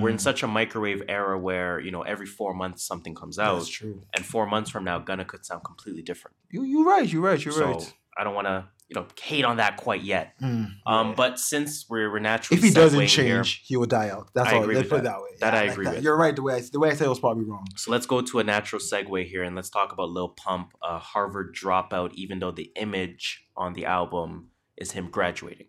[0.00, 3.38] we're in Mm, such a microwave era where you know every four months something comes
[3.38, 4.02] out, That's true.
[4.14, 6.36] and four months from now Gunna could sound completely different.
[6.50, 7.10] You you're right.
[7.10, 7.42] You're right.
[7.44, 7.94] You're so right.
[8.18, 10.26] I don't want to you know hate on that quite yet.
[10.42, 11.14] Mm, Um, yeah.
[11.16, 14.28] but since we're, we're naturally if he doesn't change, here, he will die out.
[14.34, 14.66] That's I all.
[14.66, 15.10] Let's put it that.
[15.12, 15.30] that way.
[15.40, 16.02] That I like agree with.
[16.04, 16.34] You're right.
[16.36, 17.66] The way I, the way I said it was probably wrong.
[17.76, 20.98] So let's go to a natural segue here and let's talk about Lil Pump, a
[20.98, 23.24] Harvard dropout, even though the image
[23.56, 25.68] on the album is him graduating.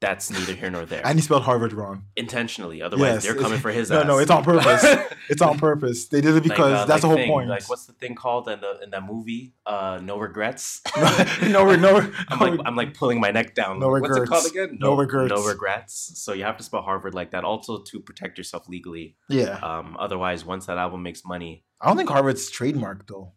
[0.00, 1.06] That's neither here nor there.
[1.06, 2.04] And he spelled Harvard wrong.
[2.16, 2.80] Intentionally.
[2.80, 4.06] Otherwise, Yes, they're it's- coming for his no, ass.
[4.06, 4.84] no, it's on purpose.
[5.28, 6.06] It's on purpose.
[6.06, 7.48] They did it because Like, uh, that's like the whole thing, point.
[7.50, 9.54] Like, what's the thing called in the in that movie?
[9.64, 10.80] Uh, No Regrets.
[11.42, 13.78] no, re- no, I'm like I'm like pulling my neck down.
[13.78, 14.78] No What's it called again?
[14.80, 15.30] No regrets.
[15.30, 16.12] No regrets.
[16.20, 19.16] So you have to spell Harvard like that, also to protect yourself legally.
[19.28, 19.58] yeah.
[19.62, 23.32] Um, otherwise, once that album makes money, I don't think Harvard's trademark though.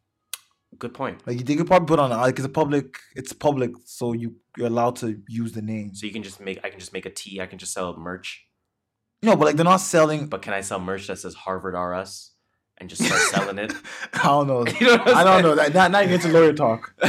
[0.80, 1.26] Good point.
[1.28, 2.98] Like they could probably put on like it's a public.
[3.16, 5.94] It's public, so you you're allowed to use the name.
[5.96, 7.42] So you can just make I can just make a T.
[7.42, 8.46] I can just sell merch.
[9.22, 10.28] No, but like they're not selling.
[10.28, 12.32] But can I sell merch that says Harvard RS
[12.78, 13.74] and just start selling it?
[14.14, 14.66] I don't know.
[14.80, 15.74] You know I don't know that.
[15.74, 16.94] Now, now you get to lawyer talk.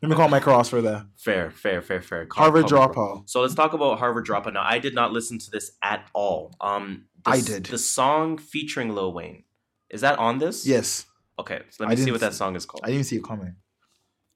[0.00, 1.06] Let me call my cross for that.
[1.16, 2.26] Fair, fair, fair, fair.
[2.26, 3.28] Call- Harvard call dropout.
[3.28, 4.52] So let's talk about Harvard Dropout.
[4.52, 6.54] Now, I did not listen to this at all.
[6.60, 7.66] Um, the I did.
[7.66, 9.42] The song featuring Lil Wayne
[9.90, 10.64] is that on this?
[10.66, 11.06] Yes,
[11.38, 12.80] Okay, so let me see what that song is called.
[12.84, 13.54] I didn't even see it coming.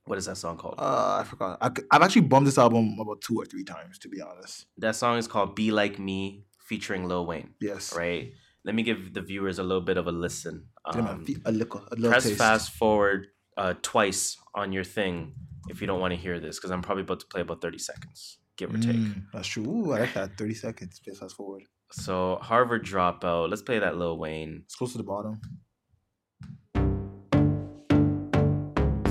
[0.04, 0.74] What is that song called?
[0.78, 1.58] Uh, I forgot.
[1.60, 4.66] I, have actually bumped this album about two or three times, to be honest.
[4.78, 7.54] that song is called "Be Like Me" featuring Lil Wayne.
[7.60, 7.94] Yes.
[7.94, 8.32] Right.
[8.64, 10.66] Let me give the viewers a little bit of a listen.
[10.92, 12.38] Give me a Um, a little, a little press taste.
[12.38, 15.34] fast forward uh, twice on your thing
[15.68, 17.78] if you don't want to hear this, because I'm probably about to play about 30
[17.78, 18.96] seconds, give or take.
[18.96, 19.64] Mm, that's true.
[19.64, 20.36] Ooh, I like that.
[20.36, 20.98] Thirty seconds.
[21.04, 21.62] Just fast forward.
[21.92, 23.50] So Harvard Dropout.
[23.50, 24.62] Let's play that Lil Wayne.
[24.64, 25.40] It's close to the bottom.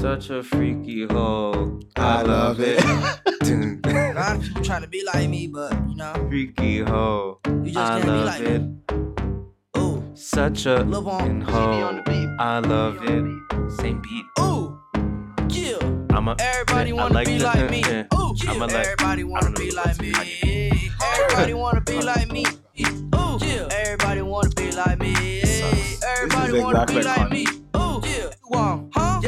[0.02, 1.80] Such a freaky hole.
[1.96, 2.80] I love it.
[3.42, 3.80] Dun.
[3.86, 7.40] A lot of people trying to be like me, but you know, freaky hole.
[7.46, 8.62] you just I can't be love like it.
[8.62, 9.78] me.
[9.78, 11.44] Ooh, Such a Lil Pump.
[11.44, 12.02] hole.
[12.40, 13.72] I love it.
[13.80, 14.26] Same beat.
[14.40, 14.76] ooh,
[15.50, 15.78] yeah.
[16.18, 16.36] I'm a.
[16.40, 17.82] Everybody I wanna like be the- like me.
[17.82, 18.04] yeah.
[18.20, 18.52] Ooh, yeah.
[18.52, 20.12] I'ma let- Everybody wanna be like words me.
[20.12, 22.46] behind Everybody wanna be like me.
[23.16, 23.68] Ooh, yeah.
[23.72, 25.14] Everybody wanna be like me.
[25.14, 27.46] Everybody This is wanna be like me.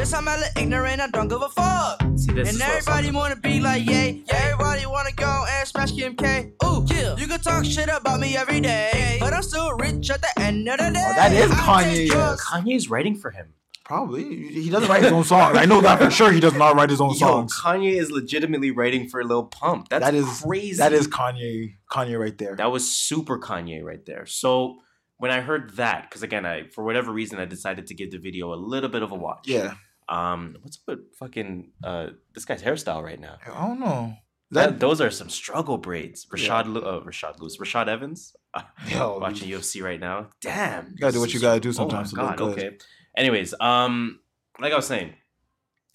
[0.04, 1.00] Yes, I'm hella ignorant.
[1.00, 1.98] I don't give a fuck.
[2.16, 4.22] See, this and everybody talking wanna be like yay.
[4.28, 6.52] Everybody wanna go and smash Kim K.
[6.62, 7.16] Ooh, yeah.
[7.16, 10.68] You can talk shit about me every day, but I'm still rich at the end
[10.68, 11.06] of the oh, day.
[11.08, 13.54] Oh, that is I Kanye, take Kanye's writing for him.
[13.86, 14.24] Probably.
[14.24, 15.56] He doesn't write his own songs.
[15.56, 16.30] I know that for sure.
[16.30, 17.58] He does not write his own Yo, songs.
[17.58, 19.88] Kanye is legitimately writing for Lil Pump.
[19.88, 20.76] That's That is crazy.
[20.76, 21.76] That is Kanye.
[21.90, 22.56] Kanye right there.
[22.56, 24.26] That was super Kanye right there.
[24.26, 24.80] So
[25.16, 28.18] when I heard that, because again, I for whatever reason I decided to give the
[28.18, 29.48] video a little bit of a watch.
[29.48, 29.76] yeah.
[30.08, 33.38] Um, what's up with fucking uh this guy's hairstyle right now?
[33.46, 34.14] I don't know.
[34.50, 36.26] That, those are some struggle braids.
[36.32, 38.36] Rashad, Lu- uh, Rashad Lewis, Rashad Evans.
[38.88, 40.28] Yo, watching UFC right now.
[40.40, 42.40] Damn, You gotta do what you gotta do sometimes Oh my god.
[42.52, 42.76] Okay.
[43.16, 44.20] Anyways, um,
[44.60, 45.14] like I was saying,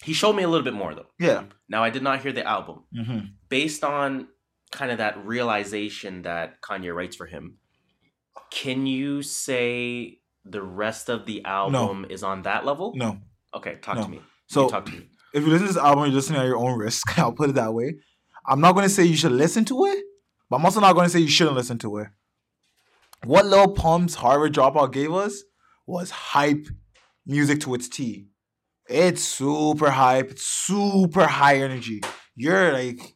[0.04, 1.06] he showed me a little bit more though.
[1.20, 1.44] Yeah.
[1.70, 2.84] Now I did not hear the album.
[2.94, 4.28] hmm Based on
[4.72, 7.58] kind of that realization that Kanye writes for him,
[8.52, 12.94] can you say the rest of the album is on that level?
[12.96, 13.20] No.
[13.54, 14.04] Okay, talk No.
[14.04, 14.22] to me.
[14.48, 15.08] So talk to me.
[15.34, 17.18] if you listen to this album, you're listening at your own risk.
[17.20, 17.96] I'll put it that way.
[18.46, 20.04] I'm not going to say you should listen to it,
[20.50, 22.08] but I'm also not going to say you shouldn't listen to it.
[23.26, 25.44] What Lil Pump's Harvard Dropout gave us
[25.86, 26.68] was hype
[27.26, 28.28] music to its T.
[28.88, 32.02] It's super hype, it's super high energy.
[32.36, 33.16] You're like,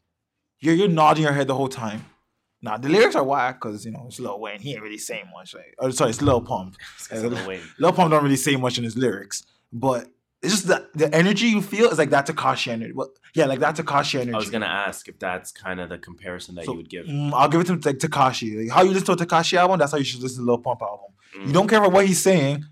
[0.60, 2.06] you're you're nodding your head the whole time.
[2.62, 4.60] Now the lyrics are whack because you know it's Lil Wayne.
[4.60, 5.56] He ain't really saying much.
[5.56, 6.76] Like, or sorry, it's Lil Pump.
[7.00, 7.62] It's Lil Wayne.
[7.80, 10.08] Lil Pump don't really say much in his lyrics, but
[10.44, 12.92] it's just the the energy you feel is like that Tekashi energy.
[12.94, 14.34] Well, yeah, like that Tekashi energy.
[14.34, 17.06] I was gonna ask if that's kind of the comparison that So, you would give.
[17.06, 18.64] Mm, I'll give it to like Tekashi.
[18.64, 20.58] Like, how you listen to a Tekashi album, that's how you should listen to Lil
[20.58, 21.12] Pump album.
[21.38, 21.48] Mm.
[21.48, 22.66] You don't care about what he's saying,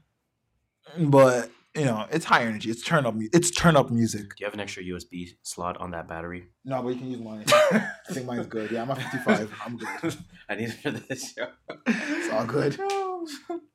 [0.99, 2.69] but you know it's high energy.
[2.69, 3.15] It's turn up.
[3.31, 4.35] It's turn up music.
[4.35, 6.49] Do you have an extra USB slot on that battery?
[6.65, 7.45] No, but you can use mine.
[7.48, 8.69] I think mine's good.
[8.69, 9.53] Yeah, I'm at 55.
[9.65, 10.18] I'm good.
[10.49, 11.48] I need it for this show.
[11.88, 12.77] It's all good.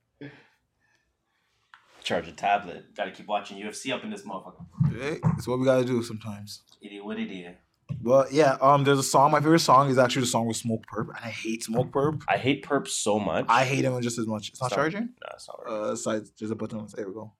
[2.07, 2.95] Charge a tablet.
[2.97, 4.65] Gotta keep watching UFC up in this motherfucker.
[4.97, 6.63] Hey, It's what we gotta do sometimes.
[6.81, 7.59] Idiot, what idiot?
[8.01, 9.33] But yeah, um, there's a song.
[9.33, 12.23] My favorite song is actually the song with Smokepurpp, and I hate Smokepurpp.
[12.29, 13.47] I hate perp so much.
[13.49, 14.51] I hate him just as much.
[14.51, 14.93] It's not Sorry.
[14.93, 15.09] charging.
[15.21, 15.73] No, it's not right.
[15.73, 16.87] Uh, side, there's a button.
[16.95, 17.33] There we go.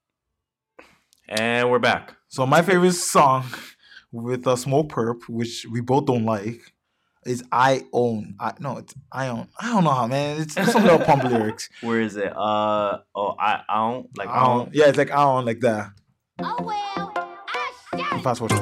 [1.29, 2.17] and we're back.
[2.27, 3.45] So my favorite song
[4.11, 6.61] with uh, Smokepurpp, which we both don't like,
[7.27, 10.41] is "I Own." I no, it's "I Own." I don't know how, man.
[10.41, 11.69] It's, it's some little pump lyrics.
[11.81, 12.33] Where is it?
[12.37, 14.71] Uh oh, I, I don't like I own.
[14.73, 15.91] Yeah, it's like "I Own" like that.
[16.41, 17.13] Oh well,
[17.95, 18.53] I Fast forward.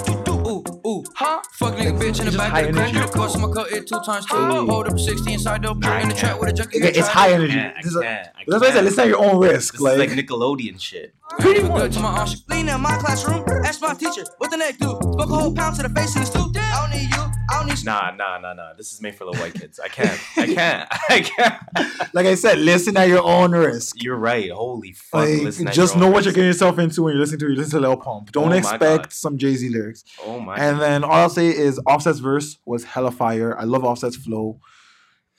[0.46, 1.40] Ooh, ooh, huh?
[1.52, 2.98] Fuck nigga bitch in the back of the energy.
[2.98, 3.12] country.
[3.18, 4.36] Course I'ma cut it two times two.
[4.36, 4.66] Hey.
[4.66, 6.78] Hold up 60 inside the put in the trap with a junkie.
[6.78, 7.54] Okay, it's high energy.
[7.54, 7.74] can't.
[7.74, 8.28] I is- can't.
[8.36, 8.98] I That's why I said can't.
[8.98, 9.72] at your own risk.
[9.72, 11.14] This Like, is like Nickelodeon shit.
[11.40, 11.94] pretty Good much.
[11.94, 12.28] to my aunt.
[12.28, 13.42] She lean in my classroom.
[13.64, 14.90] Ask my teacher, what the neck do?
[15.00, 16.54] Spoke a whole pound to the face in the stoop.
[16.56, 17.23] I don't need you.
[17.50, 18.72] I don't need Nah, nah, nah, nah.
[18.74, 19.78] This is made for little white kids.
[19.78, 20.18] I can't.
[20.36, 20.88] I can't.
[21.10, 22.14] I can't.
[22.14, 24.02] Like I said, listen at your own risk.
[24.02, 24.50] You're right.
[24.50, 25.28] Holy fuck.
[25.28, 27.80] Like, just know what you're getting yourself into when you listen to you listen to
[27.80, 28.32] Lil Pump.
[28.32, 29.12] Don't Oh expect God.
[29.12, 30.04] some Jay Z lyrics.
[30.24, 30.56] Oh my.
[30.56, 33.58] And then all I'll say is Offset's verse was hella fire.
[33.58, 34.60] I love Offset's flow.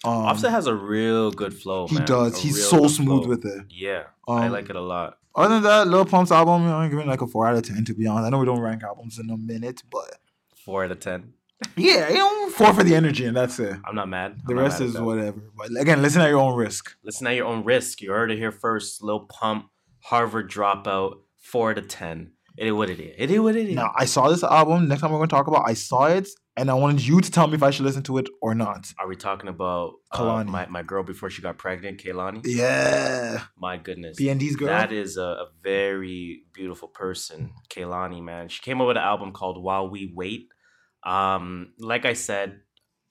[0.03, 1.87] Um, Offset has a real good flow.
[1.87, 2.05] he man.
[2.05, 2.37] does.
[2.37, 3.29] A He's so smooth flow.
[3.29, 3.65] with it.
[3.69, 5.17] Yeah, I Um, like it a lot.
[5.35, 7.83] Other than that, Lil Pump's album, I'm giving it like a four out of ten.
[7.85, 10.17] To be honest, I know we don't rank albums in a minute, but
[10.55, 11.33] Four out of ten.
[11.75, 13.77] Yeah, you know, four for the energy, and that's it.
[13.85, 14.39] I'm not mad.
[14.45, 15.41] The I'm rest mad is whatever.
[15.55, 16.95] But again, listen at your own risk.
[17.03, 18.01] Listen at your own risk.
[18.01, 19.03] You heard it here first.
[19.03, 19.69] Lil Pump,
[20.01, 22.31] Harvard dropout, four out of ten.
[22.57, 23.15] It is what it is.
[23.17, 23.75] It is what it is.
[23.75, 24.87] Now, I saw this album.
[24.87, 27.29] Next time we're going to talk about, I saw it, and I wanted you to
[27.29, 28.93] tell me if I should listen to it or not.
[28.97, 30.45] Are we talking about uh, Kehlani.
[30.47, 32.41] my, my girl before she got pregnant, Kehlani?
[32.45, 34.17] Yeah, My goodness.
[34.17, 34.69] PND's girl.
[34.69, 38.47] That is a, a very beautiful person, Kehlani, man.
[38.47, 40.47] She came up with an album called While We Wait.
[41.05, 42.59] Um, like I said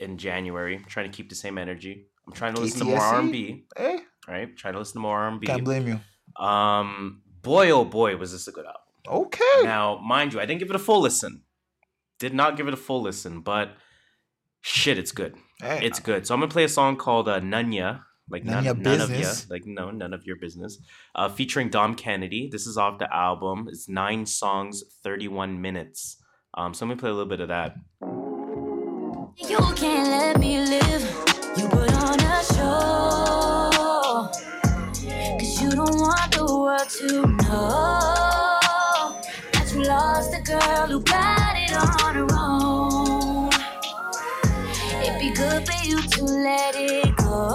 [0.00, 2.08] in January, I'm trying to keep the same energy.
[2.26, 2.98] I'm trying to listen to more?
[3.00, 4.56] R&B, Eh, right?
[4.56, 5.46] Trying to listen to more R&B.
[5.46, 6.00] can't blame you.
[6.44, 8.80] Um, boy, oh boy, was this a good album.
[9.06, 9.62] Okay.
[9.62, 11.42] Now, mind you, I didn't give it a full listen.
[12.18, 13.76] Did not give it a full listen, but
[14.62, 15.36] shit, it's good.
[15.60, 16.26] Hey, It's good.
[16.26, 18.00] So I'm gonna play a song called uh, Nunya,
[18.30, 20.78] like None none, none of ya, like no, none of your business.
[21.14, 22.48] Uh, featuring Dom Kennedy.
[22.50, 23.66] This is off the album.
[23.68, 26.16] It's nine songs, 31 minutes.
[26.56, 27.76] Um, so let me play a little bit of that.
[29.36, 31.02] You can't let me live.
[31.56, 34.30] You put on a show.
[35.38, 39.20] Cause you don't want the world to know
[39.52, 43.50] that you lost a girl who got it on her own.
[45.02, 47.48] It'd be good for you to let it go.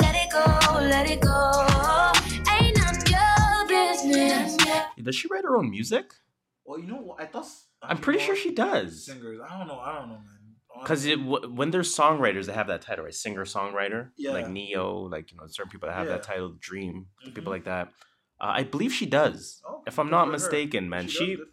[0.00, 2.12] Let it go, let it go.
[2.48, 4.56] Ain't none of your business.
[5.02, 6.12] Does she write her own music?
[6.64, 7.20] well, you know what?
[7.20, 7.46] I thought.
[7.82, 9.06] I'm pretty sure she does.
[9.06, 9.40] Singers.
[9.48, 9.78] I don't know.
[9.78, 10.26] I don't know, man.
[10.82, 13.14] Because w- when there's songwriters that have that title, right?
[13.14, 14.32] Singer songwriter, Yeah.
[14.32, 17.34] like Ne-Yo, like you know, certain people that have that title, Dream, Mhm.
[17.34, 17.88] people like that.
[18.40, 19.62] Uh, I believe she does.
[19.66, 20.32] Oh, if I'm not for her.
[20.32, 21.44] mistaken, man, she her.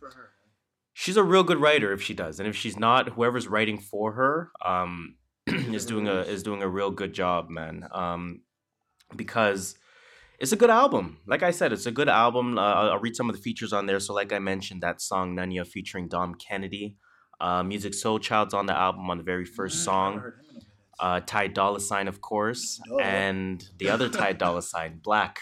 [0.94, 4.14] she's a real good writer if she does, and if she's not, whoever's writing for
[4.14, 5.16] her, um,
[5.48, 7.88] is doing a is doing a real good job, man.
[7.92, 8.42] Um,
[9.16, 9.76] because
[10.40, 11.18] it's a good album.
[11.28, 12.58] Like I said, it's a good album.
[12.58, 14.00] Uh, I'll read some of the features on there.
[14.00, 16.96] So, like I mentioned, that song Nunya featuring Dom Kennedy.
[17.42, 20.14] Uh, Musiq Soulchild's on the album on the very first Mm, I song.
[20.14, 20.66] haven't heard him in a minute.
[21.00, 25.36] uh, Ty Dolla Sign, of course, and the other Ty Dolla Sign, 6LACK.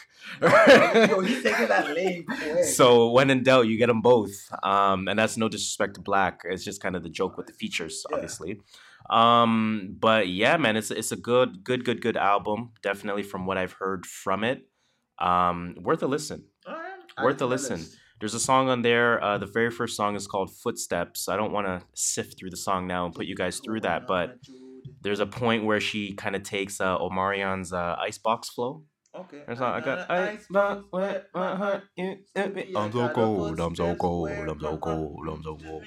[1.09, 2.25] Yo, he's taking that lane.
[2.63, 4.29] So when in doubt, you get them both,
[4.61, 6.41] um, and that's no disrespect to 6LACK.
[6.45, 8.15] It's just kind of the joke with the features, Yeah.
[8.17, 8.61] obviously.
[9.09, 12.71] Um, but yeah, man, it's it's a good, good, good, good album.
[12.83, 14.67] Definitely from what I've heard from it,
[15.19, 16.45] um, worth a listen.
[16.67, 16.81] Alright,
[17.23, 17.77] Worth a listen.
[17.77, 17.97] list.
[18.19, 19.23] There's a song on there.
[19.23, 21.29] Uh, the very first song is called Footsteps.
[21.29, 24.07] I don't want to sift through the song now and put you guys through that,
[24.07, 24.37] but
[25.01, 28.83] there's a point where she kind of takes uh, Omarion's uh, icebox flow.
[29.15, 29.41] Okay.
[29.45, 31.83] There's not, I got Ice ice box wet my heart.
[31.95, 33.59] you- you- me- I I'm so cold.
[33.59, 34.29] I'm so cold.
[34.29, 35.27] I'm so cold.
[35.29, 35.83] I'm so cold.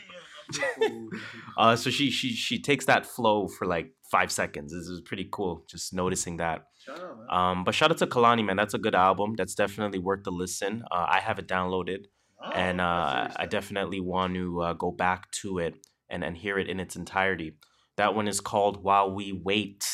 [0.78, 1.11] cold.
[1.57, 4.73] Uh, so she she she takes that flow for like five seconds.
[4.73, 5.65] This is pretty cool.
[5.69, 6.65] Just noticing that.
[6.89, 7.27] Up, man.
[7.31, 8.57] Um, but shout out to Kehlani, man.
[8.57, 9.35] That's a good album.
[9.36, 10.82] That's definitely worth the listen.
[10.90, 12.07] Uh, I have it downloaded,
[12.43, 15.74] Oh, and uh, I definitely want to uh, go back to it
[16.09, 17.52] and and hear it in its entirety.
[17.97, 19.85] That one is called "While We Wait"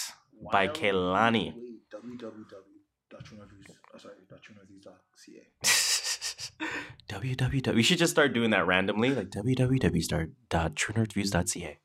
[0.52, 0.74] by While
[3.94, 5.48] oh, sorry, .trunaviews.ca.
[7.08, 7.74] www.
[7.74, 11.78] We should just start doing that randomly, like www.truenorthviews.ca.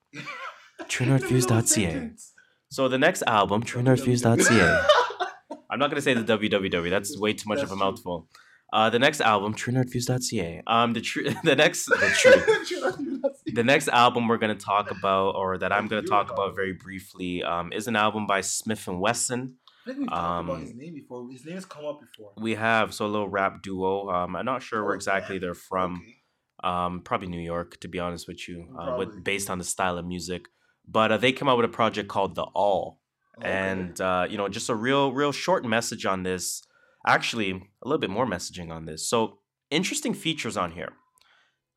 [0.84, 2.11] truenorthviews.ca.
[2.72, 4.88] So the next album, truenorthviews.ca.
[5.69, 6.89] I'm not gonna say the www.
[6.89, 8.27] That's way too much of a mouthful.
[8.73, 10.64] Uh, the next album, truenorthviews.ca.
[10.68, 13.43] Um, the tr- the next the truth.
[13.53, 17.43] the next album we're gonna talk about, or that I'm gonna talk about very briefly,
[17.43, 19.52] um, is an album by Smif-N-Wessun.
[19.85, 21.27] I think we've talked about Um, his name before.
[21.30, 22.31] His name has come up before.
[22.38, 24.10] We have so a little rap duo.
[24.10, 25.41] Um, I'm not sure where Oh, exactly man.
[25.41, 25.95] they're from.
[26.03, 26.15] Okay.
[26.64, 29.98] Um, probably New York, to be honest with you, uh, with based on the style
[29.98, 30.45] of music.
[30.88, 32.99] But uh, they came out with a project called The All,
[33.38, 33.49] Okay.
[33.49, 36.62] and uh, you know, just a real, real short message on this.
[37.08, 39.08] Actually, a little bit more messaging on this.
[39.10, 39.40] So
[39.72, 40.94] interesting features on here.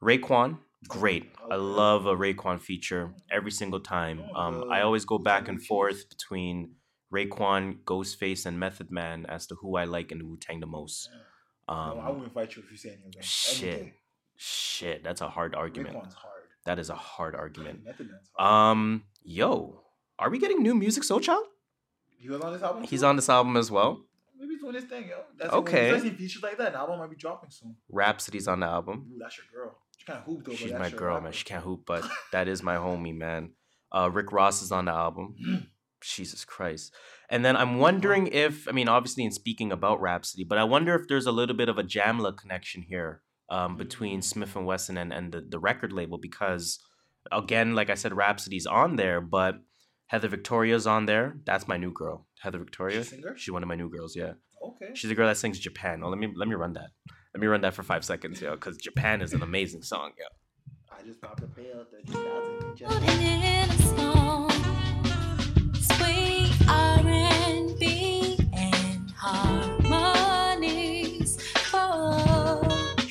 [0.03, 0.59] Raekwon,
[0.89, 1.31] great.
[1.51, 4.23] I love a Raekwon feature every single time.
[4.35, 6.75] Oh, Um, I always go back and forth between
[7.13, 11.09] Raekwon, Ghostface, and Method Man as to who I like in Wu Tang the most.
[11.69, 13.23] No, I Um, wouldn't fight you if you say any of them.
[13.23, 13.93] Shit,
[14.37, 15.97] shit, that's a hard argument.
[15.97, 16.34] Raekwon's hard.
[16.65, 17.81] That is a hard argument.
[18.37, 18.73] Hard.
[18.73, 19.83] Um, yo,
[20.19, 21.45] are we getting new music, So Child?
[22.19, 22.85] he was on this album.
[22.85, 23.07] He's too?
[23.07, 24.01] on this album as well.
[24.39, 25.17] Maybe he's doing his thing, yo.
[25.39, 25.95] That's Okay.
[25.95, 27.77] You features like that, an album might be dropping soon.
[27.91, 29.07] Rapsody's on the album.
[29.13, 29.77] Ooh, that's your girl.
[29.99, 30.55] She can't hoop though.
[30.55, 31.33] She's my girl, man.
[31.33, 33.53] She can't hoop, but that is my homie, man.
[33.93, 35.37] Uh, Rick Ross is on the album.
[36.03, 36.93] Jesus Christ.
[37.31, 40.95] And then I'm wondering if, I mean, obviously in speaking about Rapsody, but I wonder
[40.95, 44.33] if there's a little bit of a Jamla connection here um, between Mm.
[44.33, 46.79] Smif-N-Wessun and, and the, the record label because,
[47.33, 49.57] again, like I said, Rapsody's on there, but
[50.07, 51.37] Heather Victoria's on there.
[51.45, 52.27] That's my new girl.
[52.41, 52.99] Heather Victoria.
[52.99, 53.35] She's a singer?
[53.37, 54.33] She's one of my new girls, yeah.
[54.63, 54.91] Okay.
[54.95, 56.01] She's a girl that sings Japan.
[56.03, 56.91] Oh, let me let me run that.
[57.35, 60.25] Let me run that for five seconds, yo, because Japan is an amazing song, yo.
[60.97, 61.85] I just popped a pill.
[61.91, 63.35] 30,000 Put it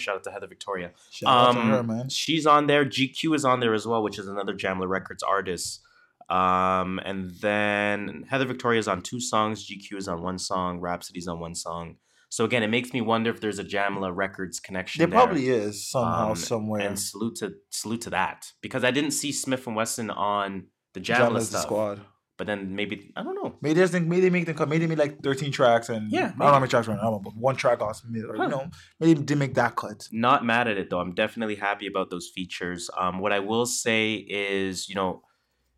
[0.03, 0.91] Shout out to Heather Victoria.
[1.11, 2.09] Shout out to Um, her, man.
[2.09, 2.85] She's on there.
[2.85, 5.81] GQ is on there as well, which is another Jamla Records artist.
[6.29, 9.67] Um, and then Heather Victoria is on two songs.
[9.67, 10.79] GQ is on one song.
[10.79, 11.97] Rapsody's on one song.
[12.29, 14.99] So again, it makes me wonder if there's a Jamla Records connection.
[14.99, 15.19] There there.
[15.19, 16.81] probably is somehow, Um, somewhere.
[16.81, 21.49] And salute to salute to that because I didn't see Smif-N-Wessun on the Jamla Jamla's
[21.51, 22.01] the squad.
[22.37, 23.55] But then maybe I don't know.
[23.61, 24.69] Maybe there's maybe they make them come.
[24.69, 26.93] Maybe they made like 13 tracks and Yeah, I don't know how many tracks were
[26.93, 28.23] on the album, but one track off Smith.
[28.27, 28.43] Or, Huh.
[28.43, 28.69] You know,
[28.99, 30.07] maybe they did make that cut.
[30.11, 30.99] not mad at it though.
[30.99, 32.89] I'm definitely happy about those features.
[32.97, 35.21] Um, what I will say is, you know,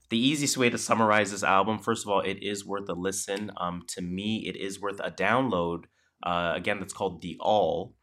[0.10, 3.52] the easiest way to summarize this album, first of all, it is worth a listen.
[3.58, 5.86] Um, to me, it is worth a download.
[6.24, 7.96] Uh, again, that's called the All.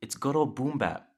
[0.00, 1.08] It's good old boom bap.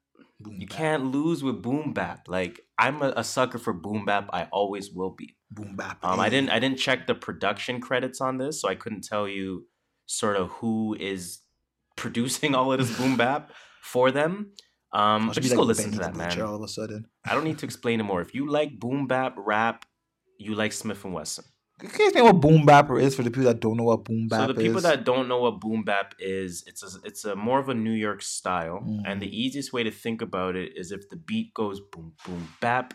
[0.40, 2.28] Boom, You bap, can't lose with boom bap.
[2.28, 4.30] Like I'm a, a sucker for boom bap.
[4.32, 5.36] I always will be.
[5.54, 5.98] Boom bap.
[6.04, 9.26] Um, I didn't I didn't check the production credits on this, so I couldn't tell
[9.28, 9.66] you
[10.06, 11.40] sort of who is
[11.96, 13.50] producing all of this boom bap
[13.82, 14.52] for them.
[14.92, 16.40] Um, but just go listen to that, man.
[16.42, 18.20] All of a sudden, I don't need to explain it more.
[18.20, 19.84] If you like boom bap rap,
[20.38, 21.44] you like Smif-N-Wessun.
[21.78, 24.28] can you explain what boom bapper is for the people that don't know what boom
[24.28, 24.82] bap So the people is?
[24.84, 27.92] that don't know what boom bap is, it's a, it's a more of a New
[27.92, 29.02] York style, Mm.
[29.06, 32.48] and the easiest way to think about it is if the beat goes boom boom
[32.60, 32.92] bap,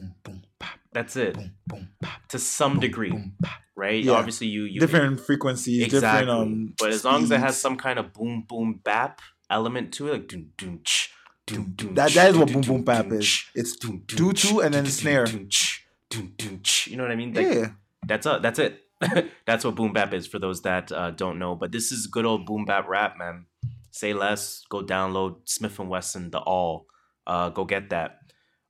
[0.00, 3.60] boom boom bap, that's it boom boom bap, to some degree, boom bap.
[3.76, 4.02] right?
[4.02, 4.12] Yeah.
[4.12, 6.74] Obviously, you you different frequencies, exactly, different um.
[6.78, 10.12] but as long as it has some kind of boom boom bap element to it,
[10.12, 11.12] like doom doom ch,
[11.46, 11.94] doom doom.
[11.94, 13.44] That that is what boom boom bap is.
[13.54, 15.26] It's doom, doom, two two and then snare.
[15.26, 17.32] You know what I mean?
[17.34, 17.70] Like, Yeah,
[18.06, 18.80] That's a, that's it.
[19.46, 21.54] that's what boom bap is for those that uh, don't know.
[21.54, 23.46] But this is good old boom bap rap, man.
[23.90, 24.62] Say less.
[24.70, 26.86] Go download Smif-N-Wessun, the all.
[27.26, 28.18] Uh, go get that.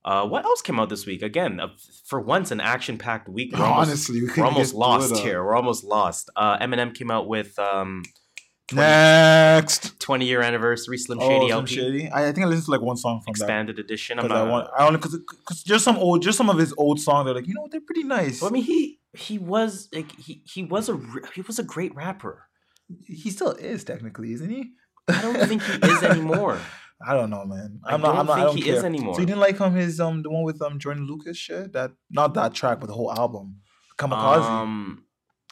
[0.05, 1.23] Uh, what else came out this week?
[1.23, 1.69] Again, uh,
[2.05, 3.51] for once, an action-packed week.
[3.57, 5.43] We're almost, Honestly, we we're almost lost here.
[5.43, 6.29] We're almost lost.
[6.35, 8.03] Uh, Eminem came out with um,
[8.67, 9.99] 20, Next.
[9.99, 12.09] 20 year anniversary Slim Oh, Shady Slim LP Shady.
[12.09, 14.17] I, I think I listened to like one song from expanded edition.
[14.17, 14.51] that I'm because I not.
[14.51, 14.69] want.
[14.77, 17.25] I only because there's some old, just some of his old songs.
[17.25, 18.41] They're like, you know, they're pretty nice.
[18.41, 20.99] Well, I mean, he he was like he he was a
[21.33, 22.43] he was a great rapper.
[23.07, 24.71] he still is technically, isn't he?
[25.09, 26.59] I don't think he is anymore.
[27.05, 27.79] I don't know, man.
[27.83, 28.15] I I'm not.
[28.15, 28.31] I'm don't not.
[28.31, 28.75] I think don't he care.
[28.75, 29.13] is anymore.
[29.15, 31.91] So you didn't like um his um the one with um Joyner Lucas shit that
[32.09, 33.57] not that track but the whole album
[33.97, 34.41] Kamikaze.
[34.43, 35.03] Um,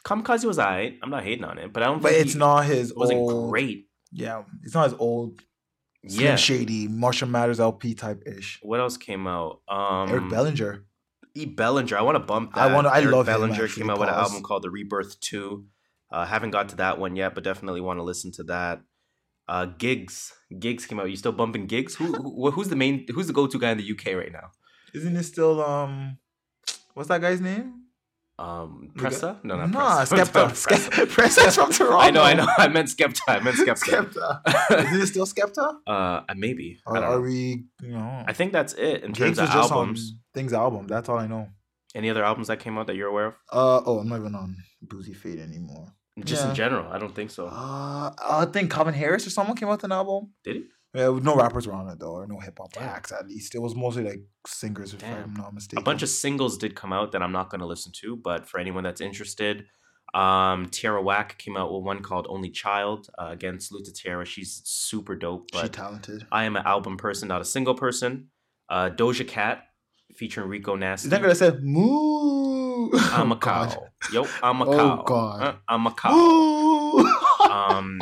[0.04, 0.98] Kamikaze was alright.
[1.02, 2.02] I'm not hating on it, but I don't.
[2.02, 3.88] but think it's not his It wasn't old, great.
[4.12, 5.40] Yeah, it's not his old
[6.06, 6.36] Slim Yeah.
[6.36, 8.58] Shady Marshall Mathers LP type ish.
[8.62, 9.60] What else came out?
[9.68, 10.84] Um, Eric Bellinger.
[11.34, 11.46] E.
[11.46, 11.96] Bellinger.
[11.96, 12.70] I want to bump that.
[12.70, 15.66] I wanna- I Eric love Bellinger came out with an album called The Rebirth Two.
[16.12, 18.82] Uh, haven't got to that one yet, but definitely want to listen to that.
[19.46, 21.10] Uh, Giggs, Giggs came out.
[21.10, 21.94] You still bumping Giggs?
[21.96, 23.06] Who, who who's the main?
[23.12, 24.50] Who's the go to guy in the UK right now?
[24.94, 26.18] Isn't it still um
[26.94, 27.80] what's that guy's name?
[28.36, 29.38] Um, Pressa?
[29.44, 30.16] No, not Nah, Pressa.
[30.24, 30.48] Skepta.
[30.50, 30.56] Pressa.
[30.90, 31.98] Skep- Pressa's from Toronto.
[32.06, 32.46] I know, I know.
[32.58, 33.20] I meant Skepta.
[33.28, 34.10] I meant Skepta.
[34.10, 34.84] Skepta.
[34.86, 35.74] Isn't it still Skepta?
[35.86, 36.78] uh, maybe.
[36.86, 39.54] I Or don't are we you know I think that's it in Giggs terms of
[39.70, 40.14] albums.
[40.32, 40.86] Things album.
[40.88, 41.48] That's all I know.
[41.94, 43.34] Any other albums that came out that you're aware of?
[43.52, 45.94] Uh oh, I'm not even on Boozy Fade anymore.
[46.22, 46.50] Just Yeah.
[46.50, 47.46] in general, I don't think so.
[47.48, 50.32] Uh, I think Calvin Harris or someone came out with an album.
[50.44, 50.62] Did he?
[50.94, 53.56] Yeah, no rappers were on it though, or no hip hop acts at least.
[53.56, 55.24] It was mostly like singers, if Damn.
[55.24, 55.78] I'm not mistaken.
[55.82, 58.46] A bunch of singles did come out that I'm not going to listen to, but
[58.48, 59.66] for anyone that's interested,
[60.14, 63.08] um, Tierra Whack came out with one called Only Child.
[63.18, 64.24] Uh, again, salute to Tierra.
[64.24, 66.28] She's super dope, she but talented.
[66.30, 68.28] I am an album person, not a single person.
[68.68, 69.64] Uh, Doja Cat
[70.14, 71.06] featuring Rico Nasty.
[71.06, 72.63] Is that gonna say moo?
[72.94, 73.86] I'm a Oh, cow.
[74.12, 74.72] Yo, I'm a cow.
[74.72, 75.02] Oh, cow.
[75.04, 75.42] God.
[75.42, 77.20] Uh, I'm a cow.
[77.44, 78.00] Um,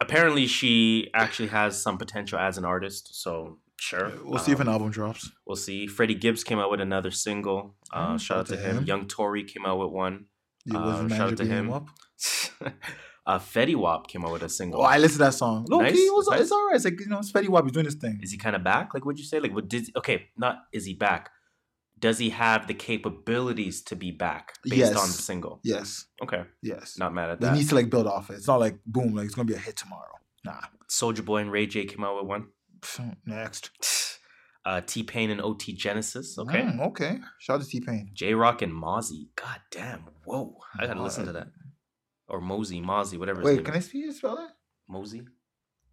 [0.00, 3.14] apparently, she actually has some potential as an artist.
[3.20, 5.30] So sure, we'll see if an Um, album drops.
[5.46, 5.86] We'll see.
[5.86, 7.74] Freddie Gibbs came out with another single.
[7.92, 8.84] Uh, Oh, shout out to him.
[8.84, 10.26] Young Tory came out with one.
[10.72, 11.66] Uh, shout out to him.
[11.68, 11.88] him up?
[13.26, 14.80] uh, Fetty Wap came out with a single.
[14.82, 15.66] Oh, I listened to that song.
[15.68, 16.40] Low Nice, key, was, nice.
[16.42, 16.76] it's alright.
[16.76, 17.64] It's like you know, it's Fetty Wap.
[17.64, 18.20] He's doing his thing.
[18.22, 18.92] is he kind of back?
[18.94, 19.40] Like, would you say?
[19.40, 19.88] Like, what did?
[19.96, 21.30] Okay, not is he back?
[21.98, 25.60] Does he have the capabilities to be back based on the single?
[25.64, 26.96] Yes, Okay, yes.
[26.98, 27.52] not mad at that.
[27.52, 28.34] He needs to like build off it.
[28.34, 30.14] It's not like boom, like it's gonna be a hit tomorrow.
[30.44, 30.60] Nah.
[30.88, 32.48] Soulja Boy and Ray J came out with one.
[33.26, 33.70] Next.
[34.66, 36.36] Uh, T Pain and OT Genasis.
[36.38, 36.60] Okay.
[36.60, 37.18] Mm, okay.
[37.38, 38.10] Shout out to T Pain.
[38.12, 39.28] Jay Rock and Mozzie.
[39.34, 40.04] God damn.
[40.26, 40.58] Whoa.
[40.78, 41.46] I gotta listen to that.
[42.28, 43.40] Or Mosey, Mozzie, whatever.
[43.40, 43.86] Wait, can I is.
[43.88, 44.50] see you spell it?
[44.86, 45.22] Mosey?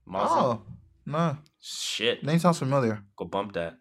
[0.06, 0.28] Mozzie?
[0.30, 0.62] Oh,
[1.06, 1.38] no.
[1.62, 2.26] Shit.
[2.26, 3.02] Name sounds familiar.
[3.16, 3.78] Go bump that.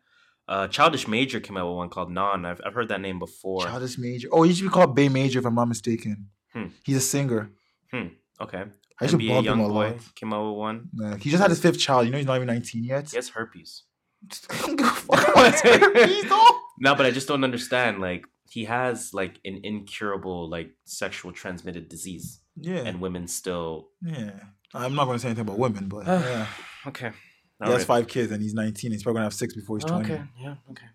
[0.46, 2.44] Uh, Childish Major came out with one called Non.
[2.44, 3.62] I've, I've heard that name before.
[3.62, 4.28] Childish Major.
[4.30, 6.28] Oh, he used to be called Bay Major, if I'm not mistaken.
[6.52, 6.66] Hmm.
[6.84, 7.50] He's a singer.
[7.90, 8.08] Hmm.
[8.40, 8.64] Okay.
[9.00, 10.14] I used to NBA bump him a Boy lot.
[10.14, 10.88] came out with one.
[10.92, 12.06] Nah, he just had his fifth child.
[12.06, 13.10] You know, he's not even 19 yet.
[13.10, 13.82] He has herpes.
[14.50, 16.24] I don't give a fuck about his herpes.
[16.80, 18.00] No, but I just don't understand.
[18.00, 22.78] Like, he has like an incurable like sexual transmitted disease, Yeah.
[22.84, 23.88] and women still.
[24.02, 24.32] yeah.
[24.74, 26.46] I'm not going to say anything about women, but yeah.
[26.88, 27.12] Okay.
[27.62, 28.92] He has five kids and he's 19.
[28.92, 30.12] He's probably going to have six before he's 20.
[30.12, 30.22] Okay.
[30.40, 30.54] Yeah.
[30.70, 30.86] Okay.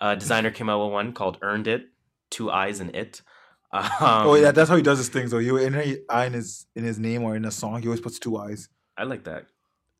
[0.00, 1.86] Uh, Desiigner came out with one called "Earned It,"
[2.30, 3.22] two eyes and it.
[3.72, 5.32] Um, oh, yeah, that's how he does his things.
[5.32, 7.88] So you in any eye in his in his name or in a song, he
[7.88, 8.68] always puts two eyes.
[8.96, 9.46] I like that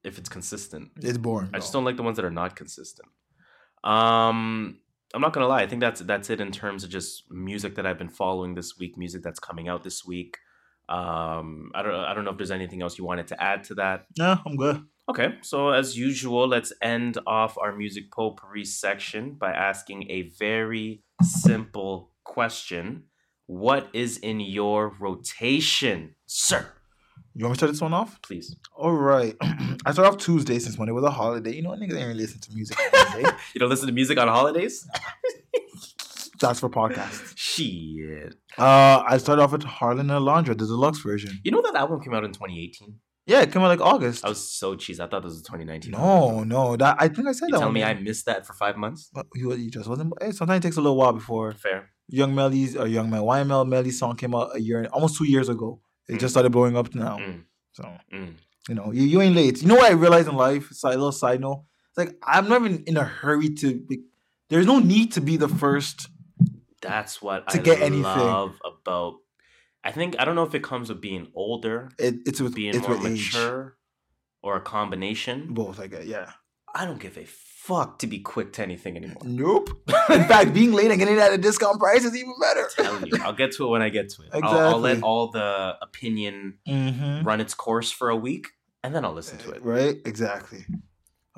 [0.02, 0.92] if it's consistent.
[1.02, 1.50] It's boring.
[1.52, 1.78] I just though.
[1.78, 3.08] don't like the ones that are not consistent.
[3.84, 4.78] Um,
[5.12, 5.62] I'm not gonna lie.
[5.62, 8.78] I think that's that's it in terms of just music that I've been following this
[8.78, 8.96] week.
[8.96, 10.38] Music that's coming out this week.
[10.88, 13.74] Um, I don't I don't know if there's anything else you wanted to add to
[13.74, 14.06] that.
[14.16, 14.84] No, I'm good.
[15.08, 21.04] Okay, so as usual, let's end off our music potpourri section by asking a very
[21.22, 23.04] simple question.
[23.46, 26.72] What is in your rotation, sir?
[27.34, 28.20] You want me to start this one off?
[28.20, 28.56] Please.
[28.74, 29.36] All right.
[29.86, 31.54] I start off Tuesday since Monday was a holiday.
[31.54, 32.76] You know, what, niggas ain't really listen to music.
[33.54, 34.86] You don't listen to music on holidays?
[36.40, 37.32] That's for podcasts.
[37.36, 38.34] Shit.
[38.58, 41.38] Uh, I started off with Harlan and Alondra, the deluxe version.
[41.44, 42.98] You know that album came out in 2018?
[43.26, 44.24] Yeah, it came out like August.
[44.24, 45.00] I was so cheesed.
[45.00, 45.90] I thought this was 2019.
[45.92, 47.60] no, no, that I think I said You that.
[47.64, 49.10] one me I missed that for five months?
[49.12, 50.12] But you, you just wasn't.
[50.22, 51.90] Hey, sometimes it takes a little while before Fair.
[52.08, 55.48] Young Melly's or Young Mel YML Melly's song came out a year, almost two years
[55.48, 55.80] ago.
[56.08, 57.18] It just started blowing up now.
[57.18, 57.42] Mm,
[57.72, 57.82] So
[58.12, 58.34] mm.
[58.68, 59.60] you know, you, you ain't late.
[59.60, 60.68] You know what I realized in life?
[60.70, 61.64] It's like a little side note.
[61.90, 63.74] It's like I'm not even in a hurry to.
[63.74, 64.02] Be,
[64.50, 66.08] there's no need to be the first.
[66.80, 68.00] That's what To I get anything.
[68.02, 68.54] about.
[69.86, 72.74] I think I don't know if it comes with being older, It, it's with being
[72.74, 73.76] it's more with mature,
[74.42, 75.54] or a combination.
[75.54, 76.04] Both, I guess.
[76.06, 76.30] Yeah.
[76.74, 79.22] I don't give a fuck to be quick to anything anymore.
[79.24, 79.70] Nope.
[80.10, 82.68] in fact, being late and getting it at a discount price is even better.
[82.76, 84.28] telling you, I'll get to it when I get to it.
[84.34, 87.26] I'll, I'll let all the opinion Mm-hmm.
[87.26, 88.48] run its course for a week,
[88.84, 89.62] and then I'll listen to it.
[89.64, 89.96] Right?
[90.04, 90.66] Exactly.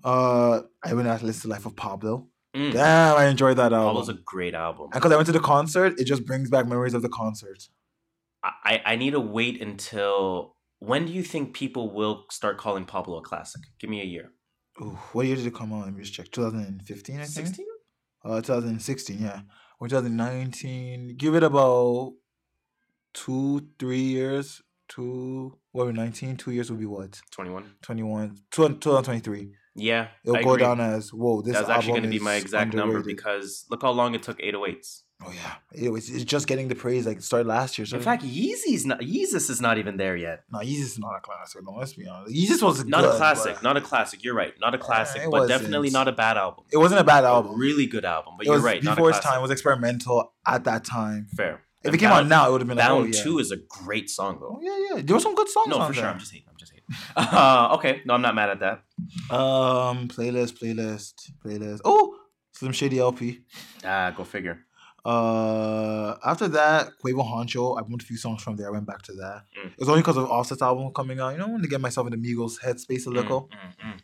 [0.02, 2.28] Uh, I went out to listen to Life of Pablo.
[2.56, 2.72] Mm.
[2.72, 3.90] Damn, I enjoyed that album.
[3.90, 4.84] Pablo's a great album.
[4.84, 7.68] and because I went to the concert, it just brings back memories of the concert.
[8.43, 13.19] I, I need to wait until when do you think people will start calling Pablo
[13.19, 13.62] a classic?
[13.81, 14.32] Give me a year.
[14.81, 15.86] Ooh, what year did it come out?
[15.86, 16.31] Let me just check.
[16.31, 17.47] 2015, I think.
[17.47, 17.66] 16?
[18.24, 19.40] Uh, 2016, yeah.
[19.81, 21.16] Or 2019.
[21.16, 22.15] Give it about
[23.12, 24.62] two, three years.
[24.89, 26.36] Two, what, were 19?
[26.36, 27.20] Two years would be what?
[27.32, 27.74] 21.
[27.82, 29.52] 21, 2023.
[29.74, 30.09] Yeah.
[30.24, 30.62] It'll I go agree.
[30.62, 33.90] down as, whoa, this That's actually going to be my exact number because look how
[33.90, 35.02] long it took 808s.
[35.26, 35.54] Oh, yeah.
[35.72, 37.86] It was, it's just getting the praise like it started last year.
[37.86, 40.44] So In fact, Yeezy's not Yeezus is not even there yet.
[40.50, 41.60] no, Yeezus is not a classic.
[41.64, 42.32] No, let's be honest.
[42.34, 43.54] Yeezus was Not good, a classic.
[43.54, 44.22] but Not a classic.
[44.22, 44.54] You're right.
[44.60, 45.92] Not a classic, it but definitely wasn't.
[45.94, 46.64] not a bad album.
[46.72, 47.58] It wasn't a bad A album.
[47.58, 48.80] really good album, but it you're right.
[48.82, 49.40] Not a before its time.
[49.40, 51.26] It was experimental at that time.
[51.36, 51.62] Fair.
[51.82, 53.22] If And it came Bound- out now, it would have been like, Bound oh, yeah.
[53.22, 54.58] 2 is a great song, though.
[54.58, 55.02] Oh, yeah, yeah.
[55.04, 56.02] There were some good songs No, for sure.
[56.02, 56.10] there.
[56.12, 56.46] I'm just hating.
[56.48, 56.86] I'm just hating.
[57.16, 58.02] Uh, okay.
[58.04, 58.82] No, I'm not mad at that.
[59.36, 61.14] Um, playlist, playlist,
[61.44, 61.80] playlist.
[61.84, 62.16] Oh,
[62.52, 63.40] Slim Shady LP.
[63.84, 64.64] Ah, go figure.
[65.04, 67.78] Uh, after that, Quavo Huncho.
[67.78, 68.68] I bumped a few songs from there.
[68.68, 69.42] I went back to that.
[69.58, 69.66] Mm.
[69.72, 71.30] It was only because of Offset's album coming out.
[71.30, 73.48] You know, I wanted to get myself in the Migos headspace a little.
[73.48, 74.00] Mm, mm, mm.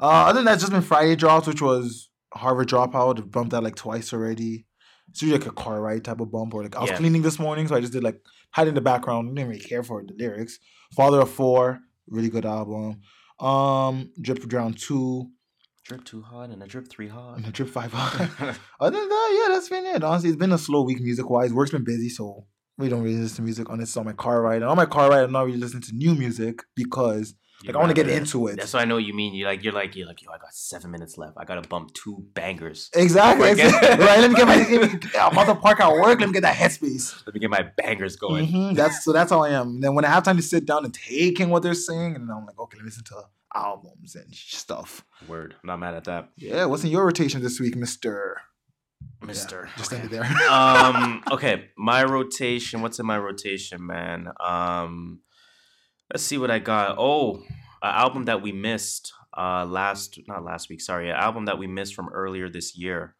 [0.00, 3.18] Uh, other than that, just been Friday drops, which was Harvard Dropout.
[3.18, 4.66] I bumped that like twice already.
[5.08, 6.96] It's usually like a car ride type of bump, or like I was Yeah.
[6.96, 8.20] cleaning this morning, so I just did like
[8.50, 9.34] had in the background.
[9.36, 10.58] Didn't really care for the lyrics.
[10.96, 13.00] Father of Four, really good album.
[13.38, 15.30] Um, Drip for Drown Two
[15.84, 17.36] Drip two hot and a drip three hot.
[17.38, 17.92] and a Drip Five.
[18.80, 20.04] Other than that, yeah, that's been it.
[20.04, 21.52] Honestly, it's been a slow week music wise.
[21.52, 22.46] Work's been busy, so
[22.78, 24.56] we don't really listen to music unless it's on my car ride.
[24.62, 27.34] And on my car ride, I'm not really listening to new music because
[27.66, 28.56] like I want to get into it.
[28.56, 29.34] That's what I know you mean.
[29.34, 30.30] You like you're like you're like yo.
[30.30, 31.34] I got seven minutes left.
[31.36, 32.88] I gotta bump two bangers.
[32.94, 33.50] Exactly.
[33.54, 34.06] Before I get- exactly.
[34.06, 34.20] right.
[34.20, 34.56] Let me get my.
[34.56, 36.20] Let me, I'm about to park at work.
[36.20, 37.26] Let me get that headspace.
[37.26, 38.46] Let me get my bangers going.
[38.46, 39.12] Mhm, That's so.
[39.12, 39.68] That's how I am.
[39.70, 42.14] And then when I have time to sit down and take in what they're saying,
[42.14, 43.22] and I'm like, okay, let me listen to
[43.54, 45.04] albums and stuff.
[45.28, 45.54] Word.
[45.62, 46.64] I'm not mad at that, Yeah.
[46.66, 48.40] What's in your rotation this week, Mister?
[49.24, 49.68] Mister.
[49.76, 50.24] Just end it there.
[50.50, 51.22] um.
[51.30, 51.66] Okay.
[51.76, 52.82] My rotation.
[52.82, 54.28] What's in my rotation, man?
[54.40, 55.20] Um.
[56.12, 56.96] Let's see what I got.
[56.98, 57.36] Oh,
[57.82, 59.12] an album that we missed.
[59.36, 60.80] Uh, last not last week.
[60.80, 63.14] Sorry, an album that we missed from earlier this year.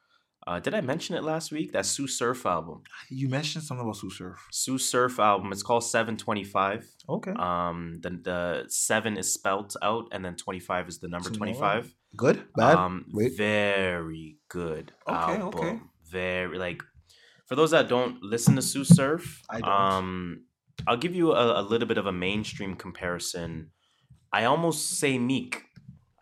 [0.47, 1.73] Uh, did I mention it last week?
[1.73, 2.83] That Tsu Surf album.
[3.11, 4.39] you mentioned something about Tsu Surf.
[4.51, 5.53] Tsu Surf album.
[5.53, 6.85] It's called Seven Twenty Five.
[7.09, 7.33] Okay.
[7.39, 11.55] Um, the the seven is spelt out, and then twenty five is the number twenty
[11.55, 11.95] five.
[12.17, 12.43] Good.
[12.57, 12.77] Bad.
[12.77, 13.37] Um, Wait.
[13.37, 15.47] very good Okay, album.
[15.61, 15.79] okay.
[16.11, 16.83] Very like
[17.47, 19.41] for those that don't listen to Tsu Surf.
[19.49, 19.71] I don't.
[19.71, 20.45] Um,
[20.87, 23.71] I'll give you a, a little bit of a mainstream comparison.
[24.33, 25.63] I almost say Meek.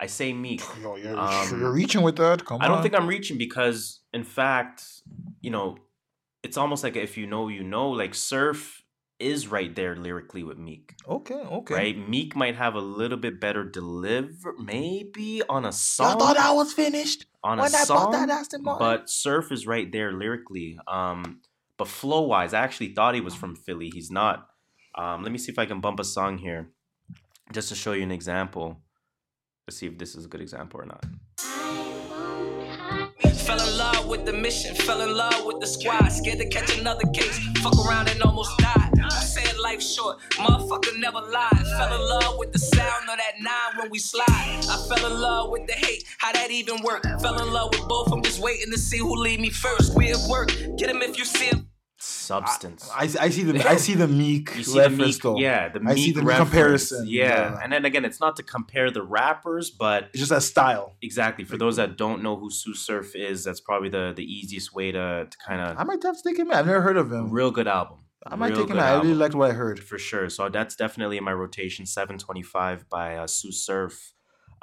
[0.01, 0.63] I say Meek.
[0.83, 2.45] Yo, you're, um, you're reaching with that.
[2.45, 2.63] Come on.
[2.63, 2.83] I don't on.
[2.83, 4.83] think I'm reaching because, in fact,
[5.43, 5.77] you know,
[6.43, 7.91] it's almost like if you know, you know.
[7.91, 8.83] Like Surf
[9.19, 10.95] is right there lyrically with Meek.
[11.07, 11.35] Okay.
[11.35, 11.75] Okay.
[11.75, 16.17] Right, Meek might have a little bit better deliver, maybe on a song.
[16.17, 17.27] I thought I was finished.
[17.45, 18.87] on a when I song, that Aston Martin.
[18.87, 20.79] but Surf is right there lyrically.
[20.89, 21.43] Um,
[21.77, 23.91] but flow wise, I actually thought he was from Philly.
[23.93, 24.49] He's not.
[24.95, 26.71] Um, let me see if I can bump a song here,
[27.53, 28.81] just to show you an example.
[29.71, 31.05] See if this is a good example or not.
[33.35, 36.09] Fell in love with the mission, fell in love with the squad.
[36.09, 38.91] Scared to catch another case, fuck around and almost died.
[39.11, 41.67] Said life short, motherfucker never lied.
[41.79, 44.27] Fell in love with the sound of that nine when we slide.
[44.29, 47.05] I fell in love with the hate, how that even work?
[47.21, 49.97] Fell in love with both, I'm just waiting to see who lead me first.
[49.97, 51.70] We at work, get him if you see him.
[52.03, 52.89] Substance.
[52.95, 55.39] I, I see the I see the meek you see the Meek, though.
[55.39, 56.51] yeah, the I Meek see the reference.
[56.51, 57.07] comparison.
[57.07, 57.25] Yeah.
[57.53, 57.61] Yeah.
[57.63, 60.97] and then again, it's not to compare the rappers, but It's just that style.
[61.03, 64.75] exactly for those that don't know who Tsu Surf is, that's probably the the easiest
[64.75, 65.79] way to to kind of.
[65.79, 66.51] I might have to take him.
[66.53, 67.31] I've never heard of him.
[67.31, 67.99] real good album.
[68.27, 68.79] I might Real take him.
[68.79, 69.81] I really liked what I heard.
[69.83, 70.29] for sure.
[70.29, 71.87] So that's definitely in my rotation.
[71.87, 74.13] Seven twenty five by uh, Tsu Surf.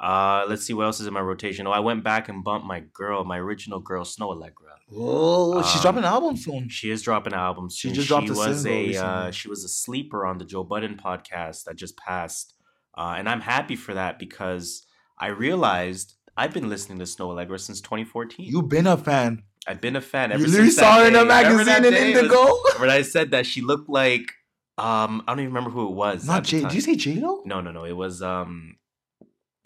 [0.00, 1.66] Uh, let's see what else is in my rotation.
[1.66, 4.76] Oh, I went back and bumped my girl, my original girl, Snoh Aalegra.
[4.94, 6.68] Oh, she's Um, dropping an album soon.
[6.68, 7.90] She is dropping an album soon.
[7.90, 10.62] She just dropped a was single a uh, she was a sleeper on the Joe
[10.64, 12.54] Budden podcast that just passed,
[12.96, 14.86] uh, and I'm happy for that because
[15.18, 18.46] I realized I've been listening to Snoh Aalegra since 2014.
[18.46, 19.42] You've been a fan.
[19.66, 21.42] I've been a fan You ever literally since that saw her in a day.
[21.50, 22.22] Remember that magazine in day?
[22.22, 22.58] Was- Indigo.
[22.80, 24.32] when I said that she looked like
[24.78, 26.24] um I don't even remember who it was.
[26.24, 26.60] Not at J.
[26.60, 26.68] time.
[26.70, 27.42] Did you say J Lo?
[27.44, 27.84] No, no, no.
[27.84, 28.76] It was um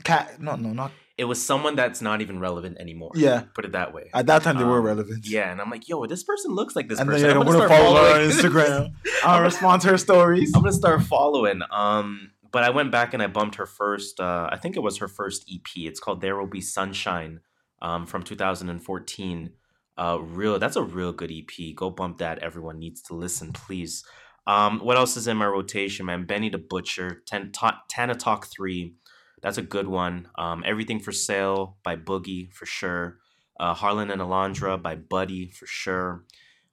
[0.05, 0.41] Cat?
[0.41, 0.93] No, no, not.
[1.19, 3.13] it was someone that's not even relevant anymore.
[3.15, 3.45] Yeah.
[3.55, 4.11] Put it that way.
[4.15, 5.27] At that time, they were Um, relevant.
[5.27, 7.31] Yeah, and I'm like, yo, this person looks like this And then person.
[7.31, 8.93] you're I'm gonna, follow her on Instagram.
[9.25, 10.53] I'll respond to her stories.
[10.55, 11.61] I'm gonna start following.
[11.71, 14.21] Um, but I went back and I bumped her first.
[14.21, 15.69] Uh, I think it was her first EP.
[15.77, 17.41] It's called "There Will Be Sunshine,"
[17.81, 19.53] um, from 2014.
[19.99, 20.59] Uh, real.
[20.59, 21.75] That's a real good EP.
[21.77, 22.39] Go bump that.
[22.39, 24.05] Everyone needs to listen, please.
[24.47, 26.25] Um, what else is in my rotation, man?
[26.25, 28.95] Benny the Butcher, Ten, Ta- Tana Talk Three.
[29.43, 30.29] That's a good one.
[30.39, 33.19] Um, Everything for Sale by Boogie for sure.
[33.59, 36.25] Uh, Harlan and Alondra by Buddy for sure.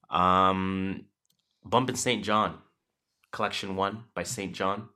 [0.10, 1.06] Um,
[1.64, 2.24] Bumpin' St.
[2.26, 2.54] JHN,
[3.32, 4.56] Collection One by St.
[4.56, 4.88] JHN.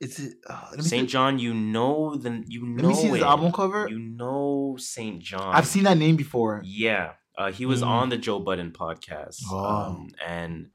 [0.00, 1.08] Is it uh, St.
[1.08, 3.22] JHN, you know the you know Let me see his it.
[3.22, 3.88] album cover.
[3.88, 5.22] You know St.
[5.22, 5.54] JHN.
[5.54, 6.60] I've seen that name before.
[6.64, 7.86] Yeah, uh, he was Mm.
[7.86, 9.64] on the Joe Budden podcast, Oh.
[9.64, 10.70] um, and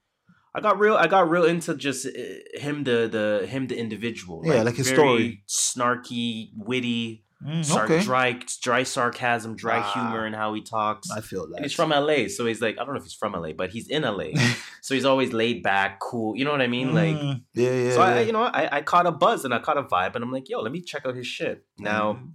[0.56, 0.96] I got real.
[0.96, 2.12] I got real into just uh,
[2.60, 4.42] him, the the him, the individual.
[4.46, 5.44] Yeah, like his very story.
[5.48, 8.02] snarky, witty, Mm, sar- okay.
[8.02, 9.92] dry, dry sarcasm, dry Ah.
[9.94, 11.10] humor, in how he talks.
[11.12, 11.56] I feel that.
[11.58, 13.70] And he's from LA, so he's like, I don't know if he's from LA, but
[13.72, 14.30] he's in LA,
[14.82, 16.38] so he's always laid back, cool.
[16.38, 16.94] You know what I mean?
[16.94, 17.92] Like, Mm, yeah, yeah.
[17.96, 20.24] so I, you know, I, I caught a buzz and I caught a vibe, and
[20.24, 21.66] I'm like, yo, let me check out his shit.
[21.78, 22.32] Now, Mm.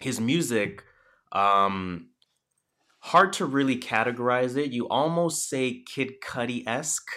[0.00, 0.82] his music,
[1.32, 2.08] um,
[3.00, 4.72] hard to really categorize it.
[4.72, 7.10] You almost say Kid Cudi esque.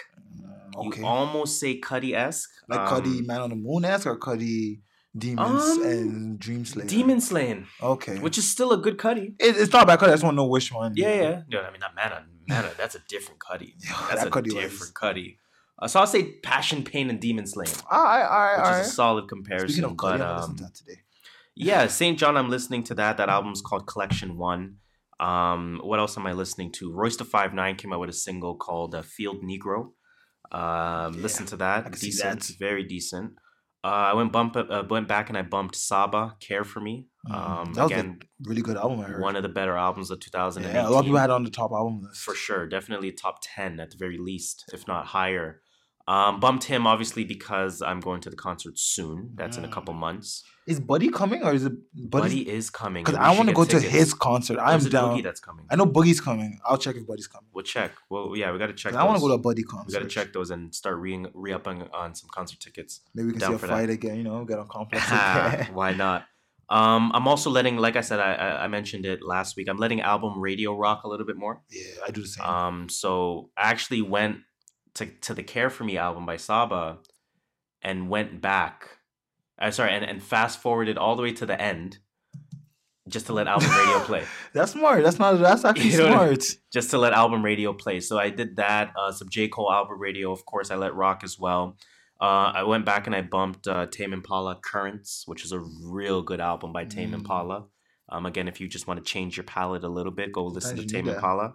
[0.76, 1.00] Okay.
[1.00, 2.48] You almost say Cudi esque.
[2.68, 4.80] like Cudi Man on the Moon esque or Cudi
[5.16, 6.86] Demons Um, and Dream Slayer.
[6.86, 8.18] Demon Slaying, Okay.
[8.20, 9.34] which is still a good Cudi.
[9.40, 10.08] it, it's not bad Cudi.
[10.08, 10.92] I just want to know which one.
[10.96, 11.42] Yeah, yeah.
[11.48, 12.24] No, I mean not Mana.
[12.48, 13.74] Mana, that's a different Cudi.
[14.08, 15.36] That's that a Cudi was- different Cudi.
[15.82, 18.70] Uh, so I'll say Passion, Pain, and Demon Slaying, which All right, all right, all
[18.72, 18.80] right.
[18.82, 19.68] is a solid comparison.
[19.70, 21.00] Speaking of Cudi, but I'm um, to that today.
[21.56, 22.18] yeah, St.
[22.18, 23.16] JHN, I'm listening to that.
[23.16, 24.76] That album's called Collection One.
[25.18, 26.92] Um, what else am I listening to?
[26.92, 29.92] Royce the Five Nine came out with a single called uh, Field Negro.
[30.52, 31.86] Um, listen to that.
[31.86, 32.56] I can see decent, that.
[32.58, 33.32] very decent.
[33.82, 37.06] Uh, I went bump uh, went back and I bumped Saba Care for Me.
[37.30, 39.00] Um, Mm, that was again, a really good album.
[39.00, 39.22] I heard.
[39.22, 40.74] one of the better albums of 2018.
[40.74, 42.20] yeah, a lot of people had it on the top album list.
[42.22, 42.66] for sure.
[42.66, 45.62] Definitely top 10 at the very least, if not higher.
[46.08, 49.30] Um, bumped him obviously because I'm going to the concert soon.
[49.36, 49.72] That's in a Mm.
[49.72, 50.42] couple months.
[50.70, 52.48] Is Buddy coming or is it Buddy Buddy?
[52.48, 53.02] is coming.
[53.04, 54.58] Because I want to go to his concert.
[54.60, 55.18] I'm down.
[55.18, 55.66] Boogie that's coming.
[55.70, 56.60] I know Boogie's coming.
[56.64, 57.48] I'll check if Buddy's coming.
[57.52, 57.92] We'll check.
[58.08, 58.94] Well, yeah, we got to check.
[58.94, 59.86] I want to go to a Buddy concert.
[59.88, 63.00] We got to check those and start re re upping on some concert tickets.
[63.14, 63.72] Maybe we can down see a for that.
[63.72, 64.16] fight again.
[64.18, 65.04] You know, get on complex.
[65.72, 66.26] Why not?
[66.68, 69.68] Um, I'm also letting, like I said, I, I I mentioned it last week.
[69.68, 71.62] I'm letting album radio rock a little bit more.
[71.68, 72.46] yeah, I do the same.
[72.46, 74.36] Um, so I actually went
[74.94, 76.98] to to the Care for Me album by Saba,
[77.82, 78.98] and went back.
[79.60, 81.98] Uh, sorry, and, and fast forwarded all the way to the end,
[83.08, 84.22] just to let album radio play.
[84.54, 85.02] that's smart.
[85.04, 85.38] That's not.
[85.38, 86.40] That's actually You know what I mean?
[86.40, 86.58] smart.
[86.72, 88.00] Just to let album radio play.
[88.00, 88.92] So I did that.
[88.98, 90.70] Uh, some J Cole album radio, of course.
[90.70, 91.76] I let rock as well.
[92.20, 96.22] Uh, I went back and I bumped uh, Tame Impala Currents, which is a real
[96.22, 97.14] good album by Tame Mm.
[97.14, 97.64] Impala.
[98.10, 100.76] Um, again, if you just want to change your palette a little bit, go listen
[100.76, 101.08] to Tame.
[101.08, 101.54] Impala.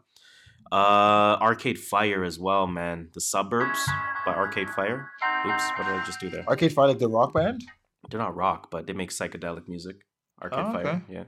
[0.71, 3.09] Uh, Arcade Fire as well, man.
[3.13, 3.79] The Suburbs
[4.25, 5.07] by Arcade Fire.
[5.47, 6.43] Oops, what did I just do there?
[6.47, 7.63] Arcade Fire, like the rock band.
[8.09, 9.97] They're not rock, but they make psychedelic music.
[10.41, 11.01] Arcade Oh, Fire, okay.
[11.09, 11.23] yeah.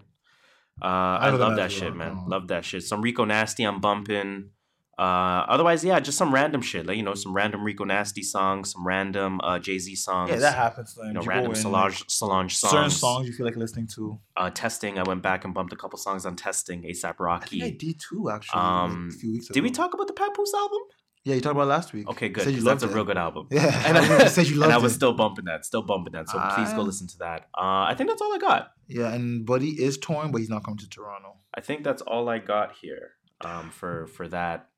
[0.81, 2.17] Uh, I them love that shit, man.
[2.23, 2.29] Oh.
[2.29, 2.83] Love that shit.
[2.83, 4.51] Some Rico Nasty, I'm bumping.
[4.99, 8.71] Uh, otherwise, yeah, just some random shit, like you know, some random Rico Nasty songs,
[8.73, 10.31] some random uh, Jay Z songs.
[10.31, 10.95] Yeah, that happens.
[10.97, 12.71] Like, You know, you random Solange, like, Solange songs.
[12.71, 14.19] certain songs you feel like listening to.
[14.35, 14.97] Uh, testing.
[14.97, 16.81] I went back and bumped a couple songs on testing.
[16.81, 17.71] ASAP I think I Rocky.
[17.71, 18.59] did too, actually.
[18.59, 19.53] Um, like, a few weeks ago.
[19.53, 20.79] Did we talk about the Papoose album?
[21.27, 22.07] Yeah, you talked about last week.
[22.09, 22.47] Okay, good.
[22.55, 23.47] you that's a real good album.
[23.51, 24.73] Yeah, and I you said you love it.
[24.73, 24.95] and I was it.
[24.95, 26.29] still bumping that, still bumping that.
[26.29, 26.89] So please go Ah.
[26.91, 27.41] listen to that.
[27.57, 28.71] Uh, I think that's all I got.
[28.87, 31.35] Yeah, and Buddy is touring, but he's not coming to Toronto.
[31.53, 34.69] I think that's all I got here um, for for that.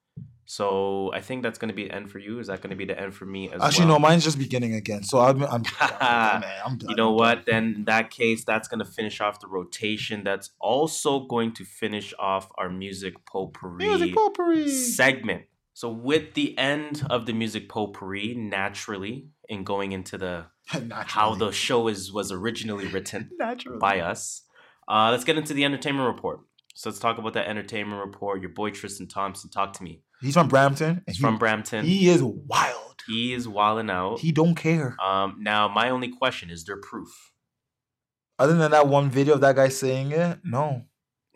[0.45, 2.39] So I think that's going to be the end for you.
[2.39, 3.99] Is that going to be the end for me as Actually, well?
[3.99, 5.03] no, mine's just beginning again.
[5.03, 6.89] So I'm, I'm, I'm, man, I'm done.
[6.89, 7.45] You know what?
[7.45, 10.23] Then in that case, that's going to finish off the rotation.
[10.23, 13.77] That's also going to finish off our music potpourri.
[13.85, 14.67] Music potpourri.
[14.69, 15.43] segment.
[15.79, 20.47] So with the end of the music potpourri, naturally, in going into the
[20.91, 23.29] how the show is was originally written
[23.79, 24.41] by us.
[24.89, 26.41] Uh, let's get into the entertainment report.
[26.75, 28.41] So let's talk about that entertainment report.
[28.41, 30.01] Your boy Tristan Thompson, talk to me.
[30.19, 31.01] He's from Brampton.
[31.07, 31.85] He's he, from Brampton.
[31.85, 33.01] He, He is wild.
[33.07, 34.19] He is wilding out.
[34.19, 34.97] He don't care.
[35.01, 37.31] um, now, my only question is: there proof?
[38.37, 40.88] Other than that one video of that guy saying it, no.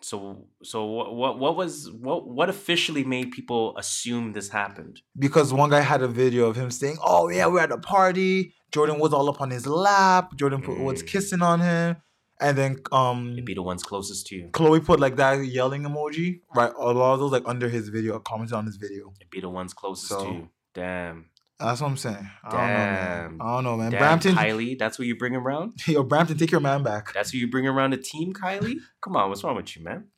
[0.04, 5.02] So, so what, what, what was what, what officially made people assume this happened?
[5.18, 8.54] Because one guy had a video of him saying, "Oh yeah, we're at a party.
[8.72, 10.36] Jordan was all up on his lap.
[10.36, 11.08] Jordan put, was Mm.
[11.08, 11.96] kissing on him,
[12.42, 14.50] and then um, It'd be the ones closest to you.
[14.52, 16.74] Chloe put like that yelling emoji, right?
[16.78, 19.14] A lot of those like under his video, commented on his video.
[19.22, 20.50] It'd be the ones closest So- to you.
[20.74, 21.26] Damn,
[21.64, 22.30] That's what I'm saying.
[22.44, 23.24] I don't know, man.
[23.24, 23.42] Damn.
[23.42, 23.92] I don't know, man.
[23.92, 24.78] damn, Brampton, Kylie.
[24.78, 25.74] That's what you bring around.
[25.88, 27.14] yo, Brampton, take your man back.
[27.14, 28.76] That's who you bring around the team, Kylie.
[29.02, 30.10] Come on, what's wrong with you, man?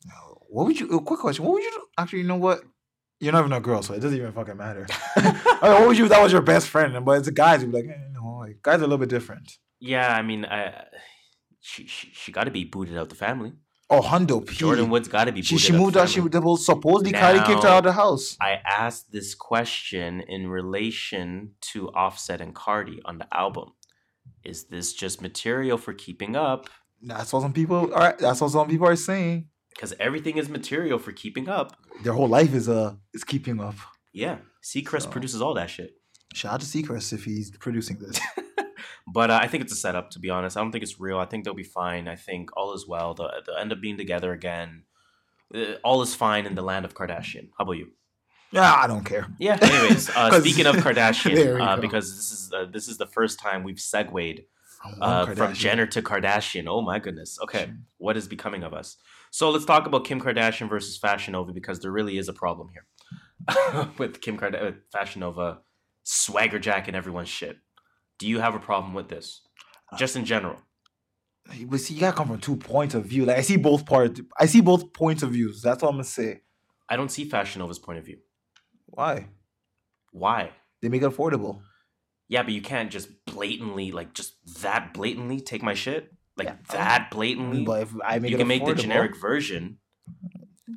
[0.48, 0.88] What would you?
[0.88, 1.44] A quick question.
[1.44, 1.70] What would you?
[1.70, 1.82] do?
[1.96, 2.62] Actually, you know what?
[3.20, 4.86] You're not even a girl, so it doesn't even fucking matter.
[5.16, 6.04] I mean, what would you?
[6.04, 7.62] if That was your best friend, but it's the guys.
[7.62, 9.52] You'd be like, eh, no, like, guys are a little bit different.
[9.78, 10.84] Yeah, I mean, I,
[11.60, 13.52] she she, she got to be booted out the family.
[13.88, 14.56] Oh, Hundo P.
[14.56, 15.42] Jordan Woods got to be.
[15.42, 16.08] She she moved out.
[16.08, 18.36] She well, supposedly Kylie kicked her out of the house.
[18.40, 23.72] I asked this question in relation to Offset and Cardi on the album.
[24.44, 26.68] Is this just material for keeping up?
[27.00, 28.16] That's what some people are.
[28.18, 29.48] That's what some people are saying.
[29.70, 31.76] Because everything is material for keeping up.
[32.02, 33.76] Their whole life is uh is keeping up.
[34.12, 34.38] Yeah.
[34.64, 35.92] Seacrest So- produces all that shit.
[36.34, 38.18] Shout out to Seacrest if he's producing this.
[39.06, 40.56] But uh, I think it's a setup, to be honest.
[40.56, 41.18] I don't think it's real.
[41.18, 42.08] I think they'll be fine.
[42.08, 43.14] I think all is well.
[43.14, 44.82] They'll, they'll end up being together again.
[45.54, 47.50] Uh, all is fine in the land of Kardashian.
[47.56, 47.92] How about you?
[48.52, 49.26] yeah, I don't care.
[49.38, 49.58] Yeah.
[49.60, 53.62] Anyways, uh, speaking of Kardashian, uh, because this is uh, this is the first time
[53.64, 54.44] we've segued
[54.82, 56.66] From uh, from Jenner to Kardashian.
[56.68, 57.38] Oh my goodness.
[57.42, 58.96] Okay, what is becoming of us?
[59.30, 62.70] So let's talk about Kim Kardashian versus Fashion Nova because there really is a problem
[62.72, 65.58] here with Kim Kardashian, Fashion Nova,
[66.04, 67.58] swagger jacking everyone's shit.
[68.18, 69.42] Do you have a problem with this?
[69.92, 70.56] Uh, just in general.
[71.66, 73.24] But see, you gotta come from two points of view.
[73.24, 74.20] Like I see both parts.
[74.38, 75.62] I see both points of views.
[75.62, 76.40] That's all I'm gonna say.
[76.88, 78.18] I don't see Fashion Nova's point of view.
[78.86, 79.28] Why?
[80.12, 80.50] Why?
[80.82, 81.60] They make it affordable.
[82.28, 86.12] Yeah, but you can't just blatantly, like, just that blatantly take my shit.
[86.36, 86.56] Like Yeah.
[86.72, 87.64] that blatantly.
[87.64, 89.78] But if I make you can make the generic version,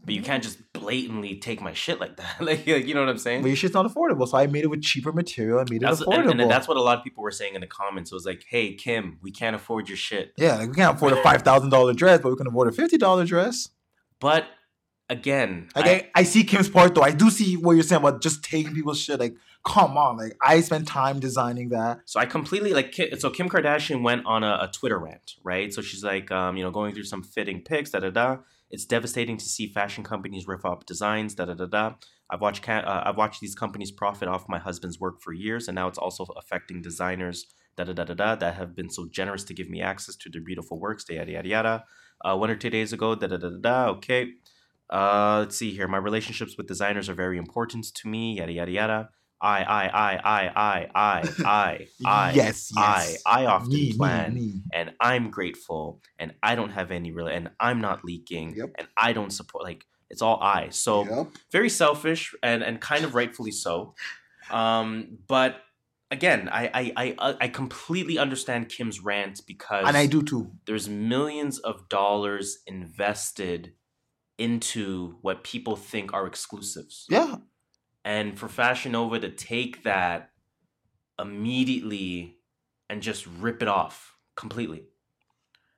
[0.06, 2.41] but you can't just blatantly take my shit like that.
[2.41, 3.41] like, you know what I'm saying?
[3.44, 5.60] But your shit's not affordable, so I made it with cheaper material.
[5.60, 6.32] I made it That's, affordable.
[6.32, 8.11] and, and that's what a lot of people were saying in the comments.
[8.11, 11.14] It was like, "Hey Kim, we can't afford your shit." yeah, like we can't afford
[11.14, 13.70] a five thousand dollar dress, but we can afford a fifty dollar dress.
[14.20, 14.45] But
[15.10, 17.02] again, Like I- I, see Kim's part though.
[17.02, 19.20] I do see what you're saying about just taking people's shit.
[19.20, 19.36] Like,
[19.66, 22.02] come on, like I spent time designing that.
[22.06, 25.74] So I completely like so Kim Kardashian went on a, a Twitter rant, right?
[25.74, 28.38] So she's like, um, you know, going through some fitting pics, da da da.
[28.69, 31.93] It's devastating to see fashion companies rip off designs, da da da da.
[32.29, 35.75] I've watched uh, I've watched these companies profit off my husband's work for years, and
[35.75, 37.47] now it's also affecting designers,
[37.77, 40.29] da da da da da, that have been so generous to give me access to
[40.29, 41.83] their beautiful works, da yada yada yada.
[42.23, 43.89] Uh, one or two days ago, da da da da da.
[43.89, 44.33] Okay.
[44.91, 45.87] Uh, let's see here.
[45.87, 48.37] My relationships with designers are very important to me.
[48.37, 49.09] Yada yada yada.
[49.41, 53.22] I, I, I, I, I, I, I, yes, yes.
[53.26, 54.61] I, I often me, plan, me, me.
[54.74, 58.72] and I'm grateful, and I don't have any real, and I'm not leaking, yep.
[58.78, 59.64] and I don't support.
[59.64, 60.70] Like it's all I.
[60.70, 61.28] So yep.
[61.52, 63.95] very selfish, and and kind of rightfully so.
[64.52, 65.61] Um, but
[66.11, 70.52] again, I, I I uh, I completely understand Kim's rant because, and I do too.
[70.66, 73.74] There's millions of dollars invested
[74.38, 77.06] into what people think are exclusives.
[77.10, 77.36] Yeah,
[78.05, 80.31] and for Fashion Nova to take that
[81.19, 82.38] immediately
[82.89, 84.84] and just rip it off completely.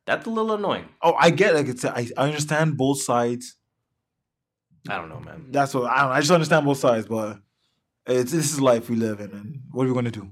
[0.05, 0.85] That's a little annoying.
[1.01, 1.85] Oh, I get like it's.
[1.85, 3.55] I, I understand both sides.
[4.89, 5.47] I don't know, man.
[5.51, 6.11] That's what I don't.
[6.11, 7.39] I just understand both sides, but
[8.07, 10.31] it's this is life we live in, and what are we gonna do?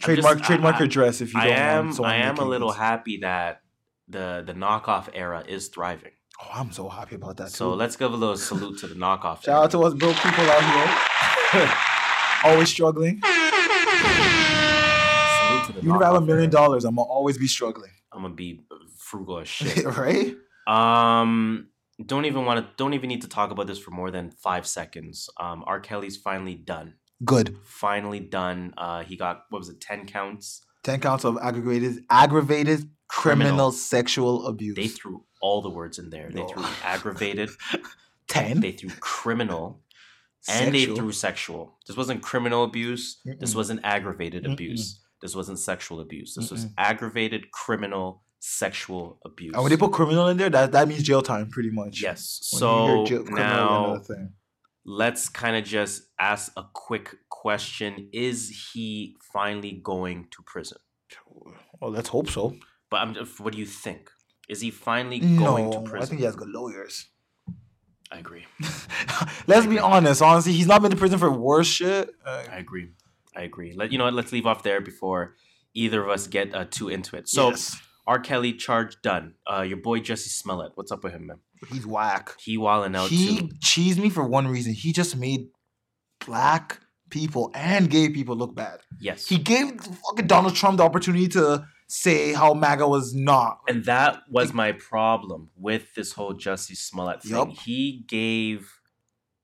[0.00, 2.44] Trademark, just- trademark I- your dress if you I don't Am, want I am a
[2.44, 2.76] little it.
[2.76, 3.60] happy that
[4.08, 6.10] the the knockoff era is thriving.
[6.42, 7.76] Oh, I'm so happy about that So too.
[7.76, 9.44] let's give a little salute to the knockoff.
[9.44, 10.96] Shout out to us broke people out here,
[12.44, 13.16] always struggling.
[13.16, 13.20] You
[15.66, 18.22] to the Even if I have a million dollars, I'm gonna always be struggling, I'm
[18.22, 18.60] gonna be
[18.96, 19.84] frugal as shit.
[19.84, 20.34] right?
[20.66, 21.68] Um,
[22.04, 22.72] don't even want to.
[22.76, 25.28] Don't even need to talk about this for more than five seconds.
[25.38, 25.80] Um, R.
[25.80, 26.94] Kelly's finally done.
[27.24, 27.56] Good.
[27.64, 28.74] Finally done.
[28.76, 29.80] Uh, he got what was it?
[29.80, 30.62] Ten counts.
[30.82, 33.72] Ten counts of aggravated, aggravated criminal, Criminal.
[33.72, 34.74] sexual abuse.
[34.76, 36.28] They threw all the words in there.
[36.30, 36.48] They No.
[36.48, 37.50] threw aggravated.
[38.28, 38.60] ten.
[38.60, 39.80] They threw criminal.
[40.48, 40.96] And they Sexual.
[40.96, 41.78] threw sexual.
[41.86, 43.20] This wasn't criminal abuse.
[43.24, 43.56] This Mm-mm.
[43.56, 44.52] wasn't aggravated Mm-mm.
[44.52, 45.00] abuse.
[45.22, 46.34] This wasn't sexual abuse.
[46.34, 46.74] This was Mm-mm.
[46.76, 49.54] aggravated criminal sexual abuse.
[49.54, 52.02] And when they put criminal in there, that, that means jail time, pretty much.
[52.02, 52.40] yes.
[52.52, 54.28] When So jail- criminal, you know now
[54.84, 60.78] let's kind of just ask a quick question: Is he finally going to prison?
[61.80, 62.54] Well, let's hope so.
[62.90, 64.10] But I'm, what do you think?
[64.48, 66.02] Is he finally going to prison?
[66.02, 67.06] I think he has good lawyers.
[68.14, 68.46] I agree.
[69.48, 70.22] Let's be honest.
[70.22, 72.10] Honestly, he's not been to prison for worse shit.
[72.24, 72.90] Uh, I agree.
[73.36, 73.72] I agree.
[73.74, 74.14] Let you know what.
[74.14, 75.34] Let's leave off there before
[75.74, 77.28] either of us get uh, too into it.
[77.28, 77.76] So yes,
[78.06, 78.20] R.
[78.20, 79.34] Kelly charge done.
[79.52, 80.72] Uh, your boy Jussie Smollett.
[80.76, 81.38] What's up with him, man?
[81.72, 82.34] he's whack.
[82.38, 83.48] He wilding out he too.
[83.64, 84.74] cheesed me for one reason.
[84.74, 85.48] He just made
[86.24, 86.80] black
[87.10, 88.80] people and gay people look bad.
[89.00, 89.26] Yes.
[89.26, 93.58] He gave fucking Donald Trump the opportunity to say how MAGA was not.
[93.68, 97.32] and that was my problem with this whole Jussie Smollett thing.
[97.32, 97.50] Yup.
[97.50, 98.80] He gave,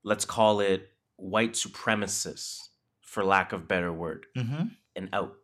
[0.04, 2.58] let's call it, white supremacists,
[3.02, 4.64] for lack of better word, Mm-hmm.
[4.96, 5.34] an out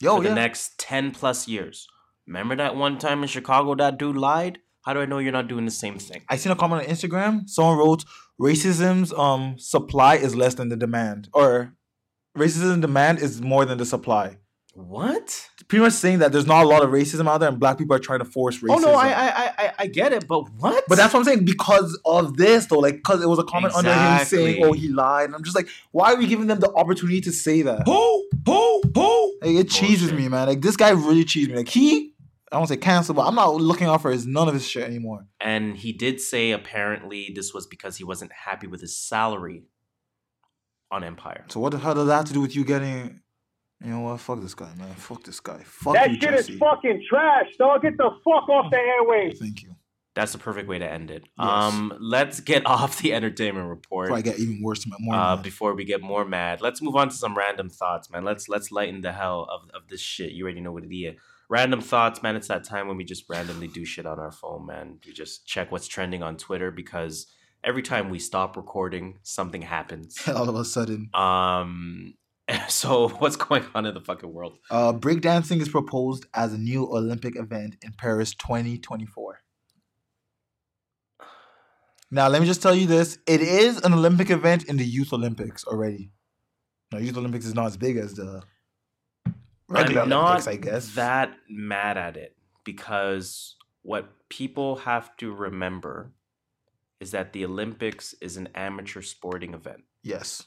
[0.00, 0.34] Yo, for the yeah.
[0.34, 1.86] next ten plus years.
[2.26, 4.58] Remember that one time in Chicago that dude lied?
[4.82, 6.22] How do I know you're not doing the same thing?
[6.28, 7.48] I seen a comment on Instagram.
[7.48, 8.04] Someone wrote,
[8.40, 11.74] "Racism's um supply is less than the demand," or
[12.36, 14.38] "Racism demand is more than the supply."
[14.72, 15.48] What?
[15.70, 17.94] Pretty much saying that there's not a lot of racism out there, and black people
[17.94, 18.70] are trying to force racism.
[18.74, 20.82] Oh no, I, I I I- I get it, but what?
[20.88, 22.80] But that's what I'm saying because of this, though.
[22.80, 25.54] Like, because it was a comment under him saying, "Oh, he lied," and I'm just
[25.56, 27.84] like, why are we giving them the opportunity to say that?
[27.86, 28.28] Who?
[28.44, 28.82] Who?
[28.94, 29.38] Who?
[29.40, 30.18] Like, it cheeses Bullshit.
[30.18, 30.48] me, man.
[30.48, 31.56] Like, this guy really cheesed me.
[31.58, 32.14] Like, he,
[32.50, 34.82] I don't say cancel, but I'm not looking out for his none of his shit
[34.82, 35.28] anymore.
[35.40, 39.62] And he did say apparently this was because he wasn't happy with his salary
[40.90, 41.44] on Empire.
[41.48, 43.20] So what the hell does that have to do with you getting?
[43.82, 44.20] You know what?
[44.20, 44.92] Fuck this guy, man.
[44.94, 45.62] Fuck this guy.
[45.64, 46.50] Fuck that you, shit Jussie.
[46.50, 47.82] is fucking trash, dog.
[47.82, 49.38] Get the fuck off the airwaves.
[49.38, 49.74] Thank you.
[50.14, 51.22] That's the perfect way to end it.
[51.38, 51.48] Yes.
[51.48, 54.08] Um, let's get off the entertainment report.
[54.08, 55.14] Before I get even worse, more.
[55.14, 55.42] uh, mad.
[55.44, 58.24] before we get more mad, let's move on to some random thoughts, man.
[58.24, 60.32] Let's let's lighten the hell of, of this shit.
[60.32, 61.16] You already know what it is.
[61.48, 62.36] Random thoughts, man.
[62.36, 64.98] It's that time when we just randomly do shit on our phone, man.
[65.06, 67.26] We just check what's trending on Twitter because
[67.64, 70.16] every time we stop recording, something happens.
[70.28, 72.14] All of a sudden, Um,
[72.68, 74.58] so what's going on in the fucking world?
[74.70, 79.40] uh, breakdancing is proposed as a new Olympic event in Paris 2024.
[82.12, 85.12] Now, let me just tell you this: it is an Olympic event in the Youth
[85.12, 86.10] Olympics already.
[86.92, 88.42] Now, Youth Olympics is not as big as the
[89.68, 90.94] regular I'm not Olympics, I guess.
[90.94, 96.12] that mad at it because what people have to remember
[96.98, 100.44] is that the Olympics is an amateur sporting event, yes.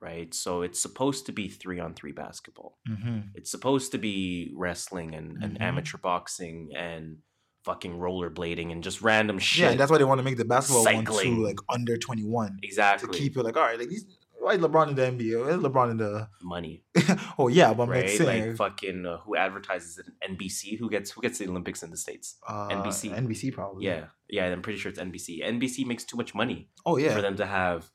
[0.00, 0.32] Right?
[0.34, 2.78] So it's supposed to be three on three basketball.
[2.86, 5.62] hmm It's supposed to be wrestling and, and Mhm.
[5.62, 7.18] amateur boxing and
[7.64, 9.62] fucking rollerblading and just random shit.
[9.62, 11.36] Yeah, and that's why they want to make the basketball one Cycling.
[11.36, 12.58] too, like under 21.
[12.62, 14.06] exactly To keep it like, all right, like these.
[14.42, 15.60] Why LeBron in the NBA?
[15.60, 16.26] LeBron in the?
[16.40, 16.82] money,
[17.38, 18.08] oh yeah, but I'm right?
[18.08, 20.06] saying, Like fucking uh, who advertises it?
[20.30, 20.78] NBC?
[20.78, 22.38] Who gets who gets the Olympics in the states?
[22.48, 23.10] uh, NBC.
[23.14, 23.84] NBC probably.
[23.84, 24.46] Yeah, yeah.
[24.46, 25.44] I'm pretty sure it's NBC.
[25.44, 27.14] NBC makes too much money Oh yeah.
[27.14, 27.90] for them to have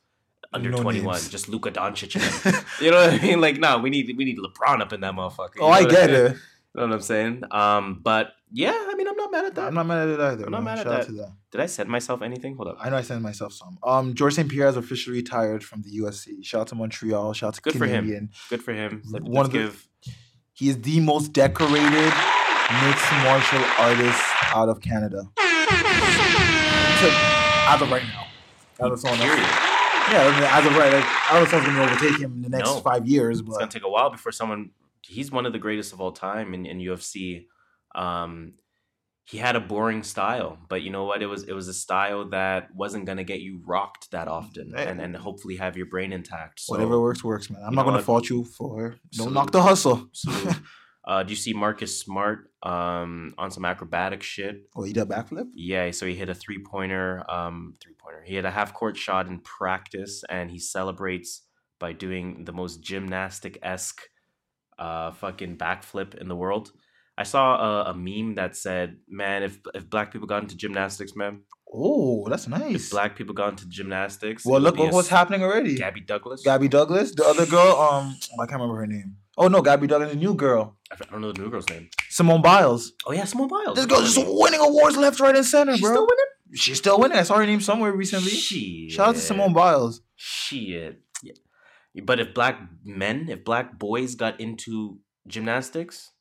[0.53, 1.29] under No 21, names.
[1.29, 2.15] just Luka Doncic.
[2.81, 3.41] you know what I mean?
[3.41, 5.55] Like, no, we need we need LeBron up in that motherfucker.
[5.55, 6.19] You oh, know I get mean?
[6.31, 6.37] it.
[6.75, 7.43] You know what I'm saying?
[7.51, 9.67] Um, but yeah, I mean, I'm not mad at that.
[9.67, 10.45] I'm not mad at it either.
[10.45, 11.05] I'm not mad at out that.
[11.05, 11.31] to that.
[11.49, 12.57] Did I send myself anything?
[12.57, 12.77] Hold up.
[12.81, 13.77] I know I sent myself some.
[13.81, 14.49] Um, George St.
[14.51, 16.43] Pierre has officially retired from the UFC.
[16.43, 17.31] Shout out to Montreal.
[17.31, 18.03] Shout out to Good for him.
[18.03, 18.29] Canadian.
[18.49, 19.03] Good for him.
[19.09, 19.87] Let, One of the- give.
[20.51, 22.13] He is the most decorated
[22.83, 24.21] mixed martial artist
[24.53, 25.29] out of Canada.
[25.37, 25.43] To,
[27.69, 28.27] as of right now.
[28.85, 29.64] As of someone else.
[30.11, 32.33] Yeah, I mean, as of right, like, I don't know if someone's gonna overtake him
[32.33, 32.79] in the next No.
[32.81, 33.49] five years, But.
[33.49, 34.69] It's gonna take a while before someone.
[35.01, 37.47] He's one of the greatest of all time in, in UFC.
[37.95, 38.53] Um,
[39.23, 41.23] he had a boring style, but you know what?
[41.23, 45.01] It was it was a style that wasn't gonna get you rocked that often, and
[45.01, 46.59] and hopefully have your brain intact.
[46.59, 47.63] So, whatever works, works, man.
[47.65, 48.05] I'm not gonna what?
[48.05, 49.33] fault you for don't Salute.
[49.33, 50.07] knock the hustle.
[51.07, 54.67] uh, do you see Marcus Smart um, on some acrobatic shit?
[54.75, 55.47] oh, he did a backflip?
[55.53, 57.23] Yeah, so he hit a three pointer.
[57.29, 58.23] Um, three pointer.
[58.25, 61.43] He had a half court shot in practice, and he celebrates
[61.79, 64.01] by doing the most gymnastic esque,
[64.79, 66.71] uh, fucking backflip in the world.
[67.17, 71.15] I saw a, a meme that said, "Man, if if black people got into gymnastics,
[71.15, 71.41] man,
[71.71, 72.89] Oh, that's if nice.
[72.89, 75.75] black people got into gymnastics, well, look be at what's happening already.
[75.75, 76.41] Gabby Douglas.
[76.43, 79.17] Gabby Douglas, the other girl, um, I can't remember her name.
[79.37, 81.89] Oh no, Gabby Douglas, the new girl, I don't know the new girl's name.
[82.09, 82.93] Simone Biles.
[83.05, 83.75] Oh yeah, Simone Biles.
[83.75, 85.91] This girl's just winning awards left, right, and center, She's bro.
[85.91, 86.25] still winning.
[86.53, 87.17] She's still winning.
[87.17, 88.29] I saw her name somewhere recently.
[88.29, 88.91] Shit.
[88.91, 90.01] Shout out to Simone Biles.
[90.15, 91.01] Shit.
[91.23, 91.33] Yeah.
[92.03, 96.11] But if black men, if black boys got into gymnastics,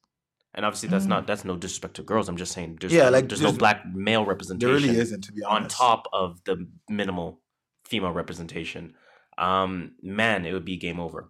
[0.55, 2.29] and obviously that's not that's no disrespect to girls.
[2.29, 2.97] I'm just saying there's Mm.
[2.97, 4.73] Yeah, no, like, there's, no black male representation.
[4.73, 5.81] There really isn't, to be honest.
[5.81, 7.41] on top of the minimal
[7.87, 8.95] female representation.
[9.37, 11.29] Um, man, it would be game over.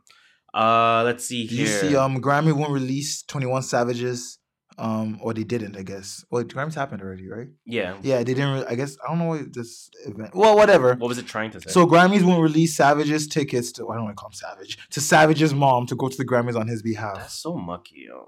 [0.52, 1.60] Uh, let's see here.
[1.60, 1.96] you see?
[1.96, 4.38] Um, Grammy won't release Twenty One Savages.
[4.76, 6.24] Um, or they didn't, I guess.
[6.32, 7.46] Well, Grammys happened already, right?
[7.64, 7.96] yeah.
[8.02, 8.55] Yeah, they didn't.
[8.55, 10.34] Re- I guess I don't know what this event.
[10.34, 10.94] Well, whatever.
[10.96, 11.70] What was it trying to say?
[11.70, 13.88] So Grammys won't release Savage's tickets to.
[13.88, 16.56] I don't want to call him Savage to Savage's mom to go to the Grammys
[16.59, 17.14] on his behalf.
[17.18, 18.26] That's so mucky, yo.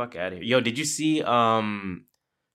[0.00, 0.46] Fuck out of here.
[0.46, 2.06] Yo, did you see um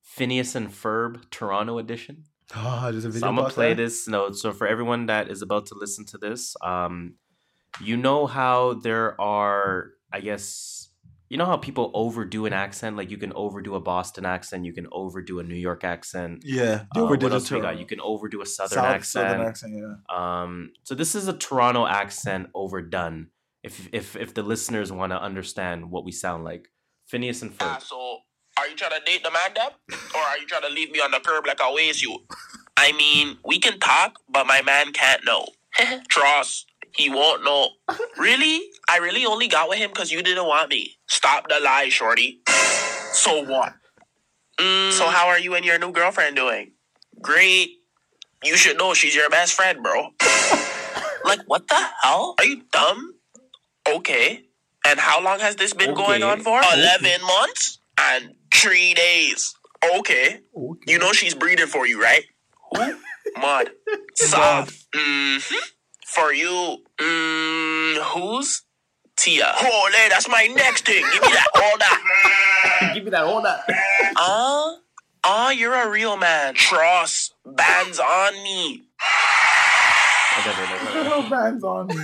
[0.01, 2.23] Phineas and Ferb Toronto edition?
[2.55, 3.77] Oh, there's a video So I'm gonna play that?
[3.83, 4.35] this note.
[4.35, 7.15] So for everyone that is about to listen to this, um,
[7.81, 10.89] you know how there are, I guess,
[11.29, 12.97] you know how people overdo an accent.
[12.97, 16.41] Like you can overdo a Boston accent, you can overdo a New York accent.
[16.43, 17.77] Yeah, Uh, overdid what it else we got?
[17.77, 19.29] You can overdo a Southern South- accent.
[19.29, 19.95] Southern accent, yeah.
[20.41, 23.27] Um, so this is a Toronto accent overdone.
[23.61, 26.69] If if if the listeners want to understand what we sound like,
[27.07, 27.81] Phineas and Ferb.
[27.81, 28.19] So,
[28.57, 29.73] are you trying to date the man, Deb?
[30.15, 32.19] Or are you trying to leave me on the curb like I always you?
[32.77, 35.47] I mean, we can talk, but my man can't know.
[36.09, 37.69] Trust, he won't know.
[38.17, 38.61] Really?
[38.89, 40.95] I really only got with him because you didn't want me.
[41.07, 42.39] Stop the lie, shorty.
[43.11, 43.73] So what?
[44.59, 46.71] Mm, so how are you and your new girlfriend doing?
[47.21, 47.71] Great.
[48.43, 50.09] You should know she's your best friend, bro.
[51.25, 52.35] like, what the hell?
[52.37, 53.15] Are you dumb?
[53.87, 54.43] Okay.
[54.85, 56.61] And how long has this been going on for?
[56.73, 59.53] 11 months and three days.
[59.97, 60.39] Okay.
[60.87, 62.23] You know she's breathing for you, right?
[62.75, 62.95] Who?
[63.39, 63.71] Mud.
[64.15, 64.85] Soft.
[64.93, 65.37] hmm
[66.05, 66.77] For you.
[66.99, 68.63] Mm, who's?
[69.17, 69.45] Tia.
[69.47, 71.03] Holy, that's my next thing.
[71.13, 72.91] Give me that, all that.
[72.93, 73.61] Give me that, all that.
[74.17, 74.77] Ah,
[75.25, 76.53] ah, you're a real man.
[76.53, 77.33] Trust.
[77.45, 78.83] Bands on me.
[80.93, 81.95] No bands on me.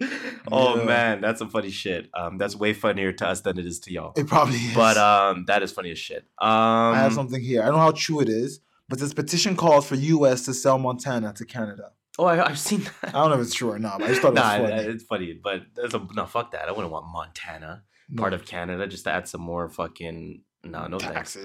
[0.52, 0.84] Oh Yeah.
[0.84, 2.10] man, that's some funny shit.
[2.14, 4.12] Um, that's way funnier to us than it is to y'all.
[4.16, 4.74] It probably is.
[4.74, 6.24] But um, that is funny as shit.
[6.38, 6.48] Um,
[6.94, 7.62] I have something here.
[7.62, 10.44] I don't know how true it is, but this petition calls for U.S.
[10.44, 11.92] to sell Montana to Canada.
[12.18, 12.94] Oh, I, I've seen that.
[13.08, 14.68] I don't know if it's true or not, but I just thought it was nah,
[14.68, 14.82] funny.
[14.82, 16.26] it's funny, but that's a no.
[16.26, 16.68] Fuck that.
[16.68, 17.82] I wouldn't want Montana,
[18.16, 21.36] part of Canada, just to add some more fucking no, no thanks.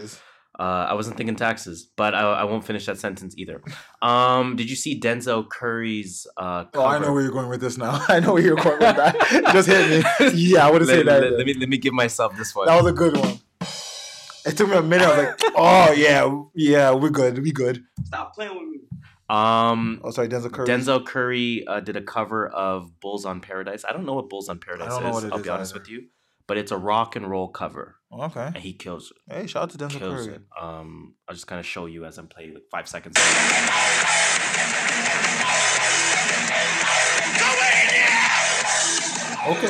[0.60, 0.66] Taxes.
[0.88, 3.62] Uh, I wasn't thinking taxes, but I, I won't finish that sentence either.
[4.02, 6.28] Um, did you see Denzel Curry's?
[6.38, 8.04] Uh, Oh, I know where you're going with this now.
[8.10, 9.16] I know where you're going with that.
[9.54, 10.32] Just hit me.
[10.34, 11.22] Yeah, I would have let, said that.
[11.22, 12.68] let- let me let me give myself this one.
[12.68, 13.40] that was a good one.
[14.46, 15.06] It took me a minute.
[15.06, 17.42] I was like, oh yeah, yeah, we're good.
[17.44, 17.84] We good.
[18.06, 18.80] Stop playing with me.
[19.30, 20.68] Um, Oh, sorry, Denzel Curry.
[20.68, 24.50] Denzel Curry uh, did a cover of "Bulls on Paradise." I don't know what "Bulls
[24.50, 25.16] on Paradise" don't know is.
[25.16, 25.80] what it I'll is be honest either.
[25.82, 26.08] with you,
[26.50, 28.48] but it's a rock and roll cover, Okay.
[28.48, 29.34] and he kills it.
[29.34, 30.36] Hey, shout out to Denzel kills Curry.
[30.38, 30.42] it.
[30.60, 33.16] Um, I'll just kind of show you as I'm playing like five seconds.
[39.48, 39.68] Okay.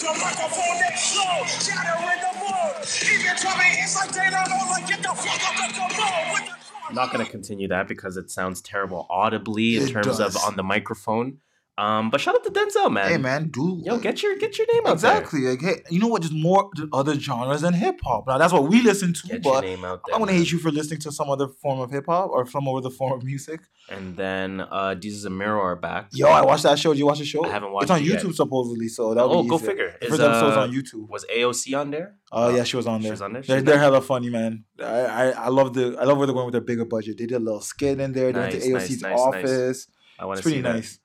[0.00, 2.74] The microphone that slow, shatter in the mood.
[3.04, 6.04] Even tell me it's like they don't know, like get the fuck up and come
[6.04, 6.52] on with the
[6.88, 10.36] I'm not going to continue that because it sounds terrible audibly in It terms of
[10.38, 11.38] on the microphone.
[11.78, 13.08] Um, but shout out to Denzel, man.
[13.08, 15.16] Hey man, do Yo, get your get your name out there.
[15.16, 15.40] exactly.
[15.40, 16.20] Like, hey, you know what?
[16.20, 18.26] There's more other genres than hip hop.
[18.28, 19.26] Now that's what we listen to.
[19.26, 21.80] Get your but name out I'm gonna hate you for listening to some other form
[21.80, 23.60] of hip hop or some other form of music.
[23.88, 26.08] And then uh, Desus and Mero are back.
[26.12, 26.92] Yo, I watched that show.
[26.92, 27.42] Did you watch the show?
[27.44, 27.84] I haven't watched it.
[27.84, 28.22] It's on it yet.
[28.22, 29.68] YouTube supposedly, so that Oh, be go easier.
[29.70, 29.94] figure.
[30.02, 31.08] Is, first episode's uh, on YouTube.
[31.08, 32.16] Was AOC on there?
[32.30, 33.02] Oh yeah, she was on there.
[33.02, 33.12] She there.
[33.14, 33.42] was on there?
[33.42, 34.64] They're, they're hella funny, man.
[34.78, 37.16] I, I I love the I love where they're going with their bigger budget.
[37.16, 38.30] They did a little skit in there.
[38.30, 39.18] They Nice, went to AOC's nice, nice.
[39.18, 39.86] office.
[40.18, 40.74] I want to see pretty that.
[40.74, 40.98] nice.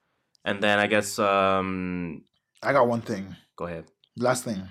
[0.47, 2.23] And then I guess um,
[2.63, 3.35] I got one thing.
[3.55, 3.85] go ahead.
[4.17, 4.61] Last thing.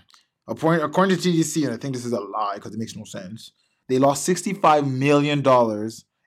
[0.49, 3.05] According, according to TTC, and I think this is a lie because it makes no
[3.05, 3.53] sense.
[3.89, 5.39] They lost $65 million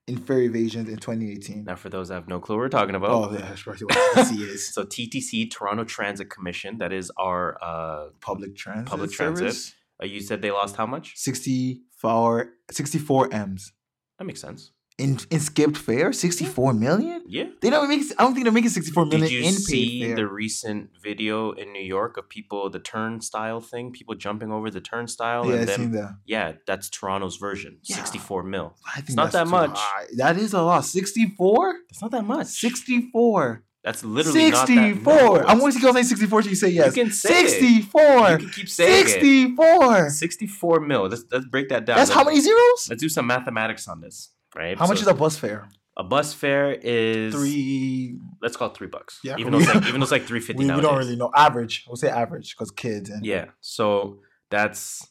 [0.08, 1.66] in fare evasions in 2018.
[1.66, 3.10] Now, for those that have no clue, what we're talking about.
[3.12, 4.74] Oh, yeah, that's probably what TTC is.
[4.74, 8.86] So TTC, Toronto Transit Commission, that is our uh, Public transit.
[8.88, 9.56] public transit.
[10.02, 11.14] Uh, you said they lost how much?
[11.18, 13.74] 64, 64 M's.
[14.18, 14.72] That makes sense.
[15.00, 16.12] In, in skipped fare?
[16.12, 16.80] 64 mm-hmm.
[16.80, 17.24] million?
[17.28, 17.46] Yeah.
[17.62, 18.02] They don't make.
[18.18, 20.16] I don't think they're making 64 million Did you in see paid fare.
[20.18, 24.82] the recent video in New York of people, the turnstile thing, people jumping over the
[24.82, 25.46] turnstile?
[25.46, 26.18] Yeah, and I then, seen that.
[26.26, 27.80] Yeah, that's Toronto's version.
[27.84, 27.96] Yeah.
[27.98, 28.76] 64 mil.
[28.86, 29.72] I think It's not that too much.
[29.76, 30.06] high.
[30.18, 30.86] That is a lot.
[30.86, 31.76] 64?
[31.90, 32.48] It's not that much.
[32.48, 33.64] 64.
[33.84, 35.50] That's literally not that 64.
[35.50, 36.96] I'm going to go say 64 till you say yes.
[36.96, 37.50] You can say it.
[37.50, 38.02] 64.
[38.02, 39.10] You can keep saying it.
[39.10, 40.10] 64.
[40.10, 41.08] 64 mil.
[41.08, 41.98] Let's, let's break that down.
[41.98, 42.88] That's Let's- how many zeros?
[42.90, 44.78] Let's do some mathematics on this, right?
[44.78, 45.70] How much is a bus fare?
[45.98, 46.72] a bus fare?
[46.72, 48.18] Is Three.
[48.42, 49.20] Let's call it three bucks.
[49.24, 51.16] Yeah, even though it's like even though it's like three fifty We, we don't really
[51.16, 51.32] know.
[51.36, 51.86] Average.
[51.88, 53.10] We'll say average because kids.
[53.10, 53.46] And Yeah.
[53.60, 54.20] So
[54.50, 55.06] that's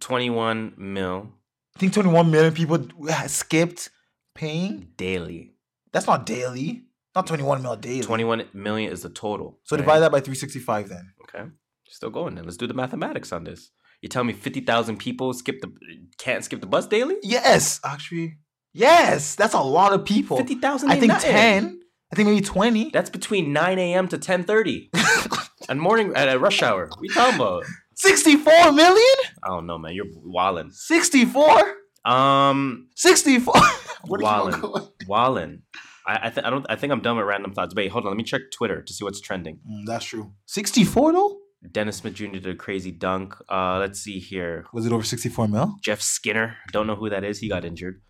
[0.00, 1.32] twenty one mil
[1.74, 2.84] I think 21 million people
[3.28, 3.90] skipped
[4.34, 4.88] paying.
[4.96, 5.54] daily.
[5.92, 6.86] That's not daily.
[7.14, 8.00] Not 21 mil daily.
[8.00, 9.60] Twenty one million is the total.
[9.62, 9.82] So right?
[9.82, 11.12] divide that by 365 then.
[11.22, 11.48] Okay.
[11.86, 12.44] Still going then.
[12.46, 13.70] Let's do the mathematics on this.
[14.02, 15.72] You tell me fifty thousand people skip the
[16.18, 17.16] can't skip the bus daily?
[17.22, 18.38] Yes, actually.
[18.72, 20.36] Yes, that's a lot of people.
[20.36, 20.90] Fifty thousand.
[20.90, 21.80] I think 10.
[22.12, 22.90] I think maybe 20.
[22.90, 24.08] That's between nine a.m.
[24.08, 24.90] to ten thirty.
[25.68, 26.88] and morning at a rush hour.
[27.00, 27.64] We talking about?
[27.96, 29.14] 64 million?
[29.42, 29.92] I don't know, man.
[29.92, 30.72] You're wildin'.
[30.72, 31.74] 64?
[32.04, 33.54] Um, 64.
[34.04, 34.90] What is wildin'.
[35.08, 35.62] Wildin'.
[36.06, 36.64] I I, th- I don't.
[36.70, 37.74] I think I'm done with random thoughts.
[37.74, 38.10] Wait, hold on.
[38.12, 39.58] Let me check Twitter to see what's trending.
[39.68, 40.32] Mm, that's true.
[40.46, 41.38] 64 though?
[41.72, 42.26] Dennis Smith Jr.
[42.28, 43.34] did a crazy dunk.
[43.50, 44.64] Uh, let's see here.
[44.72, 45.74] Was it over 64 mil?
[45.82, 46.56] Jeff Skinner.
[46.72, 47.40] Don't know who that is.
[47.40, 48.00] He got injured.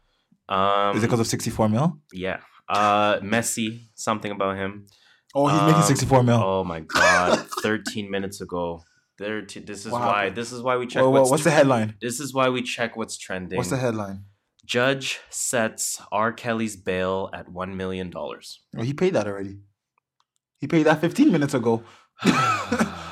[0.48, 1.98] Um, Is it because of 64 mil?
[2.12, 2.40] Yeah.
[2.68, 3.88] Uh, Messi.
[3.94, 4.86] Something about him.
[5.34, 6.40] Oh, he's making Um, 64 mil.
[6.42, 7.46] Oh my God!
[7.62, 8.82] Thirteen minutes ago.
[9.18, 9.42] There.
[9.42, 10.30] T- this is What why.
[10.30, 11.02] This is why we check.
[11.02, 11.96] Well, well, what's, what's the headline?
[12.00, 13.56] This is why we check what's trending.
[13.58, 14.24] What's the headline?
[14.64, 16.32] Judge sets R.
[16.32, 18.60] Kelly's bail at one million dollars.
[18.76, 19.58] Oh, he paid that already.
[20.60, 21.82] He paid that 15 minutes ago.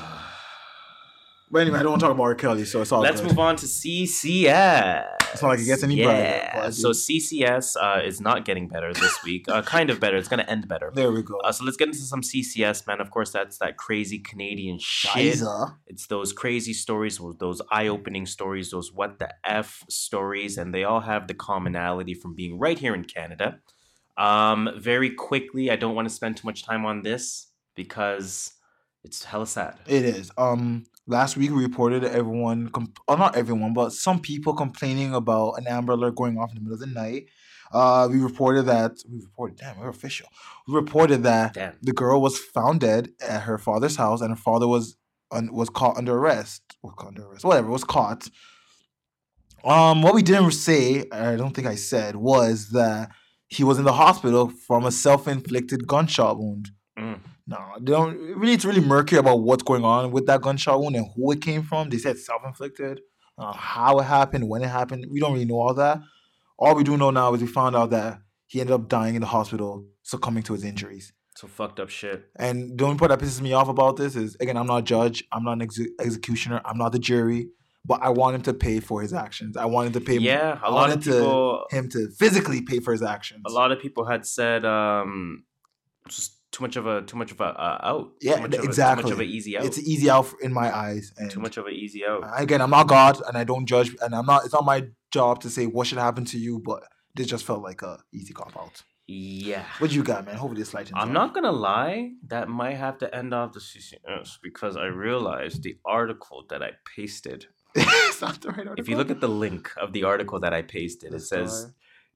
[1.51, 2.35] but anyway, I don't want to talk about R.
[2.35, 3.28] Kelly, so it's all Let's good.
[3.31, 5.05] move on to CCS.
[5.32, 6.60] It's not like it gets any Yeah.
[6.64, 9.48] but- So CCS uh, is not getting better this week.
[9.48, 10.16] Uh, kind of better.
[10.16, 10.90] It's going to end better.
[10.94, 11.39] There we go.
[11.40, 13.01] Uh, so let's get into some CCS, man.
[13.01, 15.35] Of course, that's that crazy Canadian shit.
[15.35, 15.77] Shiza.
[15.86, 20.85] It's those crazy stories, those- those eye-opening stories, those what the f stories, and they
[20.85, 23.59] all have the commonality from being right here in Canada.
[24.16, 28.52] Um, very quickly, I don't want to spend too much time on this because
[29.05, 29.74] it's hella sad.
[29.86, 30.31] It is.
[30.39, 35.55] Um, last week we reported everyone, comp- oh, not everyone, but some people complaining about
[35.55, 37.27] an Amber Alert going off in the middle of the night.
[37.73, 39.59] Uh, we reported that we reported.
[39.59, 40.28] Damn, we're official.
[40.69, 41.74] We reported that Damn.
[41.83, 44.97] the girl was found dead at her father's house, and her father was
[45.33, 46.62] un, was caught under arrest.
[46.83, 47.45] Well, caught under arrest.
[47.45, 48.28] Whatever was caught.
[49.65, 53.11] Um, what we didn't say, I don't think I said, was that
[53.49, 56.70] he was in the hospital from a self-inflicted gunshot wound.
[57.47, 58.52] No, they don't really.
[58.55, 61.62] It's really murky about what's going on with that gunshot wound and who it came
[61.62, 61.89] from.
[61.89, 63.01] They said self-inflicted.
[63.39, 66.01] Uh, how it happened, when it happened, we don't really know all that.
[66.59, 69.20] All we do know now is we found out that he ended up dying in
[69.20, 71.12] the hospital, succumbing to his injuries.
[71.36, 72.24] So fucked up shit.
[72.36, 74.82] And the only part that pisses me off about this is again, I'm not a
[74.82, 77.51] judge, I'm not an exe- executioner, I'm not the jury,
[77.85, 79.55] but I want him to pay for his actions.
[79.56, 80.16] I want him to pay.
[80.16, 81.66] Yeah, a I lot wanted of people.
[81.70, 83.43] to him to physically pay for his actions.
[83.47, 85.44] A lot of people had said um,
[86.09, 88.12] just too much of a too much of a uh, out.
[88.20, 89.01] Yeah, too much of exactly.
[89.01, 89.65] A, too much of an easy out.
[89.66, 91.12] It's an easy out in my eyes.
[91.19, 92.24] And too much of an easy out.
[92.37, 94.45] again, I'm not God, and I don't judge, and I'm not.
[94.45, 96.83] It's not my job to say what should happen to you, but
[97.15, 98.83] this just felt like a easy cop out.
[99.07, 99.65] Yeah.
[99.78, 100.37] What you got, man?
[100.37, 100.97] Hopefully, this lightens.
[100.97, 105.62] I'm not gonna lie, that might have to end off the CCS because I realized
[105.62, 107.47] the article that I pasted.
[107.74, 108.83] it's not the right article.
[108.83, 111.70] If you look at the link of the article that I pasted, it says.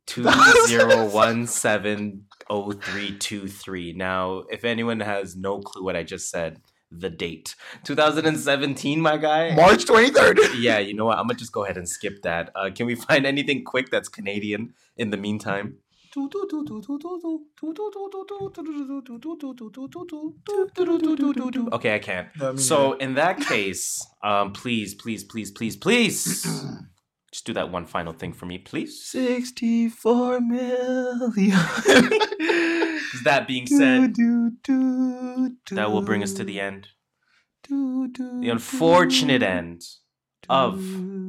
[0.07, 0.27] Two
[0.67, 3.93] zero one seven oh three two three.
[3.93, 6.61] Now, if anyone has no clue what I just said,
[6.91, 7.55] the date
[7.85, 9.55] 2017, my guy.
[9.55, 10.39] March 23rd.
[10.61, 11.19] Yeah, you know what?
[11.19, 12.51] I'm gonna just go ahead and skip that.
[12.55, 15.77] Uh, can we find anything quick that's Canadian in the meantime?
[21.73, 22.27] Okay, I can't.
[22.59, 26.45] So in that case, um, please, please, please, please, please,
[27.33, 29.03] just do that one final thing for me, please.
[29.05, 31.59] 64 million.
[33.25, 34.15] That being said,
[35.73, 36.89] that will bring us to the end,
[37.69, 39.83] the unfortunate end
[40.49, 40.79] of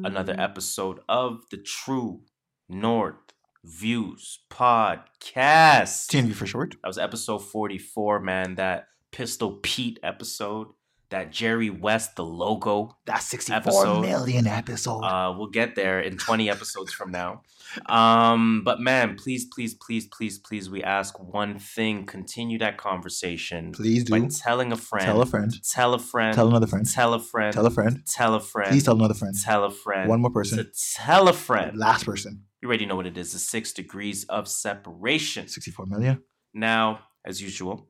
[0.06, 2.22] another episode of the True
[2.70, 3.16] North
[3.64, 6.08] Views podcast.
[6.08, 6.76] TNV for short.
[6.82, 8.56] That was episode 44, man.
[8.56, 10.68] That Pistol Pete episode.
[11.12, 12.98] That Jerry West, the logo.
[13.06, 14.02] That's 64 episode.
[14.02, 15.02] million episode.
[15.02, 17.42] Uh, we'll get there in 20 episodes from now.
[17.88, 22.06] Um, but man, please, please, please, please, please, we ask one thing.
[22.06, 23.74] Continue that conversation.
[23.74, 24.22] Please do.
[24.22, 25.06] By telling a friend.
[25.06, 25.54] Tell a friend.
[25.64, 26.36] Tell a friend.
[26.36, 26.90] Tell another friend.
[26.90, 27.54] Tell a friend.
[27.54, 28.02] Tell a friend.
[28.06, 28.70] Tell a friend.
[28.72, 29.36] Please tell another friend.
[29.42, 30.10] Tell a friend.
[30.10, 30.58] One more person.
[30.60, 31.78] To tell a friend.
[31.78, 32.46] Last person.
[32.62, 33.34] You already know what it is.
[33.34, 35.48] The six degrees of separation.
[35.48, 36.24] 64 million.
[36.54, 37.90] Now, as usual,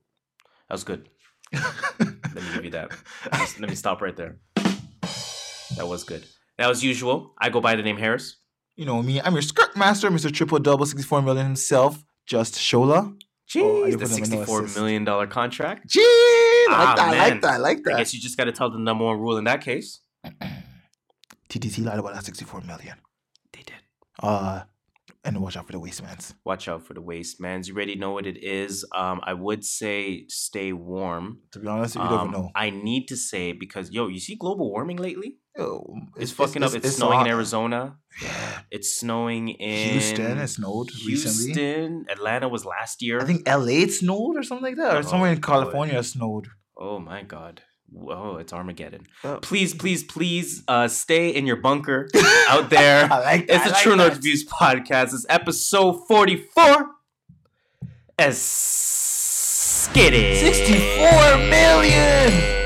[0.70, 1.10] that was good.
[2.00, 2.92] Let me give you that.
[3.32, 4.38] Let me- Let me stop right there.
[5.78, 6.26] That was good.
[6.60, 8.38] Now, as usual, I go by the name Harris.
[8.76, 9.22] You know me.
[9.22, 10.32] I'm your skirt master, Mr.
[10.32, 12.04] Triple Double 64 million himself.
[12.26, 13.18] Just Shola.
[13.50, 15.88] Jeez, Oh, I the didn't put him in no sixty-four million dollar contract.
[15.90, 17.00] Jeez, I like that.
[17.00, 17.54] I like that.
[17.54, 17.98] I like I that.
[17.98, 20.00] guess you just got to tell the number one rule in that case.
[21.50, 22.96] TTC lied about that 64 million.
[23.52, 23.76] They did.
[24.22, 24.62] Uh,
[25.24, 26.34] and watch out for the wastemans.
[26.46, 27.68] Watch out for the waste, mans.
[27.68, 28.86] You already know what it is.
[28.96, 31.40] Um, I would say stay warm.
[31.52, 32.50] To be honest, you don't Um, know.
[32.56, 35.38] I need to say because yo, you see global warming lately?
[35.58, 35.84] Yo,
[36.16, 36.74] It's, fucking up.
[36.74, 37.28] It's, snowing hot.
[37.28, 37.98] in Arizona.
[38.24, 38.60] Yeah.
[38.72, 41.46] It's snowing in Houston, it snowed recently.
[41.54, 43.20] Houston, Atlanta was last year.
[43.20, 45.42] I think LA it snowed or something like that, or Oh, somewhere in.
[45.42, 46.48] California it snowed.
[46.78, 47.62] Oh my god.
[47.92, 49.06] Whoa, it's Armageddon.
[49.24, 49.40] Oh.
[49.42, 52.08] Please, please, please uh, stay in your bunker
[52.48, 53.12] out there.
[53.12, 53.56] I like that.
[53.56, 54.18] It's the like True North.
[54.22, 55.14] Views podcast.
[55.14, 56.90] It's episode 44.
[58.18, 58.38] As
[59.90, 60.38] skitty.
[60.40, 62.61] 64 million!